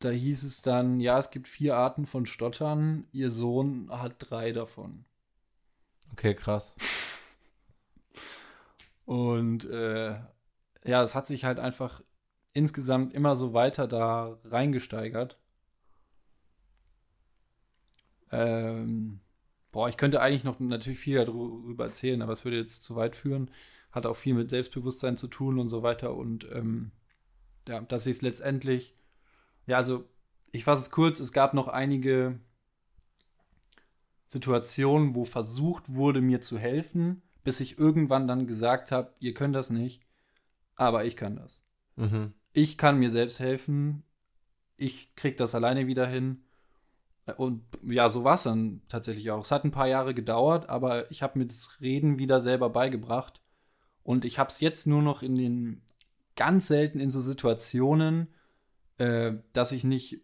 da 0.00 0.10
hieß 0.10 0.44
es 0.44 0.62
dann, 0.62 1.00
ja, 1.00 1.18
es 1.18 1.30
gibt 1.30 1.48
vier 1.48 1.76
Arten 1.76 2.06
von 2.06 2.26
Stottern, 2.26 3.08
ihr 3.12 3.30
Sohn 3.30 3.88
hat 3.90 4.16
drei 4.18 4.52
davon. 4.52 5.04
Okay, 6.12 6.34
krass. 6.34 6.76
Und 9.04 9.64
äh, 9.64 10.18
ja, 10.84 11.02
es 11.02 11.14
hat 11.14 11.26
sich 11.26 11.44
halt 11.44 11.58
einfach 11.58 12.02
insgesamt 12.52 13.14
immer 13.14 13.36
so 13.36 13.52
weiter 13.52 13.86
da 13.86 14.38
reingesteigert. 14.44 15.38
Ähm, 18.30 19.20
boah, 19.72 19.88
ich 19.88 19.96
könnte 19.96 20.20
eigentlich 20.20 20.44
noch 20.44 20.60
natürlich 20.60 20.98
viel 20.98 21.16
darüber 21.16 21.84
erzählen, 21.84 22.22
aber 22.22 22.32
es 22.32 22.44
würde 22.44 22.58
jetzt 22.58 22.82
zu 22.82 22.96
weit 22.96 23.16
führen. 23.16 23.50
Hat 23.92 24.06
auch 24.06 24.16
viel 24.16 24.34
mit 24.34 24.50
Selbstbewusstsein 24.50 25.16
zu 25.16 25.28
tun 25.28 25.58
und 25.58 25.68
so 25.68 25.82
weiter. 25.82 26.14
Und 26.14 26.46
ähm, 26.52 26.92
ja, 27.66 27.80
dass 27.80 28.06
ich 28.06 28.16
es 28.16 28.22
letztendlich 28.22 28.94
ja, 29.68 29.76
also 29.76 30.08
ich 30.50 30.64
fasse 30.64 30.82
es 30.82 30.90
kurz, 30.90 31.20
es 31.20 31.32
gab 31.32 31.52
noch 31.52 31.68
einige 31.68 32.40
Situationen, 34.26 35.14
wo 35.14 35.24
versucht 35.24 35.90
wurde, 35.94 36.22
mir 36.22 36.40
zu 36.40 36.58
helfen, 36.58 37.20
bis 37.44 37.60
ich 37.60 37.78
irgendwann 37.78 38.26
dann 38.26 38.46
gesagt 38.46 38.90
habe, 38.90 39.12
ihr 39.20 39.34
könnt 39.34 39.54
das 39.54 39.68
nicht, 39.68 40.02
aber 40.78 41.04
ich 41.04 41.16
kann 41.16 41.36
das. 41.36 41.62
Mhm. 41.96 42.32
Ich 42.54 42.78
kann 42.78 42.98
mir 42.98 43.10
selbst 43.10 43.40
helfen, 43.40 44.04
ich 44.76 45.14
krieg 45.16 45.36
das 45.36 45.54
alleine 45.54 45.86
wieder 45.86 46.06
hin. 46.06 46.44
Und 47.36 47.62
ja, 47.82 48.08
so 48.08 48.24
war 48.24 48.36
es 48.36 48.44
dann 48.44 48.80
tatsächlich 48.88 49.30
auch. 49.30 49.42
Es 49.42 49.50
hat 49.50 49.64
ein 49.64 49.70
paar 49.70 49.88
Jahre 49.88 50.14
gedauert, 50.14 50.70
aber 50.70 51.10
ich 51.10 51.22
habe 51.22 51.38
mir 51.38 51.46
das 51.46 51.78
Reden 51.82 52.18
wieder 52.18 52.40
selber 52.40 52.70
beigebracht. 52.70 53.42
Und 54.02 54.24
ich 54.24 54.38
habe 54.38 54.48
es 54.48 54.60
jetzt 54.60 54.86
nur 54.86 55.02
noch 55.02 55.22
in 55.22 55.34
den 55.34 55.82
ganz 56.36 56.68
selten 56.68 57.00
in 57.00 57.10
so 57.10 57.20
Situationen, 57.20 58.28
äh, 58.96 59.34
dass 59.52 59.72
ich 59.72 59.84
nicht 59.84 60.22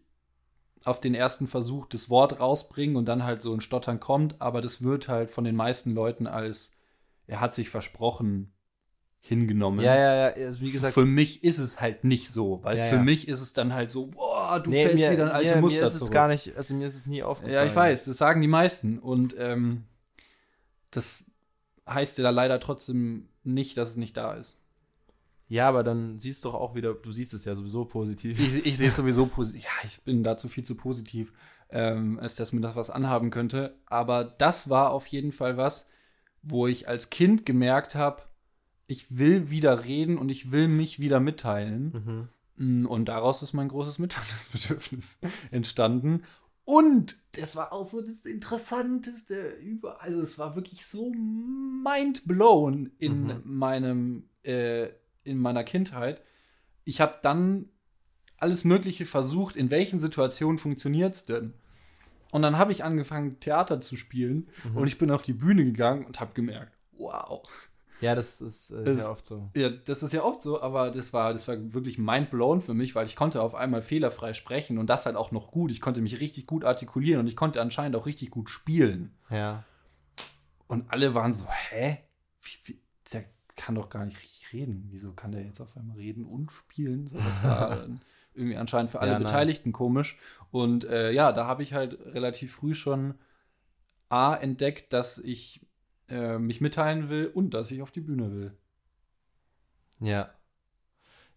auf 0.83 0.99
den 0.99 1.13
ersten 1.13 1.45
Versuch 1.45 1.85
das 1.85 2.09
Wort 2.09 2.39
rausbringe 2.39 2.97
und 2.97 3.05
dann 3.05 3.23
halt 3.23 3.41
so 3.41 3.53
ein 3.53 3.61
Stottern 3.61 3.99
kommt, 3.99 4.41
aber 4.41 4.61
das 4.61 4.81
wird 4.81 5.07
halt 5.07 5.29
von 5.29 5.43
den 5.43 5.55
meisten 5.55 5.93
Leuten 5.93 6.27
als 6.27 6.71
er 7.27 7.39
hat 7.39 7.55
sich 7.55 7.69
versprochen 7.69 8.54
hingenommen. 9.27 9.83
Ja, 9.83 9.95
ja, 9.95 10.15
ja, 10.15 10.45
also 10.47 10.61
wie 10.61 10.71
gesagt. 10.71 10.93
Für 10.93 11.05
mich 11.05 11.43
ist 11.43 11.57
es 11.57 11.81
halt 11.81 12.03
nicht 12.03 12.29
so, 12.29 12.59
weil 12.63 12.77
ja, 12.77 12.85
für 12.85 12.95
ja. 12.95 13.01
mich 13.01 13.27
ist 13.27 13.41
es 13.41 13.53
dann 13.53 13.73
halt 13.73 13.89
so, 13.89 14.07
boah, 14.07 14.59
du 14.63 14.69
nee, 14.69 14.85
fällst 14.85 15.03
mir, 15.03 15.11
wieder 15.11 15.23
in 15.23 15.29
alte 15.29 15.55
mir, 15.55 15.61
Muster 15.61 15.81
mir 15.81 15.87
ist 15.87 16.01
es 16.01 16.11
gar 16.11 16.27
nicht, 16.27 16.55
also 16.55 16.75
mir 16.75 16.87
ist 16.87 16.95
es 16.95 17.05
nie 17.07 17.23
aufgefallen. 17.23 17.55
Ja, 17.55 17.65
ich 17.65 17.75
weiß, 17.75 18.05
das 18.05 18.17
sagen 18.17 18.41
die 18.41 18.47
meisten 18.47 18.99
und 18.99 19.35
ähm, 19.37 19.85
das 20.91 21.31
heißt 21.89 22.17
ja 22.19 22.29
leider 22.29 22.59
trotzdem 22.59 23.29
nicht, 23.43 23.77
dass 23.77 23.89
es 23.89 23.97
nicht 23.97 24.15
da 24.15 24.33
ist. 24.33 24.57
Ja, 25.47 25.69
aber 25.69 25.83
dann 25.83 26.17
siehst 26.19 26.43
du 26.43 26.49
doch 26.49 26.55
auch 26.55 26.75
wieder, 26.75 26.93
du 26.93 27.11
siehst 27.11 27.33
es 27.33 27.45
ja 27.45 27.55
sowieso 27.55 27.85
positiv. 27.85 28.39
Ich, 28.39 28.65
ich 28.65 28.77
sehe 28.77 28.89
es 28.89 28.95
sowieso 28.95 29.27
positiv. 29.27 29.63
Ja, 29.63 29.69
ich 29.83 30.01
bin 30.03 30.23
dazu 30.23 30.47
viel 30.47 30.63
zu 30.63 30.75
positiv, 30.75 31.33
ähm, 31.69 32.19
als 32.19 32.35
dass 32.35 32.51
mir 32.51 32.61
das 32.61 32.75
was 32.75 32.89
anhaben 32.89 33.29
könnte. 33.29 33.75
Aber 33.85 34.23
das 34.23 34.69
war 34.69 34.91
auf 34.91 35.05
jeden 35.07 35.31
Fall 35.31 35.57
was, 35.57 35.87
wo 36.41 36.65
ich 36.67 36.87
als 36.87 37.11
Kind 37.11 37.45
gemerkt 37.45 37.93
habe, 37.93 38.23
ich 38.87 39.17
will 39.17 39.49
wieder 39.49 39.85
reden 39.85 40.17
und 40.17 40.29
ich 40.29 40.51
will 40.51 40.67
mich 40.67 40.99
wieder 40.99 41.19
mitteilen. 41.19 42.29
Mhm. 42.57 42.83
Mm, 42.83 42.85
und 42.85 43.05
daraus 43.05 43.41
ist 43.41 43.53
mein 43.53 43.67
großes 43.67 43.99
Mitteilungsbedürfnis 43.99 45.19
entstanden. 45.51 46.23
Und 46.63 47.17
das 47.33 47.55
war 47.55 47.71
auch 47.73 47.87
so 47.87 48.01
das 48.01 48.25
Interessanteste 48.25 49.49
über. 49.61 50.01
Also, 50.01 50.21
es 50.21 50.37
war 50.37 50.55
wirklich 50.55 50.85
so 50.85 51.11
mind 51.11 52.25
blown 52.25 52.91
in 52.97 53.23
mhm. 53.23 53.41
meinem. 53.43 54.29
Äh, 54.43 54.89
in 55.25 55.39
meiner 55.39 55.63
Kindheit. 55.65 56.21
Ich 56.85 57.01
habe 57.01 57.15
dann 57.21 57.65
alles 58.37 58.63
Mögliche 58.63 59.05
versucht, 59.05 59.55
in 59.55 59.71
welchen 59.71 59.99
Situationen 59.99 60.59
funktioniert 60.59 61.15
es 61.15 61.25
denn? 61.25 61.53
Und 62.31 62.41
dann 62.41 62.57
habe 62.57 62.71
ich 62.71 62.83
angefangen, 62.83 63.39
Theater 63.39 63.81
zu 63.81 63.97
spielen 63.97 64.47
mhm. 64.63 64.77
und 64.77 64.87
ich 64.87 64.97
bin 64.97 65.11
auf 65.11 65.23
die 65.23 65.33
Bühne 65.33 65.65
gegangen 65.65 66.05
und 66.05 66.19
habe 66.19 66.33
gemerkt, 66.33 66.77
wow. 66.91 67.43
Ja, 68.01 68.13
das 68.13 68.41
ist 68.41 68.71
äh, 68.71 68.83
das, 68.83 69.03
ja 69.03 69.09
oft 69.09 69.25
so. 69.25 69.49
Ja, 69.55 69.69
das 69.69 70.03
ist 70.03 70.13
ja 70.13 70.23
oft 70.23 70.43
so, 70.43 70.61
aber 70.61 70.91
das 70.91 71.13
war, 71.13 71.31
das 71.33 71.47
war 71.47 71.73
wirklich 71.73 71.97
mindblown 71.97 72.61
für 72.61 72.73
mich, 72.73 72.95
weil 72.95 73.05
ich 73.05 73.15
konnte 73.15 73.41
auf 73.41 73.55
einmal 73.55 73.81
fehlerfrei 73.81 74.33
sprechen 74.33 74.77
und 74.77 74.87
das 74.89 75.05
halt 75.05 75.15
auch 75.15 75.31
noch 75.31 75.51
gut. 75.51 75.71
Ich 75.71 75.81
konnte 75.81 76.01
mich 76.01 76.19
richtig 76.19 76.45
gut 76.45 76.65
artikulieren 76.65 77.21
und 77.21 77.27
ich 77.27 77.35
konnte 77.35 77.61
anscheinend 77.61 77.95
auch 77.95 78.05
richtig 78.05 78.31
gut 78.31 78.49
spielen. 78.49 79.15
Ja. 79.29 79.63
Und 80.67 80.91
alle 80.91 81.13
waren 81.15 81.33
so, 81.33 81.45
hä? 81.49 81.99
Wie, 82.41 82.57
wie, 82.65 82.81
der 83.13 83.25
kann 83.55 83.75
doch 83.75 83.89
gar 83.89 84.05
nicht 84.05 84.21
richtig 84.21 84.51
reden. 84.51 84.87
Wieso 84.91 85.13
kann 85.13 85.31
der 85.31 85.43
jetzt 85.43 85.61
auf 85.61 85.77
einmal 85.77 85.97
reden 85.97 86.25
und 86.25 86.51
spielen? 86.51 87.07
So, 87.07 87.17
das 87.17 87.43
war 87.43 87.87
irgendwie 88.33 88.57
anscheinend 88.57 88.91
für 88.91 88.99
alle 88.99 89.13
ja, 89.13 89.19
Beteiligten 89.19 89.69
nice. 89.69 89.77
komisch. 89.77 90.17
Und 90.51 90.83
äh, 90.83 91.11
ja, 91.11 91.31
da 91.31 91.47
habe 91.47 91.63
ich 91.63 91.73
halt 91.73 91.97
relativ 92.05 92.53
früh 92.53 92.75
schon 92.75 93.15
A 94.09 94.35
entdeckt, 94.35 94.93
dass 94.93 95.17
ich 95.17 95.64
äh, 96.09 96.37
mich 96.37 96.61
mitteilen 96.61 97.09
will 97.09 97.27
und 97.33 97.53
dass 97.53 97.71
ich 97.71 97.81
auf 97.81 97.91
die 97.91 98.01
Bühne 98.01 98.31
will. 98.31 98.57
Ja. 99.99 100.29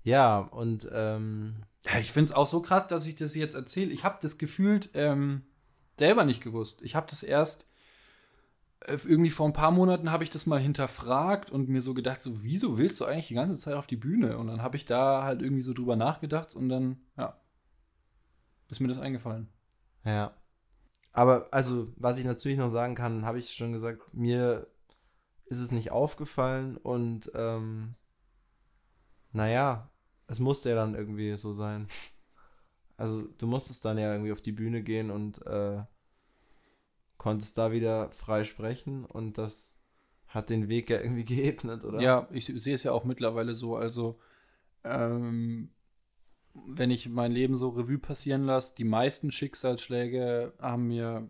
Ja, 0.03 0.39
und 0.39 0.89
ähm 0.93 1.62
ja, 1.85 1.99
ich 1.99 2.12
finde 2.12 2.31
es 2.31 2.37
auch 2.37 2.47
so 2.47 2.61
krass, 2.61 2.87
dass 2.87 3.07
ich 3.07 3.16
das 3.16 3.35
jetzt 3.35 3.55
erzähle. 3.55 3.93
Ich 3.93 4.05
habe 4.05 4.19
das 4.21 4.39
gefühlt 4.39 4.91
ähm, 4.95 5.43
selber 5.99 6.25
nicht 6.25 6.43
gewusst. 6.43 6.81
Ich 6.83 6.95
habe 6.97 7.07
das 7.09 7.23
erst 7.23 7.66
äh, 8.81 8.99
irgendwie 9.05 9.31
vor 9.31 9.47
ein 9.47 9.53
paar 9.53 9.71
Monaten 9.71 10.11
habe 10.11 10.25
ich 10.25 10.31
das 10.31 10.47
mal 10.47 10.61
hinterfragt 10.61 11.51
und 11.51 11.69
mir 11.69 11.83
so 11.83 11.95
gedacht, 11.95 12.23
so, 12.23 12.43
wieso 12.43 12.79
willst 12.79 13.01
du 13.01 13.05
eigentlich 13.05 13.29
die 13.29 13.35
ganze 13.35 13.61
Zeit 13.61 13.75
auf 13.75 13.87
die 13.87 13.97
Bühne? 13.97 14.39
Und 14.39 14.49
dann 14.49 14.62
habe 14.62 14.77
ich 14.77 14.85
da 14.85 15.23
halt 15.25 15.43
irgendwie 15.43 15.62
so 15.62 15.73
drüber 15.73 15.97
nachgedacht 15.97 16.55
und 16.55 16.69
dann, 16.69 16.99
ja, 17.16 17.37
ist 18.69 18.81
mir 18.81 18.89
das 18.89 18.99
eingefallen. 18.99 19.49
Ja. 20.05 20.33
Aber, 21.12 21.48
also, 21.52 21.92
was 21.96 22.18
ich 22.18 22.24
natürlich 22.24 22.59
noch 22.59 22.68
sagen 22.68 22.94
kann, 22.94 23.24
habe 23.24 23.38
ich 23.38 23.52
schon 23.52 23.72
gesagt, 23.72 24.14
mir 24.14 24.66
ist 25.46 25.59
es 25.59 25.72
nicht 25.72 25.90
aufgefallen 25.90 26.76
und, 26.76 27.30
ähm, 27.34 27.94
naja, 29.32 29.90
es 30.26 30.38
musste 30.38 30.70
ja 30.70 30.74
dann 30.74 30.94
irgendwie 30.94 31.36
so 31.36 31.52
sein. 31.52 31.88
Also, 32.96 33.22
du 33.22 33.46
musstest 33.46 33.84
dann 33.84 33.96
ja 33.98 34.12
irgendwie 34.12 34.32
auf 34.32 34.42
die 34.42 34.52
Bühne 34.52 34.82
gehen 34.82 35.11
und, 35.11 35.44
äh, 35.46 35.82
konntest 37.16 37.59
da 37.59 37.72
wieder 37.72 38.11
frei 38.12 38.44
sprechen 38.44 39.04
und 39.04 39.38
das 39.38 39.78
hat 40.28 40.50
den 40.50 40.68
Weg 40.68 40.90
ja 40.90 41.00
irgendwie 41.00 41.24
geebnet, 41.36 41.84
oder? 41.84 42.00
Ja, 42.00 42.28
ich 42.30 42.46
sehe 42.46 42.74
es 42.74 42.82
ja 42.82 42.92
auch 42.92 43.04
mittlerweile 43.04 43.54
so. 43.54 43.76
Also, 43.76 44.18
ähm, 44.84 45.70
wenn 46.55 46.90
ich 46.90 47.09
mein 47.09 47.32
Leben 47.32 47.57
so 47.57 47.70
Revue 47.70 47.99
passieren 47.99 48.44
lasse, 48.44 48.74
die 48.76 48.84
meisten 48.84 49.30
Schicksalsschläge 49.30 50.53
haben 50.61 50.88
mir 50.88 51.28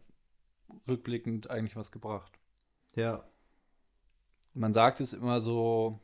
rückblickend 0.86 1.50
eigentlich 1.50 1.76
was 1.76 1.92
gebracht. 1.92 2.38
Ja. 2.94 3.24
Man 4.54 4.72
sagt 4.72 5.00
es 5.00 5.12
immer 5.12 5.40
so, 5.40 6.00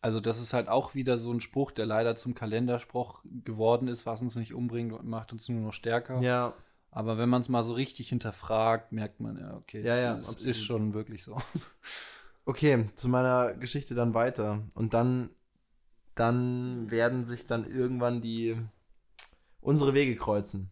also 0.00 0.20
das 0.20 0.40
ist 0.40 0.52
halt 0.52 0.68
auch 0.68 0.94
wieder 0.94 1.18
so 1.18 1.32
ein 1.32 1.40
Spruch, 1.40 1.70
der 1.70 1.86
leider 1.86 2.16
zum 2.16 2.34
Kalenderspruch 2.34 3.22
geworden 3.44 3.88
ist, 3.88 4.06
was 4.06 4.22
uns 4.22 4.36
nicht 4.36 4.54
umbringt, 4.54 5.02
macht 5.04 5.32
uns 5.32 5.48
nur 5.48 5.60
noch 5.60 5.72
stärker. 5.72 6.20
Ja. 6.20 6.54
Aber 6.90 7.18
wenn 7.18 7.28
man 7.28 7.42
es 7.42 7.48
mal 7.48 7.64
so 7.64 7.74
richtig 7.74 8.08
hinterfragt, 8.08 8.92
merkt 8.92 9.20
man 9.20 9.38
ja, 9.38 9.56
okay, 9.56 9.82
ja, 9.82 9.96
ja, 9.96 10.16
es, 10.16 10.28
es 10.28 10.44
ist 10.44 10.62
schon 10.62 10.94
wirklich 10.94 11.24
so. 11.24 11.36
Okay, 12.46 12.88
zu 12.94 13.08
meiner 13.10 13.52
Geschichte 13.52 13.94
dann 13.94 14.14
weiter. 14.14 14.62
Und 14.74 14.94
dann, 14.94 15.28
dann 16.18 16.90
werden 16.90 17.24
sich 17.24 17.46
dann 17.46 17.70
irgendwann 17.70 18.20
die 18.20 18.56
unsere 19.60 19.94
Wege 19.94 20.16
kreuzen. 20.16 20.70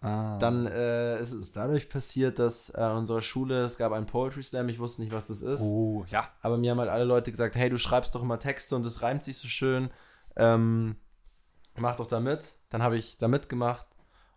Ah. 0.00 0.36
Dann 0.38 0.66
äh, 0.66 1.18
ist 1.20 1.32
es 1.32 1.52
dadurch 1.52 1.88
passiert, 1.88 2.38
dass 2.38 2.70
äh, 2.70 2.78
an 2.78 2.98
unserer 2.98 3.22
Schule, 3.22 3.62
es 3.62 3.78
gab 3.78 3.92
einen 3.92 4.06
Poetry 4.06 4.42
Slam, 4.42 4.68
ich 4.68 4.78
wusste 4.78 5.00
nicht, 5.00 5.12
was 5.12 5.28
das 5.28 5.40
ist. 5.40 5.60
Oh, 5.60 6.04
ja. 6.08 6.28
Aber 6.42 6.58
mir 6.58 6.72
haben 6.72 6.78
halt 6.78 6.90
alle 6.90 7.04
Leute 7.04 7.30
gesagt, 7.30 7.56
hey, 7.56 7.70
du 7.70 7.78
schreibst 7.78 8.14
doch 8.14 8.22
immer 8.22 8.38
Texte 8.38 8.76
und 8.76 8.84
es 8.84 9.00
reimt 9.00 9.24
sich 9.24 9.38
so 9.38 9.48
schön. 9.48 9.90
Ähm, 10.36 10.96
mach 11.76 11.96
doch 11.96 12.06
da 12.06 12.20
mit. 12.20 12.52
Dann 12.68 12.82
habe 12.82 12.98
ich 12.98 13.16
da 13.16 13.28
mitgemacht 13.28 13.86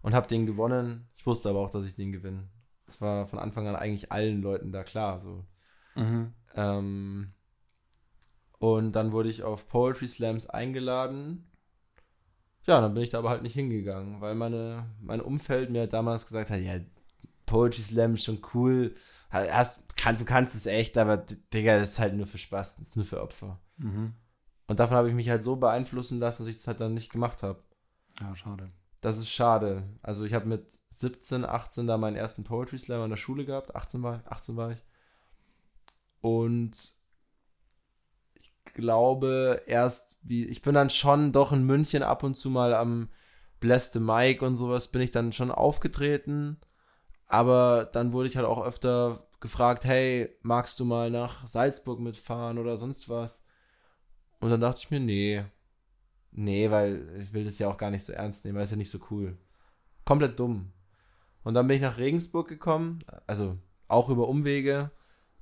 und 0.01 0.13
habe 0.13 0.27
den 0.27 0.45
gewonnen. 0.45 1.09
Ich 1.17 1.25
wusste 1.25 1.49
aber 1.49 1.59
auch, 1.59 1.69
dass 1.69 1.83
ich 1.83 1.95
den 1.95 2.13
gewinne. 2.13 2.47
Das 2.85 3.01
war 3.01 3.27
von 3.27 3.39
Anfang 3.39 3.67
an 3.67 3.75
eigentlich 3.75 4.11
allen 4.11 4.41
Leuten 4.41 4.71
da 4.71 4.83
klar. 4.83 5.19
So. 5.19 5.43
Mhm. 5.95 6.33
Ähm, 6.55 7.33
und 8.59 8.93
dann 8.93 9.11
wurde 9.11 9.29
ich 9.29 9.43
auf 9.43 9.67
Poetry 9.67 10.07
Slams 10.07 10.47
eingeladen. 10.47 11.49
Ja, 12.65 12.81
dann 12.81 12.93
bin 12.93 13.03
ich 13.03 13.09
da 13.09 13.19
aber 13.19 13.29
halt 13.29 13.43
nicht 13.43 13.53
hingegangen, 13.53 14.19
weil 14.19 14.35
meine, 14.35 14.89
mein 14.99 15.21
Umfeld 15.21 15.69
mir 15.69 15.87
damals 15.87 16.25
gesagt 16.25 16.49
hat, 16.49 16.59
ja, 16.59 16.79
Poetry 17.45 17.81
Slam 17.81 18.15
ist 18.15 18.25
schon 18.25 18.41
cool. 18.53 18.95
Hast, 19.29 19.95
kann, 19.97 20.17
du 20.17 20.25
kannst 20.25 20.55
es 20.55 20.65
echt, 20.65 20.97
aber 20.97 21.17
Digga, 21.17 21.79
das 21.79 21.91
ist 21.93 21.99
halt 21.99 22.15
nur 22.15 22.27
für 22.27 22.37
Spaß, 22.37 22.77
das 22.77 22.89
ist 22.89 22.95
nur 22.95 23.05
für 23.05 23.21
Opfer. 23.21 23.59
Mhm. 23.77 24.13
Und 24.67 24.79
davon 24.79 24.97
habe 24.97 25.09
ich 25.09 25.15
mich 25.15 25.29
halt 25.29 25.43
so 25.43 25.55
beeinflussen 25.55 26.19
lassen, 26.19 26.43
dass 26.43 26.49
ich 26.49 26.57
das 26.57 26.67
halt 26.67 26.81
dann 26.81 26.93
nicht 26.93 27.11
gemacht 27.11 27.43
habe. 27.43 27.63
Ja, 28.19 28.35
schade. 28.35 28.69
Das 29.01 29.17
ist 29.17 29.29
schade. 29.29 29.83
Also 30.01 30.25
ich 30.25 30.33
habe 30.33 30.45
mit 30.45 30.77
17, 30.89 31.45
18 31.45 31.87
da 31.87 31.97
meinen 31.97 32.15
ersten 32.15 32.43
Poetry 32.43 32.77
Slam 32.79 33.01
an 33.01 33.09
der 33.09 33.17
Schule 33.17 33.45
gehabt. 33.45 33.75
18 33.75 34.03
war, 34.03 34.23
18 34.25 34.57
war 34.57 34.71
ich. 34.71 34.83
Und 36.19 36.96
glaube 38.77 39.63
erst, 39.67 40.17
wie 40.23 40.45
ich 40.45 40.61
bin 40.61 40.73
dann 40.73 40.89
schon 40.89 41.33
doch 41.33 41.51
in 41.51 41.65
München 41.65 42.03
ab 42.03 42.23
und 42.23 42.35
zu 42.35 42.49
mal 42.49 42.73
am 42.73 43.09
Bless 43.59 43.91
the 43.91 43.99
Mike 43.99 44.45
und 44.45 44.55
sowas 44.55 44.87
bin 44.87 45.01
ich 45.01 45.11
dann 45.11 45.33
schon 45.33 45.51
aufgetreten. 45.51 46.57
Aber 47.27 47.89
dann 47.91 48.13
wurde 48.13 48.29
ich 48.29 48.37
halt 48.37 48.47
auch 48.47 48.63
öfter 48.63 49.27
gefragt, 49.41 49.83
hey, 49.83 50.29
magst 50.41 50.79
du 50.79 50.85
mal 50.85 51.11
nach 51.11 51.45
Salzburg 51.45 51.99
mitfahren 51.99 52.57
oder 52.57 52.77
sonst 52.77 53.09
was? 53.09 53.41
Und 54.39 54.51
dann 54.51 54.61
dachte 54.61 54.79
ich 54.83 54.91
mir, 54.91 54.99
nee, 55.01 55.43
Nee, 56.39 56.69
weil 56.69 57.07
ich 57.19 57.33
will 57.33 57.45
das 57.45 57.57
ja 57.57 57.67
auch 57.67 57.77
gar 57.77 57.89
nicht 57.89 58.03
so 58.03 58.13
ernst 58.13 58.45
nehmen, 58.45 58.57
weil 58.57 58.65
es 58.65 58.69
ja 58.71 58.77
nicht 58.77 58.91
so 58.91 58.99
cool. 59.09 59.35
Komplett 60.05 60.39
dumm. 60.39 60.71
Und 61.43 61.55
dann 61.55 61.67
bin 61.67 61.77
ich 61.77 61.81
nach 61.81 61.97
Regensburg 61.97 62.47
gekommen, 62.47 62.99
also 63.25 63.57
auch 63.87 64.09
über 64.09 64.27
Umwege, 64.27 64.91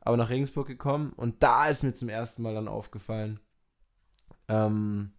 aber 0.05 0.17
nach 0.17 0.29
Regensburg 0.29 0.67
gekommen 0.67 1.11
und 1.13 1.43
da 1.43 1.65
ist 1.65 1.83
mir 1.83 1.93
zum 1.93 2.09
ersten 2.09 2.41
Mal 2.41 2.53
dann 2.53 2.67
aufgefallen, 2.67 3.39
ähm, 4.47 5.13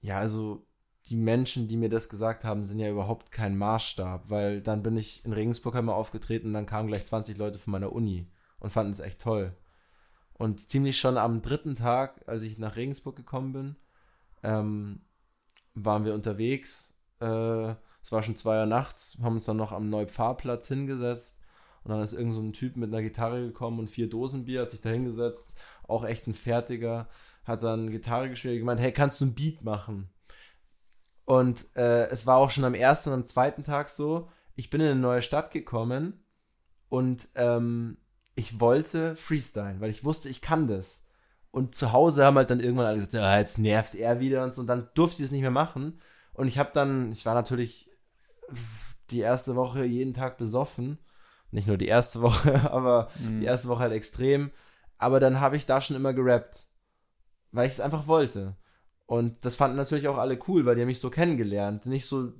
ja, 0.00 0.18
also 0.18 0.66
die 1.08 1.16
Menschen, 1.16 1.68
die 1.68 1.76
mir 1.76 1.88
das 1.88 2.08
gesagt 2.08 2.44
haben, 2.44 2.64
sind 2.64 2.78
ja 2.78 2.90
überhaupt 2.90 3.30
kein 3.30 3.56
Maßstab, 3.56 4.30
weil 4.30 4.60
dann 4.60 4.82
bin 4.82 4.96
ich 4.96 5.24
in 5.24 5.32
Regensburg 5.32 5.76
einmal 5.76 5.94
aufgetreten 5.94 6.48
und 6.48 6.54
dann 6.54 6.66
kamen 6.66 6.88
gleich 6.88 7.06
20 7.06 7.36
Leute 7.36 7.58
von 7.58 7.72
meiner 7.72 7.92
Uni 7.92 8.30
und 8.58 8.70
fanden 8.70 8.92
es 8.92 9.00
echt 9.00 9.20
toll. 9.20 9.56
Und 10.34 10.60
ziemlich 10.60 10.98
schon 10.98 11.16
am 11.16 11.42
dritten 11.42 11.74
Tag, 11.74 12.22
als 12.26 12.42
ich 12.42 12.58
nach 12.58 12.76
Regensburg 12.76 13.16
gekommen 13.16 13.52
bin, 13.52 13.76
ähm, 14.42 15.00
waren 15.74 16.04
wir 16.04 16.14
unterwegs. 16.14 16.94
Äh, 17.20 17.70
es 18.02 18.12
war 18.12 18.22
schon 18.22 18.36
zwei 18.36 18.60
Uhr 18.60 18.66
nachts, 18.66 19.18
haben 19.22 19.34
uns 19.34 19.44
dann 19.44 19.56
noch 19.56 19.72
am 19.72 19.88
Neupfarrplatz 19.88 20.68
hingesetzt. 20.68 21.35
Und 21.86 21.92
dann 21.92 22.02
ist 22.02 22.14
irgend 22.14 22.34
so 22.34 22.40
ein 22.40 22.52
Typ 22.52 22.76
mit 22.76 22.92
einer 22.92 23.00
Gitarre 23.00 23.46
gekommen 23.46 23.78
und 23.78 23.88
vier 23.88 24.08
Dosen 24.08 24.44
Bier, 24.44 24.62
hat 24.62 24.72
sich 24.72 24.80
da 24.80 24.88
hingesetzt, 24.88 25.56
auch 25.86 26.04
echt 26.04 26.26
ein 26.26 26.34
Fertiger, 26.34 27.08
hat 27.44 27.62
dann 27.62 27.92
Gitarre 27.92 28.28
gespielt 28.28 28.54
und 28.54 28.58
gemeint, 28.58 28.80
hey, 28.80 28.90
kannst 28.90 29.20
du 29.20 29.26
ein 29.26 29.36
Beat 29.36 29.62
machen? 29.62 30.08
Und 31.26 31.64
äh, 31.76 32.08
es 32.08 32.26
war 32.26 32.38
auch 32.38 32.50
schon 32.50 32.64
am 32.64 32.74
ersten 32.74 33.10
und 33.10 33.20
am 33.20 33.24
zweiten 33.24 33.62
Tag 33.62 33.88
so, 33.88 34.28
ich 34.56 34.68
bin 34.68 34.80
in 34.80 34.88
eine 34.88 35.00
neue 35.00 35.22
Stadt 35.22 35.52
gekommen 35.52 36.24
und 36.88 37.28
ähm, 37.36 37.98
ich 38.34 38.58
wollte 38.58 39.14
freestylen, 39.14 39.80
weil 39.80 39.90
ich 39.90 40.02
wusste, 40.02 40.28
ich 40.28 40.40
kann 40.40 40.66
das. 40.66 41.04
Und 41.52 41.76
zu 41.76 41.92
Hause 41.92 42.24
haben 42.24 42.36
halt 42.36 42.50
dann 42.50 42.58
irgendwann 42.58 42.86
alle 42.86 42.96
gesagt, 42.96 43.14
ja, 43.14 43.38
jetzt 43.38 43.58
nervt 43.58 43.94
er 43.94 44.18
wieder 44.18 44.42
und 44.42 44.52
so. 44.52 44.60
Und 44.60 44.66
dann 44.66 44.88
durfte 44.94 45.22
ich 45.22 45.26
es 45.26 45.32
nicht 45.32 45.42
mehr 45.42 45.52
machen. 45.52 46.00
Und 46.34 46.48
ich 46.48 46.58
habe 46.58 46.70
dann, 46.74 47.12
ich 47.12 47.24
war 47.24 47.34
natürlich 47.34 47.88
die 49.10 49.20
erste 49.20 49.54
Woche 49.54 49.84
jeden 49.84 50.14
Tag 50.14 50.36
besoffen. 50.36 50.98
Nicht 51.56 51.68
nur 51.68 51.78
die 51.78 51.88
erste 51.88 52.20
Woche, 52.20 52.70
aber 52.70 53.08
mhm. 53.18 53.40
die 53.40 53.46
erste 53.46 53.68
Woche 53.68 53.80
halt 53.80 53.94
extrem. 53.94 54.50
Aber 54.98 55.20
dann 55.20 55.40
habe 55.40 55.56
ich 55.56 55.64
da 55.64 55.80
schon 55.80 55.96
immer 55.96 56.12
gerappt. 56.12 56.66
Weil 57.50 57.66
ich 57.66 57.72
es 57.72 57.80
einfach 57.80 58.06
wollte. 58.06 58.56
Und 59.06 59.42
das 59.46 59.56
fanden 59.56 59.78
natürlich 59.78 60.06
auch 60.06 60.18
alle 60.18 60.38
cool, 60.48 60.66
weil 60.66 60.74
die 60.74 60.82
haben 60.82 60.88
mich 60.88 61.00
so 61.00 61.08
kennengelernt. 61.08 61.86
Nicht 61.86 62.04
so, 62.04 62.34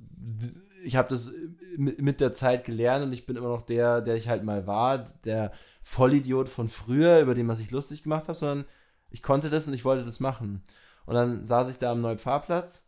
ich 0.83 0.95
habe 0.95 1.09
das 1.09 1.31
mit 1.77 2.21
der 2.21 2.35
Zeit 2.35 2.63
gelernt 2.63 3.05
und 3.05 3.13
ich 3.13 3.25
bin 3.25 3.37
immer 3.37 3.47
noch 3.47 3.63
der, 3.63 4.01
der 4.01 4.15
ich 4.15 4.27
halt 4.27 4.43
mal 4.43 4.67
war, 4.67 4.99
der 5.25 5.51
Vollidiot 5.81 6.47
von 6.47 6.69
früher, 6.69 7.19
über 7.19 7.33
den 7.33 7.47
man 7.47 7.55
sich 7.55 7.71
lustig 7.71 8.03
gemacht 8.03 8.27
hat, 8.27 8.37
sondern 8.37 8.65
ich 9.09 9.23
konnte 9.23 9.49
das 9.49 9.67
und 9.67 9.73
ich 9.73 9.85
wollte 9.85 10.05
das 10.05 10.19
machen. 10.19 10.61
Und 11.07 11.15
dann 11.15 11.43
saß 11.43 11.71
ich 11.71 11.79
da 11.79 11.91
am 11.91 12.01
Neupfarrplatz 12.01 12.87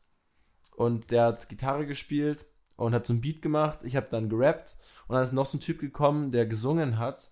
und 0.76 1.10
der 1.10 1.24
hat 1.24 1.50
Gitarre 1.50 1.88
gespielt 1.88 2.46
und 2.86 2.94
hat 2.94 3.06
so 3.06 3.14
ein 3.14 3.22
Beat 3.22 3.42
gemacht. 3.42 3.80
Ich 3.84 3.96
habe 3.96 4.08
dann 4.10 4.30
gerappt 4.30 4.78
und 5.08 5.16
dann 5.16 5.24
ist 5.24 5.34
noch 5.34 5.46
so 5.46 5.58
ein 5.58 5.62
Typ 5.62 5.80
gekommen, 5.80 6.32
der 6.32 6.46
gesungen 6.46 6.98
hat. 6.98 7.32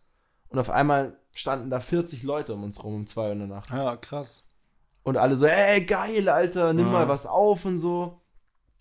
Und 0.49 0.59
auf 0.59 0.69
einmal 0.69 1.17
standen 1.33 1.69
da 1.69 1.79
40 1.79 2.23
Leute 2.23 2.53
um 2.53 2.63
uns 2.63 2.83
rum 2.83 2.95
um 2.95 3.07
zwei 3.07 3.27
Uhr 3.27 3.31
in 3.33 3.39
der 3.39 3.47
Nacht. 3.47 3.69
Ja, 3.69 3.95
krass. 3.97 4.43
Und 5.03 5.17
alle 5.17 5.35
so, 5.35 5.45
ey, 5.45 5.85
geil, 5.85 6.27
Alter, 6.29 6.73
nimm 6.73 6.87
Ja. 6.87 6.91
mal 6.91 7.07
was 7.07 7.25
auf 7.25 7.65
und 7.65 7.77
so. 7.79 8.21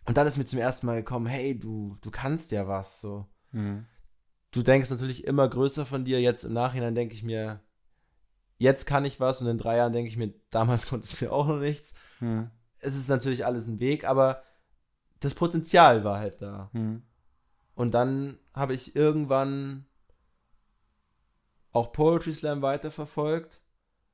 Und 0.07 0.17
dann 0.17 0.27
ist 0.27 0.39
mir 0.39 0.45
zum 0.45 0.59
ersten 0.59 0.87
Mal 0.87 0.97
gekommen, 0.97 1.27
hey, 1.27 1.59
du, 1.59 1.97
du 2.01 2.11
kannst 2.11 2.51
ja 2.53 2.67
was, 2.69 3.01
so. 3.01 3.27
Mhm. 3.53 3.87
Du 4.53 4.63
denkst 4.63 4.91
natürlich 4.91 5.25
immer 5.25 5.49
größer 5.49 5.85
von 5.87 6.05
dir. 6.05 6.21
Jetzt 6.21 6.45
im 6.45 6.53
Nachhinein 6.53 6.95
denke 6.95 7.15
ich 7.15 7.23
mir, 7.23 7.61
jetzt 8.59 8.87
kann 8.87 9.05
ich 9.05 9.21
was 9.21 9.43
und 9.43 9.49
in 9.49 9.59
drei 9.59 9.77
Jahren 9.77 9.93
denke 9.93 10.09
ich 10.09 10.17
mir, 10.17 10.33
damals 10.51 10.87
konntest 10.89 11.21
du 11.21 11.31
auch 11.33 11.47
noch 11.47 11.59
nichts. 11.59 11.95
Mhm. 12.21 12.51
Es 12.81 12.95
ist 12.97 13.09
natürlich 13.09 13.45
alles 13.45 13.67
ein 13.67 13.81
Weg, 13.81 14.07
aber 14.09 14.43
das 15.21 15.35
Potenzial 15.35 16.05
war 16.05 16.19
halt 16.19 16.43
da. 16.43 16.71
Mhm. 16.73 17.03
Und 17.75 17.95
dann 17.95 18.39
habe 18.55 18.75
ich 18.75 18.97
irgendwann 18.97 19.87
auch 21.73 21.93
Poetry 21.93 22.33
Slam 22.33 22.63
weiterverfolgt, 22.63 23.61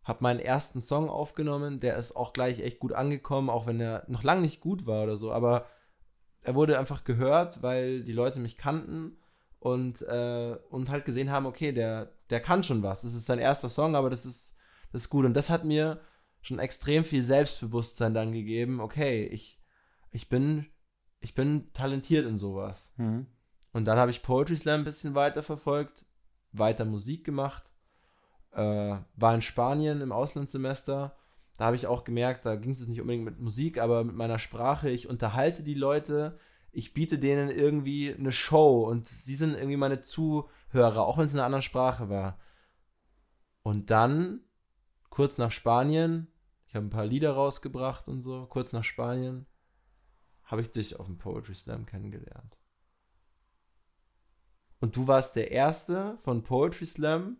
habe 0.02 0.22
meinen 0.22 0.40
ersten 0.40 0.80
Song 0.80 1.08
aufgenommen, 1.08 1.78
der 1.78 1.96
ist 1.96 2.16
auch 2.16 2.32
gleich 2.32 2.60
echt 2.60 2.80
gut 2.80 2.92
angekommen, 2.92 3.50
auch 3.50 3.66
wenn 3.66 3.80
er 3.80 4.04
noch 4.08 4.24
lange 4.24 4.40
nicht 4.40 4.60
gut 4.60 4.86
war 4.86 5.04
oder 5.04 5.14
so, 5.16 5.32
aber 5.32 5.66
er 6.42 6.54
wurde 6.56 6.78
einfach 6.78 7.04
gehört, 7.04 7.62
weil 7.62 8.02
die 8.02 8.12
Leute 8.12 8.40
mich 8.40 8.56
kannten 8.56 9.16
und, 9.60 10.02
äh, 10.02 10.56
und 10.70 10.90
halt 10.90 11.04
gesehen 11.04 11.30
haben, 11.30 11.46
okay, 11.46 11.70
der, 11.72 12.12
der 12.30 12.40
kann 12.40 12.64
schon 12.64 12.82
was. 12.82 13.02
Das 13.02 13.14
ist 13.14 13.26
sein 13.26 13.38
erster 13.38 13.68
Song, 13.68 13.94
aber 13.94 14.10
das 14.10 14.26
ist, 14.26 14.56
das 14.90 15.02
ist 15.02 15.08
gut. 15.08 15.24
Und 15.24 15.34
das 15.34 15.50
hat 15.50 15.64
mir 15.64 16.00
schon 16.40 16.58
extrem 16.58 17.04
viel 17.04 17.22
Selbstbewusstsein 17.22 18.12
dann 18.12 18.32
gegeben, 18.32 18.80
okay, 18.80 19.24
ich, 19.24 19.60
ich 20.10 20.28
bin, 20.28 20.66
ich 21.22 21.34
bin 21.34 21.72
talentiert 21.72 22.26
in 22.26 22.38
sowas. 22.38 22.92
Mhm. 22.96 23.26
Und 23.72 23.86
dann 23.86 23.98
habe 23.98 24.10
ich 24.10 24.22
Poetry 24.22 24.56
Slam 24.56 24.80
ein 24.80 24.84
bisschen 24.84 25.14
weiter 25.14 25.42
verfolgt, 25.42 26.04
weiter 26.52 26.84
Musik 26.84 27.24
gemacht, 27.24 27.72
äh, 28.52 28.96
war 29.16 29.34
in 29.34 29.42
Spanien 29.42 30.00
im 30.00 30.12
Auslandssemester. 30.12 31.16
Da 31.56 31.64
habe 31.64 31.76
ich 31.76 31.86
auch 31.86 32.04
gemerkt, 32.04 32.44
da 32.44 32.56
ging 32.56 32.72
es 32.72 32.86
nicht 32.86 33.00
unbedingt 33.00 33.24
mit 33.24 33.40
Musik, 33.40 33.78
aber 33.78 34.04
mit 34.04 34.16
meiner 34.16 34.38
Sprache. 34.38 34.90
Ich 34.90 35.08
unterhalte 35.08 35.62
die 35.62 35.74
Leute, 35.74 36.38
ich 36.72 36.92
biete 36.92 37.18
denen 37.18 37.50
irgendwie 37.50 38.14
eine 38.14 38.32
Show 38.32 38.82
und 38.88 39.06
sie 39.06 39.36
sind 39.36 39.54
irgendwie 39.54 39.76
meine 39.76 40.00
Zuhörer, 40.00 41.06
auch 41.06 41.18
wenn 41.18 41.26
es 41.26 41.32
in 41.32 41.38
einer 41.38 41.46
anderen 41.46 41.62
Sprache 41.62 42.08
war. 42.08 42.38
Und 43.62 43.90
dann, 43.90 44.40
kurz 45.08 45.38
nach 45.38 45.52
Spanien, 45.52 46.26
ich 46.66 46.74
habe 46.74 46.86
ein 46.86 46.90
paar 46.90 47.06
Lieder 47.06 47.32
rausgebracht 47.32 48.08
und 48.08 48.22
so, 48.22 48.46
kurz 48.46 48.72
nach 48.72 48.84
Spanien, 48.84 49.46
habe 50.52 50.60
ich 50.62 50.70
dich 50.70 51.00
auf 51.00 51.06
dem 51.06 51.16
Poetry 51.18 51.54
Slam 51.54 51.86
kennengelernt. 51.86 52.58
Und 54.80 54.94
du 54.96 55.06
warst 55.06 55.34
der 55.34 55.50
erste 55.50 56.16
von 56.18 56.42
Poetry 56.42 56.86
Slam, 56.86 57.38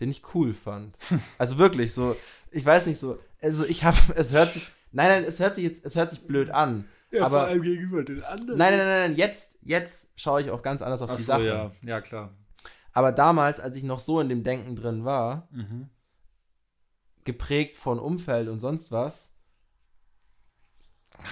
den 0.00 0.08
ich 0.10 0.22
cool 0.34 0.54
fand. 0.54 0.96
Also 1.38 1.58
wirklich 1.58 1.92
so, 1.92 2.16
ich 2.50 2.64
weiß 2.64 2.86
nicht 2.86 2.98
so, 2.98 3.18
also 3.40 3.64
ich 3.66 3.84
habe, 3.84 3.98
es 4.16 4.32
hört 4.32 4.52
sich, 4.54 4.66
nein, 4.92 5.08
nein, 5.08 5.24
es 5.24 5.38
hört 5.40 5.54
sich 5.54 5.64
jetzt, 5.64 5.84
es 5.84 5.94
hört 5.94 6.10
sich 6.10 6.26
blöd 6.26 6.50
an. 6.50 6.88
Ja, 7.12 7.26
Aber- 7.26 7.40
vor 7.40 7.48
allem 7.48 7.62
gegenüber 7.62 8.02
den 8.02 8.22
anderen. 8.24 8.56
Nein, 8.58 8.76
nein, 8.76 8.86
nein, 8.86 9.10
nein, 9.10 9.16
jetzt, 9.16 9.56
jetzt 9.62 10.08
schaue 10.16 10.40
ich 10.42 10.50
auch 10.50 10.62
ganz 10.62 10.80
anders 10.82 11.02
auf 11.02 11.10
Ach 11.10 11.16
die 11.16 11.22
so, 11.22 11.32
Sache. 11.32 11.44
ja. 11.46 11.70
Ja, 11.82 12.00
klar. 12.00 12.32
Aber 12.92 13.12
damals, 13.12 13.60
als 13.60 13.76
ich 13.76 13.82
noch 13.82 13.98
so 13.98 14.20
in 14.20 14.28
dem 14.30 14.42
Denken 14.42 14.74
drin 14.74 15.04
war, 15.04 15.48
Mhm. 15.50 15.90
geprägt 17.24 17.76
von 17.76 17.98
Umfeld 17.98 18.48
und 18.48 18.58
sonst 18.60 18.90
was, 18.90 19.29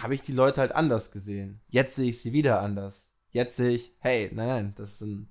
habe 0.03 0.15
ich 0.15 0.23
die 0.23 0.33
Leute 0.33 0.61
halt 0.61 0.73
anders 0.73 1.11
gesehen. 1.11 1.61
Jetzt 1.69 1.97
sehe 1.97 2.09
ich 2.09 2.21
sie 2.21 2.33
wieder 2.33 2.61
anders. 2.61 3.15
Jetzt 3.31 3.57
sehe 3.57 3.71
ich, 3.71 3.95
hey, 4.01 4.31
nein, 4.33 4.47
nein, 4.47 4.75
das 4.77 4.99
sind, 4.99 5.29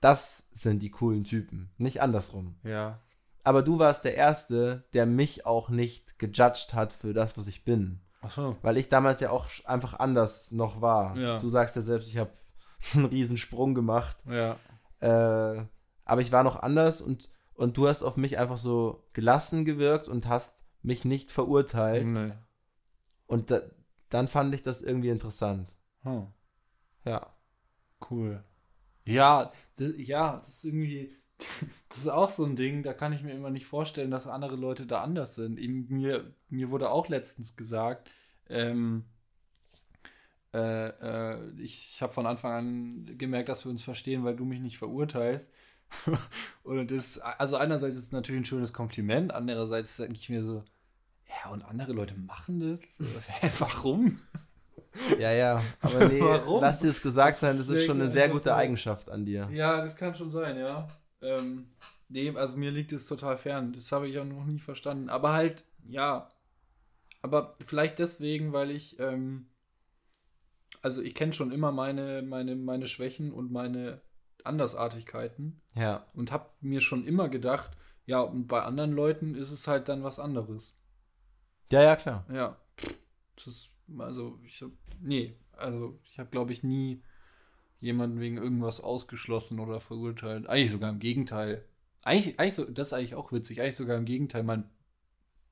das 0.00 0.48
sind 0.52 0.80
die 0.80 0.90
coolen 0.90 1.24
Typen, 1.24 1.70
nicht 1.76 2.00
andersrum. 2.00 2.56
Ja. 2.62 3.00
Aber 3.42 3.62
du 3.62 3.78
warst 3.78 4.04
der 4.04 4.16
Erste, 4.16 4.84
der 4.92 5.06
mich 5.06 5.46
auch 5.46 5.68
nicht 5.68 6.18
gejudged 6.18 6.74
hat 6.74 6.92
für 6.92 7.12
das, 7.12 7.36
was 7.36 7.46
ich 7.46 7.64
bin. 7.64 8.00
Ach 8.20 8.30
so. 8.30 8.56
Weil 8.62 8.76
ich 8.76 8.88
damals 8.88 9.20
ja 9.20 9.30
auch 9.30 9.46
einfach 9.64 9.94
anders 9.94 10.50
noch 10.50 10.80
war. 10.80 11.16
Ja. 11.16 11.38
Du 11.38 11.48
sagst 11.48 11.76
ja 11.76 11.82
selbst, 11.82 12.08
ich 12.08 12.18
habe 12.18 12.30
einen 12.94 13.04
riesen 13.06 13.36
Sprung 13.36 13.74
gemacht. 13.74 14.16
Ja. 14.28 14.56
Äh, 15.00 15.64
aber 16.04 16.20
ich 16.20 16.32
war 16.32 16.44
noch 16.44 16.62
anders 16.62 17.00
und, 17.00 17.30
und 17.54 17.76
du 17.76 17.88
hast 17.88 18.02
auf 18.02 18.16
mich 18.16 18.38
einfach 18.38 18.56
so 18.56 19.04
gelassen 19.12 19.64
gewirkt 19.64 20.08
und 20.08 20.28
hast 20.28 20.64
mich 20.82 21.04
nicht 21.04 21.32
verurteilt. 21.32 22.06
Nee. 22.06 22.32
Und 23.26 23.50
da, 23.50 23.60
dann 24.08 24.28
fand 24.28 24.54
ich 24.54 24.62
das 24.62 24.82
irgendwie 24.82 25.10
interessant. 25.10 25.74
Hm. 26.02 26.28
Ja. 27.04 27.36
Cool. 28.10 28.44
Ja, 29.04 29.52
das, 29.76 29.92
ja, 29.98 30.36
das 30.36 30.48
ist 30.48 30.64
irgendwie, 30.64 31.16
das 31.88 31.98
ist 31.98 32.08
auch 32.08 32.30
so 32.30 32.44
ein 32.44 32.56
Ding, 32.56 32.82
da 32.82 32.92
kann 32.92 33.12
ich 33.12 33.22
mir 33.22 33.32
immer 33.32 33.50
nicht 33.50 33.66
vorstellen, 33.66 34.10
dass 34.10 34.26
andere 34.26 34.56
Leute 34.56 34.86
da 34.86 35.02
anders 35.02 35.34
sind. 35.36 35.58
Eben, 35.58 35.86
mir, 35.88 36.34
mir 36.48 36.70
wurde 36.70 36.90
auch 36.90 37.08
letztens 37.08 37.56
gesagt, 37.56 38.10
ähm, 38.48 39.04
äh, 40.54 40.88
äh, 40.88 41.50
ich, 41.60 41.94
ich 41.94 42.02
habe 42.02 42.12
von 42.12 42.26
Anfang 42.26 42.52
an 42.52 43.18
gemerkt, 43.18 43.48
dass 43.48 43.64
wir 43.64 43.70
uns 43.70 43.82
verstehen, 43.82 44.24
weil 44.24 44.36
du 44.36 44.44
mich 44.44 44.60
nicht 44.60 44.78
verurteilst. 44.78 45.52
und 46.64 46.90
das, 46.90 47.18
also 47.18 47.56
einerseits 47.56 47.96
ist 47.96 48.04
es 48.04 48.12
natürlich 48.12 48.40
ein 48.42 48.44
schönes 48.44 48.72
Kompliment, 48.72 49.32
andererseits 49.32 49.96
denke 49.98 50.14
ich 50.14 50.28
mir 50.28 50.42
so, 50.42 50.64
ja, 51.28 51.50
und 51.50 51.62
andere 51.64 51.92
Leute 51.92 52.14
machen 52.14 52.60
das? 52.60 52.80
Hä, 53.40 53.50
warum? 53.58 54.20
Ja, 55.18 55.30
ja. 55.32 55.62
Aber 55.80 56.08
nee, 56.08 56.20
Warum? 56.22 56.60
lass 56.62 56.80
dir 56.80 56.88
es 56.88 57.02
gesagt 57.02 57.34
Das 57.34 57.40
sein, 57.40 57.58
das 57.58 57.68
ist 57.68 57.84
schon 57.84 58.00
eine 58.00 58.10
sehr 58.10 58.28
gute. 58.30 58.54
Eigenschaft 58.54 59.10
an 59.10 59.24
dir. 59.26 59.48
Ja, 59.52 59.82
das 59.82 59.96
kann 59.96 60.14
schon 60.14 60.30
sein, 60.30 60.56
ja. 60.58 60.88
Ähm, 61.20 61.66
nee, 62.08 62.30
also 62.34 62.56
mir 62.56 62.70
liegt 62.70 62.92
es 62.92 63.06
total 63.06 63.36
fern. 63.36 63.72
Das 63.72 63.92
habe 63.92 64.08
ich 64.08 64.18
auch 64.18 64.24
noch 64.24 64.44
nie 64.46 64.58
verstanden. 64.58 65.08
Aber 65.10 65.32
halt, 65.34 65.64
ja. 65.86 66.28
Aber 67.22 67.56
vielleicht 67.66 67.98
deswegen, 67.98 68.52
weil 68.54 68.70
ich, 68.70 68.98
ähm, 69.00 69.48
also 70.82 71.02
ich 71.02 71.14
kenne 71.14 71.32
schon 71.32 71.52
immer 71.52 71.72
meine, 71.72 72.22
meine, 72.22 72.56
meine 72.56 72.86
Schwächen 72.86 73.32
und 73.32 73.50
meine 73.52 74.00
Andersartigkeiten 74.44 75.60
Ja. 75.74 76.06
und 76.14 76.32
habe 76.32 76.48
mir 76.60 76.80
schon 76.80 77.04
immer 77.06 77.28
gedacht, 77.28 77.70
ja, 78.06 78.20
und 78.20 78.46
bei 78.46 78.62
anderen 78.62 78.92
Leuten 78.92 79.34
ist 79.34 79.50
es 79.50 79.66
halt 79.66 79.88
dann 79.88 80.04
was 80.04 80.18
anderes. 80.20 80.75
Ja, 81.70 81.82
ja, 81.82 81.96
klar. 81.96 82.24
Ja. 82.32 82.56
Das 83.44 83.70
also 83.98 84.38
ich 84.44 84.62
habe, 84.62 84.72
nee, 85.00 85.36
also 85.52 85.98
ich 86.04 86.18
habe, 86.18 86.30
glaube 86.30 86.52
ich, 86.52 86.62
nie 86.62 87.02
jemanden 87.80 88.20
wegen 88.20 88.36
irgendwas 88.36 88.80
ausgeschlossen 88.80 89.60
oder 89.60 89.80
verurteilt. 89.80 90.46
Eigentlich 90.48 90.70
sogar 90.70 90.90
im 90.90 90.98
Gegenteil. 90.98 91.64
Eigentlich, 92.02 92.38
eigentlich 92.38 92.54
so, 92.54 92.64
das 92.64 92.88
ist 92.88 92.92
eigentlich 92.92 93.14
auch 93.14 93.32
witzig. 93.32 93.60
Eigentlich 93.60 93.76
sogar 93.76 93.96
im 93.96 94.04
Gegenteil. 94.04 94.42
Mein 94.42 94.68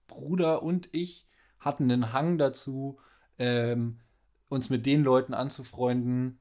Bruder 0.07 0.63
und 0.63 0.89
ich 0.93 1.27
hatten 1.61 1.91
einen 1.91 2.13
Hang 2.13 2.39
dazu, 2.39 2.99
ähm, 3.39 4.01
uns 4.49 4.71
mit 4.71 4.87
den 4.87 5.03
Leuten 5.03 5.35
anzufreunden, 5.35 6.39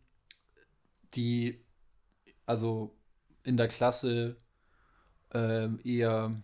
die 1.15 1.63
also 2.45 2.95
in 3.43 3.57
der 3.57 3.67
Klasse 3.67 4.37
ähm, 5.31 5.79
eher 5.83 6.41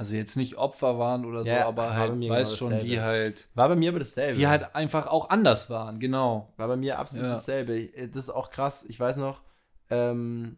also 0.00 0.14
jetzt 0.16 0.36
nicht 0.36 0.56
Opfer 0.56 0.98
waren 0.98 1.26
oder 1.26 1.44
so, 1.44 1.50
Ja, 1.50 1.66
aber 1.68 1.92
halt, 1.94 2.12
weiß 2.12 2.48
genau 2.48 2.56
schon, 2.56 2.70
die 2.80 2.96
dasselbe. 2.96 3.02
halt, 3.02 3.48
War 3.54 3.68
bei 3.68 3.76
mir 3.76 3.90
aber 3.90 3.98
dasselbe. 3.98 4.38
die 4.38 4.46
halt 4.48 4.74
einfach 4.74 5.06
auch 5.08 5.28
anders 5.28 5.68
waren, 5.68 6.00
genau. 6.00 6.54
War 6.56 6.68
bei 6.68 6.76
mir 6.76 6.98
absolut 6.98 7.26
Ja. 7.26 7.32
dasselbe. 7.34 7.76
Ich- 7.76 8.10
Das 8.10 8.24
ist 8.24 8.30
auch 8.30 8.50
krass. 8.50 8.86
Ich 8.88 8.98
weiß 8.98 9.18
noch, 9.18 9.42
ähm, 9.90 10.56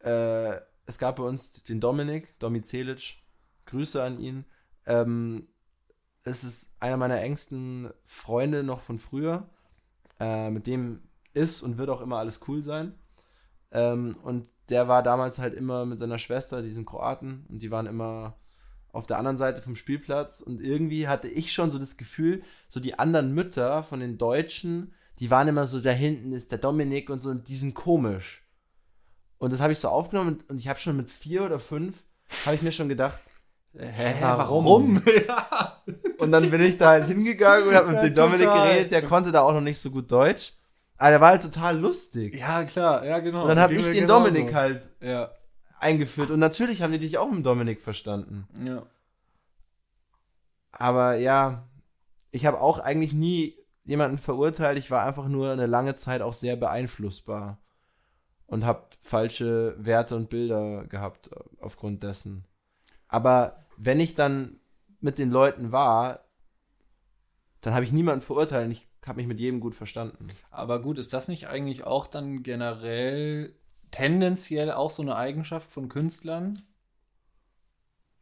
äh, 0.00 0.54
es 0.86 0.96
gab 0.98 1.16
bei 1.16 1.22
uns 1.24 1.62
den 1.64 1.78
Dominik, 1.80 2.38
Domi 2.38 2.62
Celic, 2.62 3.16
Grüße 3.66 4.02
an 4.02 4.18
ihn. 4.18 4.44
Ähm, 4.86 5.46
es 6.22 6.42
ist 6.42 6.70
einer 6.80 6.96
meiner 6.96 7.20
engsten 7.20 7.90
Freunde 8.04 8.62
noch 8.62 8.80
von 8.80 8.98
früher. 8.98 9.46
Äh, 10.20 10.48
mit 10.50 10.66
dem 10.66 11.02
ist 11.34 11.62
und 11.62 11.76
wird 11.76 11.90
auch 11.90 12.00
immer 12.00 12.16
alles 12.18 12.40
cool 12.48 12.62
sein. 12.62 12.94
Ähm, 13.72 14.16
und 14.22 14.48
der 14.70 14.88
war 14.88 15.02
damals 15.02 15.38
halt 15.38 15.52
immer 15.52 15.84
mit 15.84 15.98
seiner 15.98 16.16
Schwester, 16.18 16.62
die 16.62 16.70
sind 16.70 16.86
Kroaten, 16.86 17.44
und 17.50 17.60
die 17.60 17.70
waren 17.70 17.86
immer 17.86 18.36
auf 18.94 19.06
der 19.06 19.18
anderen 19.18 19.38
Seite 19.38 19.60
vom 19.62 19.76
Spielplatz. 19.76 20.40
Und 20.40 20.60
irgendwie 20.62 21.08
hatte 21.08 21.28
ich 21.28 21.52
schon 21.52 21.70
so 21.70 21.78
das 21.78 21.96
Gefühl, 21.96 22.42
so 22.68 22.80
die 22.80 22.98
anderen 22.98 23.34
Mütter 23.34 23.82
von 23.82 24.00
den 24.00 24.18
Deutschen, 24.18 24.94
die 25.18 25.30
waren 25.30 25.48
immer 25.48 25.66
so, 25.66 25.80
da 25.80 25.90
hinten 25.90 26.32
ist 26.32 26.50
der 26.50 26.58
Dominik 26.58 27.10
und 27.10 27.20
so, 27.20 27.30
und 27.30 27.48
die 27.48 27.56
sind 27.56 27.74
komisch. 27.74 28.42
Und 29.38 29.52
das 29.52 29.60
habe 29.60 29.72
ich 29.72 29.78
so 29.78 29.88
aufgenommen 29.88 30.28
und, 30.34 30.50
und 30.50 30.58
ich 30.58 30.68
habe 30.68 30.78
schon 30.78 30.96
mit 30.96 31.10
vier 31.10 31.42
oder 31.44 31.58
fünf, 31.58 32.04
habe 32.46 32.56
ich 32.56 32.62
mir 32.62 32.72
schon 32.72 32.88
gedacht, 32.88 33.20
Hä, 33.76 34.14
warum? 34.20 35.02
ja. 35.26 35.82
und 36.18 36.30
dann 36.30 36.48
bin 36.48 36.62
ich 36.62 36.76
da 36.76 36.90
halt 36.90 37.06
hingegangen 37.08 37.68
und 37.68 37.74
habe 37.74 37.88
mit 37.88 37.96
Ja, 37.96 38.02
dem 38.04 38.14
Dominik 38.14 38.46
total. 38.46 38.68
geredet, 38.68 38.92
der 38.92 39.02
konnte 39.02 39.32
da 39.32 39.40
auch 39.42 39.52
noch 39.52 39.60
nicht 39.60 39.80
so 39.80 39.90
gut 39.90 40.10
Deutsch. 40.10 40.52
Aber 40.96 41.10
der 41.10 41.20
war 41.20 41.30
halt 41.30 41.42
total 41.42 41.76
lustig. 41.78 42.36
ja, 42.38 42.62
klar, 42.64 43.04
ja, 43.04 43.18
genau. 43.18 43.42
und 43.42 43.48
dann 43.48 43.58
habe 43.58 43.74
ich 43.74 43.82
den 43.82 43.92
genauso. 43.92 44.24
Dominik 44.26 44.54
halt 44.54 44.88
Ja, 45.00 45.30
eingeführt. 45.84 46.30
Und 46.30 46.40
natürlich 46.40 46.82
haben 46.82 46.92
die 46.92 46.98
dich 46.98 47.18
auch 47.18 47.30
mit 47.30 47.46
Dominik 47.46 47.80
verstanden. 47.80 48.48
ja. 48.64 48.84
Aber 50.76 51.14
ja, 51.14 51.68
ich 52.32 52.46
habe 52.46 52.60
auch 52.60 52.80
eigentlich 52.80 53.12
nie 53.12 53.54
jemanden 53.84 54.18
verurteilt. 54.18 54.76
Ich 54.76 54.90
war 54.90 55.06
einfach 55.06 55.28
nur 55.28 55.52
eine 55.52 55.66
lange 55.66 55.94
Zeit 55.94 56.20
auch 56.20 56.32
sehr 56.32 56.56
beeinflussbar. 56.56 57.58
Und 58.46 58.64
habe 58.64 58.88
falsche 59.00 59.76
Werte 59.78 60.16
und 60.16 60.30
Bilder 60.30 60.84
gehabt 60.86 61.30
äh, 61.30 61.36
aufgrund 61.60 62.02
dessen. 62.02 62.44
Aber 63.06 63.64
wenn 63.76 64.00
ich 64.00 64.14
dann 64.14 64.58
mit 65.00 65.18
den 65.18 65.30
Leuten 65.30 65.70
war, 65.70 66.24
dann 67.60 67.74
habe 67.74 67.84
ich 67.84 67.92
niemanden 67.92 68.20
verurteilt 68.20 68.66
und 68.66 68.72
ich 68.72 68.88
habe 69.06 69.18
mich 69.18 69.26
mit 69.26 69.38
jedem 69.38 69.60
gut 69.60 69.74
verstanden. 69.74 70.26
Aber 70.50 70.82
gut, 70.82 70.98
ist 70.98 71.12
das 71.12 71.28
nicht 71.28 71.46
eigentlich 71.46 71.84
auch 71.84 72.06
dann 72.06 72.42
generell 72.42 73.54
tendenziell 73.94 74.72
auch 74.72 74.90
so 74.90 75.02
eine 75.02 75.16
Eigenschaft 75.16 75.70
von 75.70 75.88
Künstlern? 75.88 76.60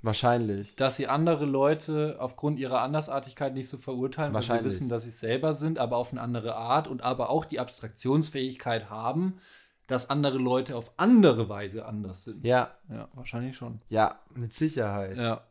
Wahrscheinlich. 0.05 0.75
Dass 0.77 0.97
sie 0.97 1.07
andere 1.07 1.45
Leute 1.45 2.17
aufgrund 2.19 2.59
ihrer 2.59 2.81
Andersartigkeit 2.81 3.55
nicht 3.55 3.69
so 3.69 3.77
verurteilen, 3.79 4.35
weil 4.35 4.43
sie 4.43 4.65
wissen, 4.65 4.89
dass 4.89 5.05
sie 5.05 5.11
es 5.11 5.21
selber 5.21 5.55
sind, 5.55 5.79
aber 5.79 5.97
auf 5.97 6.11
eine 6.11 6.21
andere 6.21 6.57
Art 6.57 6.89
und 6.89 7.03
aber 7.03 7.31
auch 7.31 7.45
die 7.45 7.61
Abstraktionsfähigkeit 7.61 8.91
haben, 8.91 9.39
dass 9.87 10.11
andere 10.11 10.39
Leute 10.39 10.77
auf 10.77 10.91
andere 10.97 11.49
Weise 11.49 11.85
anders 11.87 12.25
sind. 12.25 12.45
Ja, 12.45 12.75
Ja, 12.89 13.09
wahrscheinlich 13.15 13.57
schon. 13.57 13.79
ja, 13.89 14.19
mit 14.35 14.53
Sicherheit. 14.53 15.17
Ja, 15.17 15.47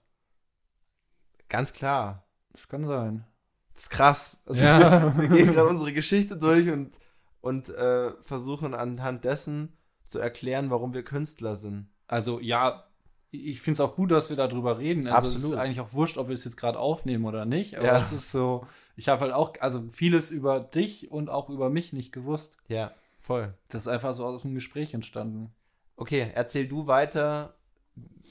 Ganz 1.48 1.74
klar. 1.74 2.26
das 2.54 2.68
kann 2.70 2.86
sein. 2.86 3.26
Das 3.74 3.84
ist 3.84 3.90
krass. 3.90 4.44
Also 4.46 4.64
Ja. 4.64 5.16
wir, 5.18 5.22
wir 5.30 5.38
gehen 5.38 5.54
gerade 5.54 5.70
unsere 5.70 5.94
Geschichte 5.94 6.38
durch 6.38 6.70
und, 6.70 6.98
und 7.42 7.70
äh, 7.70 8.12
versuchen 8.22 8.74
anhand 8.74 9.24
dessen 9.26 9.78
zu 10.12 10.20
erklären, 10.20 10.70
warum 10.70 10.93
wir 10.93 11.03
Künstler 11.03 11.55
sind. 11.55 11.89
Also 12.07 12.39
ja, 12.39 12.86
ich 13.32 13.62
finde 13.62 13.76
es 13.76 13.80
auch 13.89 13.95
gut, 13.95 14.12
dass 14.12 14.30
wir 14.30 14.36
darüber 14.36 14.78
reden. 14.78 15.07
Also 15.07 15.30
es 15.30 15.36
Absolut. 15.36 15.55
ist 15.55 15.62
eigentlich 15.62 15.80
auch 15.80 15.93
wurscht, 15.93 16.18
ob 16.18 16.28
wir 16.28 16.34
es 16.34 16.43
jetzt 16.43 16.57
gerade 16.57 16.78
aufnehmen 16.78 17.26
oder 17.26 17.45
nicht. 17.45 17.78
Aber 17.78 17.88
Ja. 17.88 17.99
es 17.99 18.12
ist 18.12 18.30
so, 18.32 18.68
ich 18.97 19.07
habe 19.07 19.22
halt 19.22 19.32
auch, 19.34 19.53
also 19.62 19.89
vieles 19.89 20.32
über 20.32 20.59
dich 20.59 21.09
und 21.12 21.30
auch 21.30 21.49
über 21.49 21.70
mich 21.70 21.93
nicht 21.93 22.12
gewusst. 22.12 22.57
Ja, 22.68 22.93
voll. 23.20 23.53
Das 23.70 23.84
ist 23.84 23.88
einfach 23.88 24.14
so 24.14 24.26
aus 24.26 24.41
dem 24.41 24.53
Gespräch 24.53 24.93
entstanden. 24.93 25.53
Okay, 25.95 26.30
erzähl 26.36 26.68
du 26.68 26.88
weiter, 26.88 27.55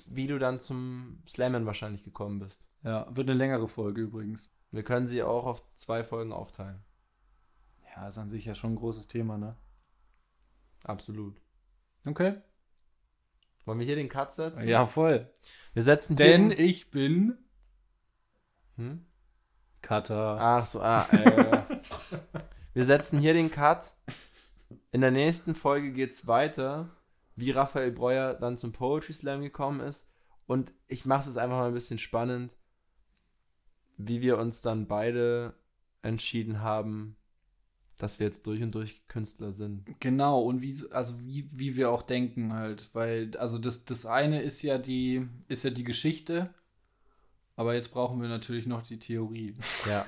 wie 0.06 0.26
du 0.26 0.38
dann 0.38 0.60
zum 0.60 1.22
Slammen 1.26 1.64
wahrscheinlich 1.64 2.04
gekommen 2.04 2.38
bist. 2.40 2.62
Ja, 2.82 3.06
wird 3.14 3.28
eine 3.28 3.38
längere 3.38 3.68
Folge 3.68 4.02
übrigens. 4.02 4.50
Wir 4.70 4.82
können 4.82 5.06
sie 5.08 5.22
auch 5.22 5.46
auf 5.46 5.62
zwei 5.74 6.04
Folgen 6.04 6.32
aufteilen. 6.32 6.82
Ja, 7.96 8.06
ist 8.08 8.18
an 8.18 8.28
sich 8.28 8.44
ja 8.44 8.54
schon 8.54 8.72
ein 8.74 8.76
großes 8.76 9.08
Thema, 9.08 9.38
ne? 9.38 9.56
Absolut. 10.84 11.40
Okay. 12.07 12.40
Wollen 13.64 13.78
wir 13.78 13.86
hier 13.86 13.96
den 13.96 14.09
Cut 14.09 14.32
setzen? 14.32 14.66
Ja, 14.66 14.86
voll. 14.86 15.30
Wir 15.74 15.82
setzen 15.82 16.16
Denn 16.16 16.48
den, 16.48 16.59
ich 16.59 16.90
bin 16.90 17.38
hm? 18.76 19.05
Cutter. 19.82 20.38
Ach 20.40 20.64
so, 20.64 20.80
ah, 20.80 21.07
äh. 21.12 21.62
Wir 22.72 22.84
setzen 22.84 23.18
hier 23.18 23.34
den 23.34 23.51
Cut. 23.51 23.94
In 24.90 25.01
der 25.01 25.11
nächsten 25.11 25.55
Folge 25.55 25.92
geht's 25.92 26.26
weiter, 26.26 26.88
wie 27.36 27.51
Raphael 27.51 27.92
Breuer 27.92 28.34
dann 28.34 28.57
zum 28.57 28.72
Poetry 28.72 29.12
Slam 29.12 29.42
gekommen 29.42 29.80
ist. 29.80 30.09
Und 30.46 30.72
ich 30.86 31.05
mache 31.05 31.28
es 31.28 31.36
einfach 31.36 31.59
mal 31.59 31.68
ein 31.68 31.74
bisschen 31.74 31.98
spannend, 31.98 32.57
wie 33.96 34.20
wir 34.20 34.38
uns 34.38 34.62
dann 34.62 34.88
beide 34.88 35.55
entschieden 36.03 36.61
haben, 36.61 37.16
dass 38.03 38.18
wir 38.18 38.26
jetzt 38.26 38.46
durch 38.46 38.62
und 38.62 38.74
durch 38.74 39.07
Künstler 39.09 39.53
sind. 39.53 39.84
Genau, 40.01 40.40
und 40.42 40.61
wie, 40.62 40.74
also 40.92 41.20
wie, 41.20 41.48
wie 41.53 41.76
wir 41.76 41.90
auch 41.90 42.03
denken 42.03 42.53
halt. 42.53 42.88
Weil, 42.94 43.36
also 43.38 43.59
das, 43.59 43.84
das 43.84 44.07
eine 44.07 44.40
ist 44.42 44.62
ja 44.62 44.78
die, 44.78 45.26
ist 45.48 45.62
ja 45.64 45.70
die 45.70 45.84
Geschichte, 45.84 46.51
aber 47.57 47.74
jetzt 47.74 47.92
brauchen 47.92 48.20
wir 48.22 48.28
natürlich 48.28 48.66
noch 48.66 48.82
die 48.82 48.98
Theorie. 48.98 49.55
Ja. 49.88 50.07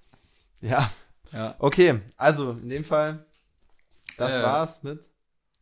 ja. 0.60 0.90
Ja. 1.32 1.56
Okay, 1.58 2.00
also 2.16 2.52
in 2.52 2.68
dem 2.68 2.84
Fall, 2.84 3.26
das 4.16 4.38
Äh. 4.38 4.42
war's 4.42 4.82
mit 4.84 5.00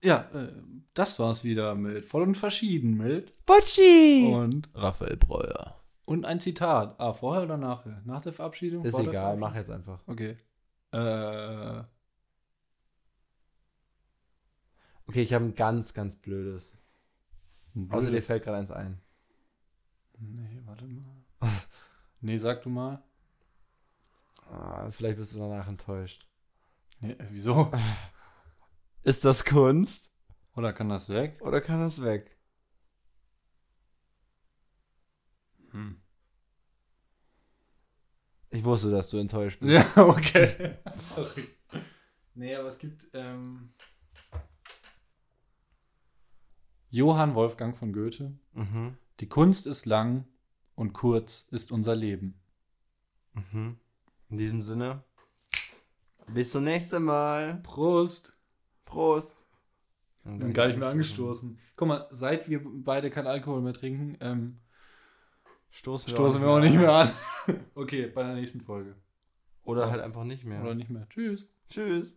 Ja, 0.02 0.28
äh, 0.34 0.52
das 0.92 1.18
war's 1.18 1.42
wieder 1.42 1.74
mit 1.74 2.04
Voll 2.04 2.22
und 2.22 2.36
Verschieden 2.36 2.96
mit 2.98 3.32
Bocci! 3.46 4.30
und 4.32 4.68
Raphael 4.74 5.16
Breuer. 5.16 5.80
und 6.04 6.26
ein 6.26 6.38
Zitat. 6.38 7.00
Ah, 7.00 7.14
vorher 7.14 7.44
oder 7.44 7.56
nachher? 7.56 8.02
Nach 8.04 8.20
der 8.20 8.32
Verabschiedung? 8.34 8.84
Ist 8.84 8.92
egal, 8.94 9.04
Verabschiedung? 9.12 9.40
mach 9.40 9.54
jetzt 9.56 9.70
einfach. 9.70 10.00
Okay. 10.06 10.36
Äh, 10.94 11.82
Okay, 15.06 15.22
ich 15.22 15.32
habe 15.32 15.44
ein 15.46 15.54
ganz, 15.54 15.94
ganz 15.94 16.16
blödes. 16.16 16.76
Außer 17.88 18.10
dir 18.10 18.20
blöd. 18.20 18.22
fällt 18.22 18.44
gerade 18.44 18.58
eins 18.58 18.70
ein. 18.70 19.00
Nee, 20.18 20.60
warte 20.64 20.86
mal. 20.86 21.24
nee, 22.20 22.38
sag 22.38 22.62
du 22.62 22.70
mal. 22.70 23.02
Ah, 24.50 24.90
vielleicht 24.90 25.18
bist 25.18 25.34
du 25.34 25.38
danach 25.38 25.68
enttäuscht. 25.68 26.26
Nee, 27.00 27.12
äh, 27.12 27.26
wieso? 27.30 27.70
Ist 29.04 29.24
das 29.24 29.44
Kunst 29.44 30.12
Oder 30.56 30.72
kann 30.72 30.88
das 30.88 31.08
weg? 31.10 31.40
oder 31.40 31.60
kann 31.60 31.78
das 31.80 32.02
weg? 32.02 32.36
Hm. 35.72 35.94
Ich 38.54 38.62
wusste, 38.62 38.88
dass 38.90 39.10
du 39.10 39.18
enttäuscht 39.18 39.58
bist. 39.58 39.72
Ja, 39.72 39.84
okay. 40.06 40.76
Sorry. 40.98 41.48
Nee, 42.36 42.54
aber 42.54 42.68
es 42.68 42.78
gibt 42.78 43.10
ähm, 43.12 43.70
Johann 46.88 47.34
Wolfgang 47.34 47.76
von 47.76 47.92
Goethe. 47.92 48.32
Mhm. 48.52 48.96
Die 49.18 49.28
Kunst 49.28 49.66
ist 49.66 49.86
lang 49.86 50.24
und 50.76 50.92
kurz 50.92 51.48
ist 51.50 51.72
unser 51.72 51.96
Leben. 51.96 52.40
Mhm. 53.32 53.76
In 54.30 54.36
diesem 54.36 54.62
Sinne, 54.62 55.02
bis 56.28 56.52
zum 56.52 56.62
nächsten 56.62 57.02
Mal. 57.02 57.60
Prost. 57.64 58.36
Prost. 58.84 59.36
Bin 60.22 60.54
gar 60.54 60.68
nicht 60.68 60.78
mehr 60.78 60.88
angestoßen. 60.88 61.58
Guck 61.74 61.88
mal, 61.88 62.06
seit 62.12 62.48
wir 62.48 62.60
beide 62.64 63.10
keinen 63.10 63.26
Alkohol 63.26 63.62
mehr 63.62 63.74
trinken, 63.74 64.16
ähm, 64.20 64.60
Stoßen 65.74 66.08
wir, 66.08 66.16
stoßen 66.16 66.40
wir 66.40 66.48
auch 66.48 66.60
nicht 66.60 66.76
mehr 66.76 66.92
an. 66.92 67.10
okay, 67.74 68.06
bei 68.06 68.22
der 68.22 68.34
nächsten 68.34 68.60
Folge. 68.60 68.94
Oder 69.64 69.90
halt 69.90 70.02
einfach 70.02 70.22
nicht 70.22 70.44
mehr. 70.44 70.62
Oder 70.62 70.76
nicht 70.76 70.88
mehr. 70.88 71.08
Tschüss. 71.08 71.50
Tschüss. 71.68 72.16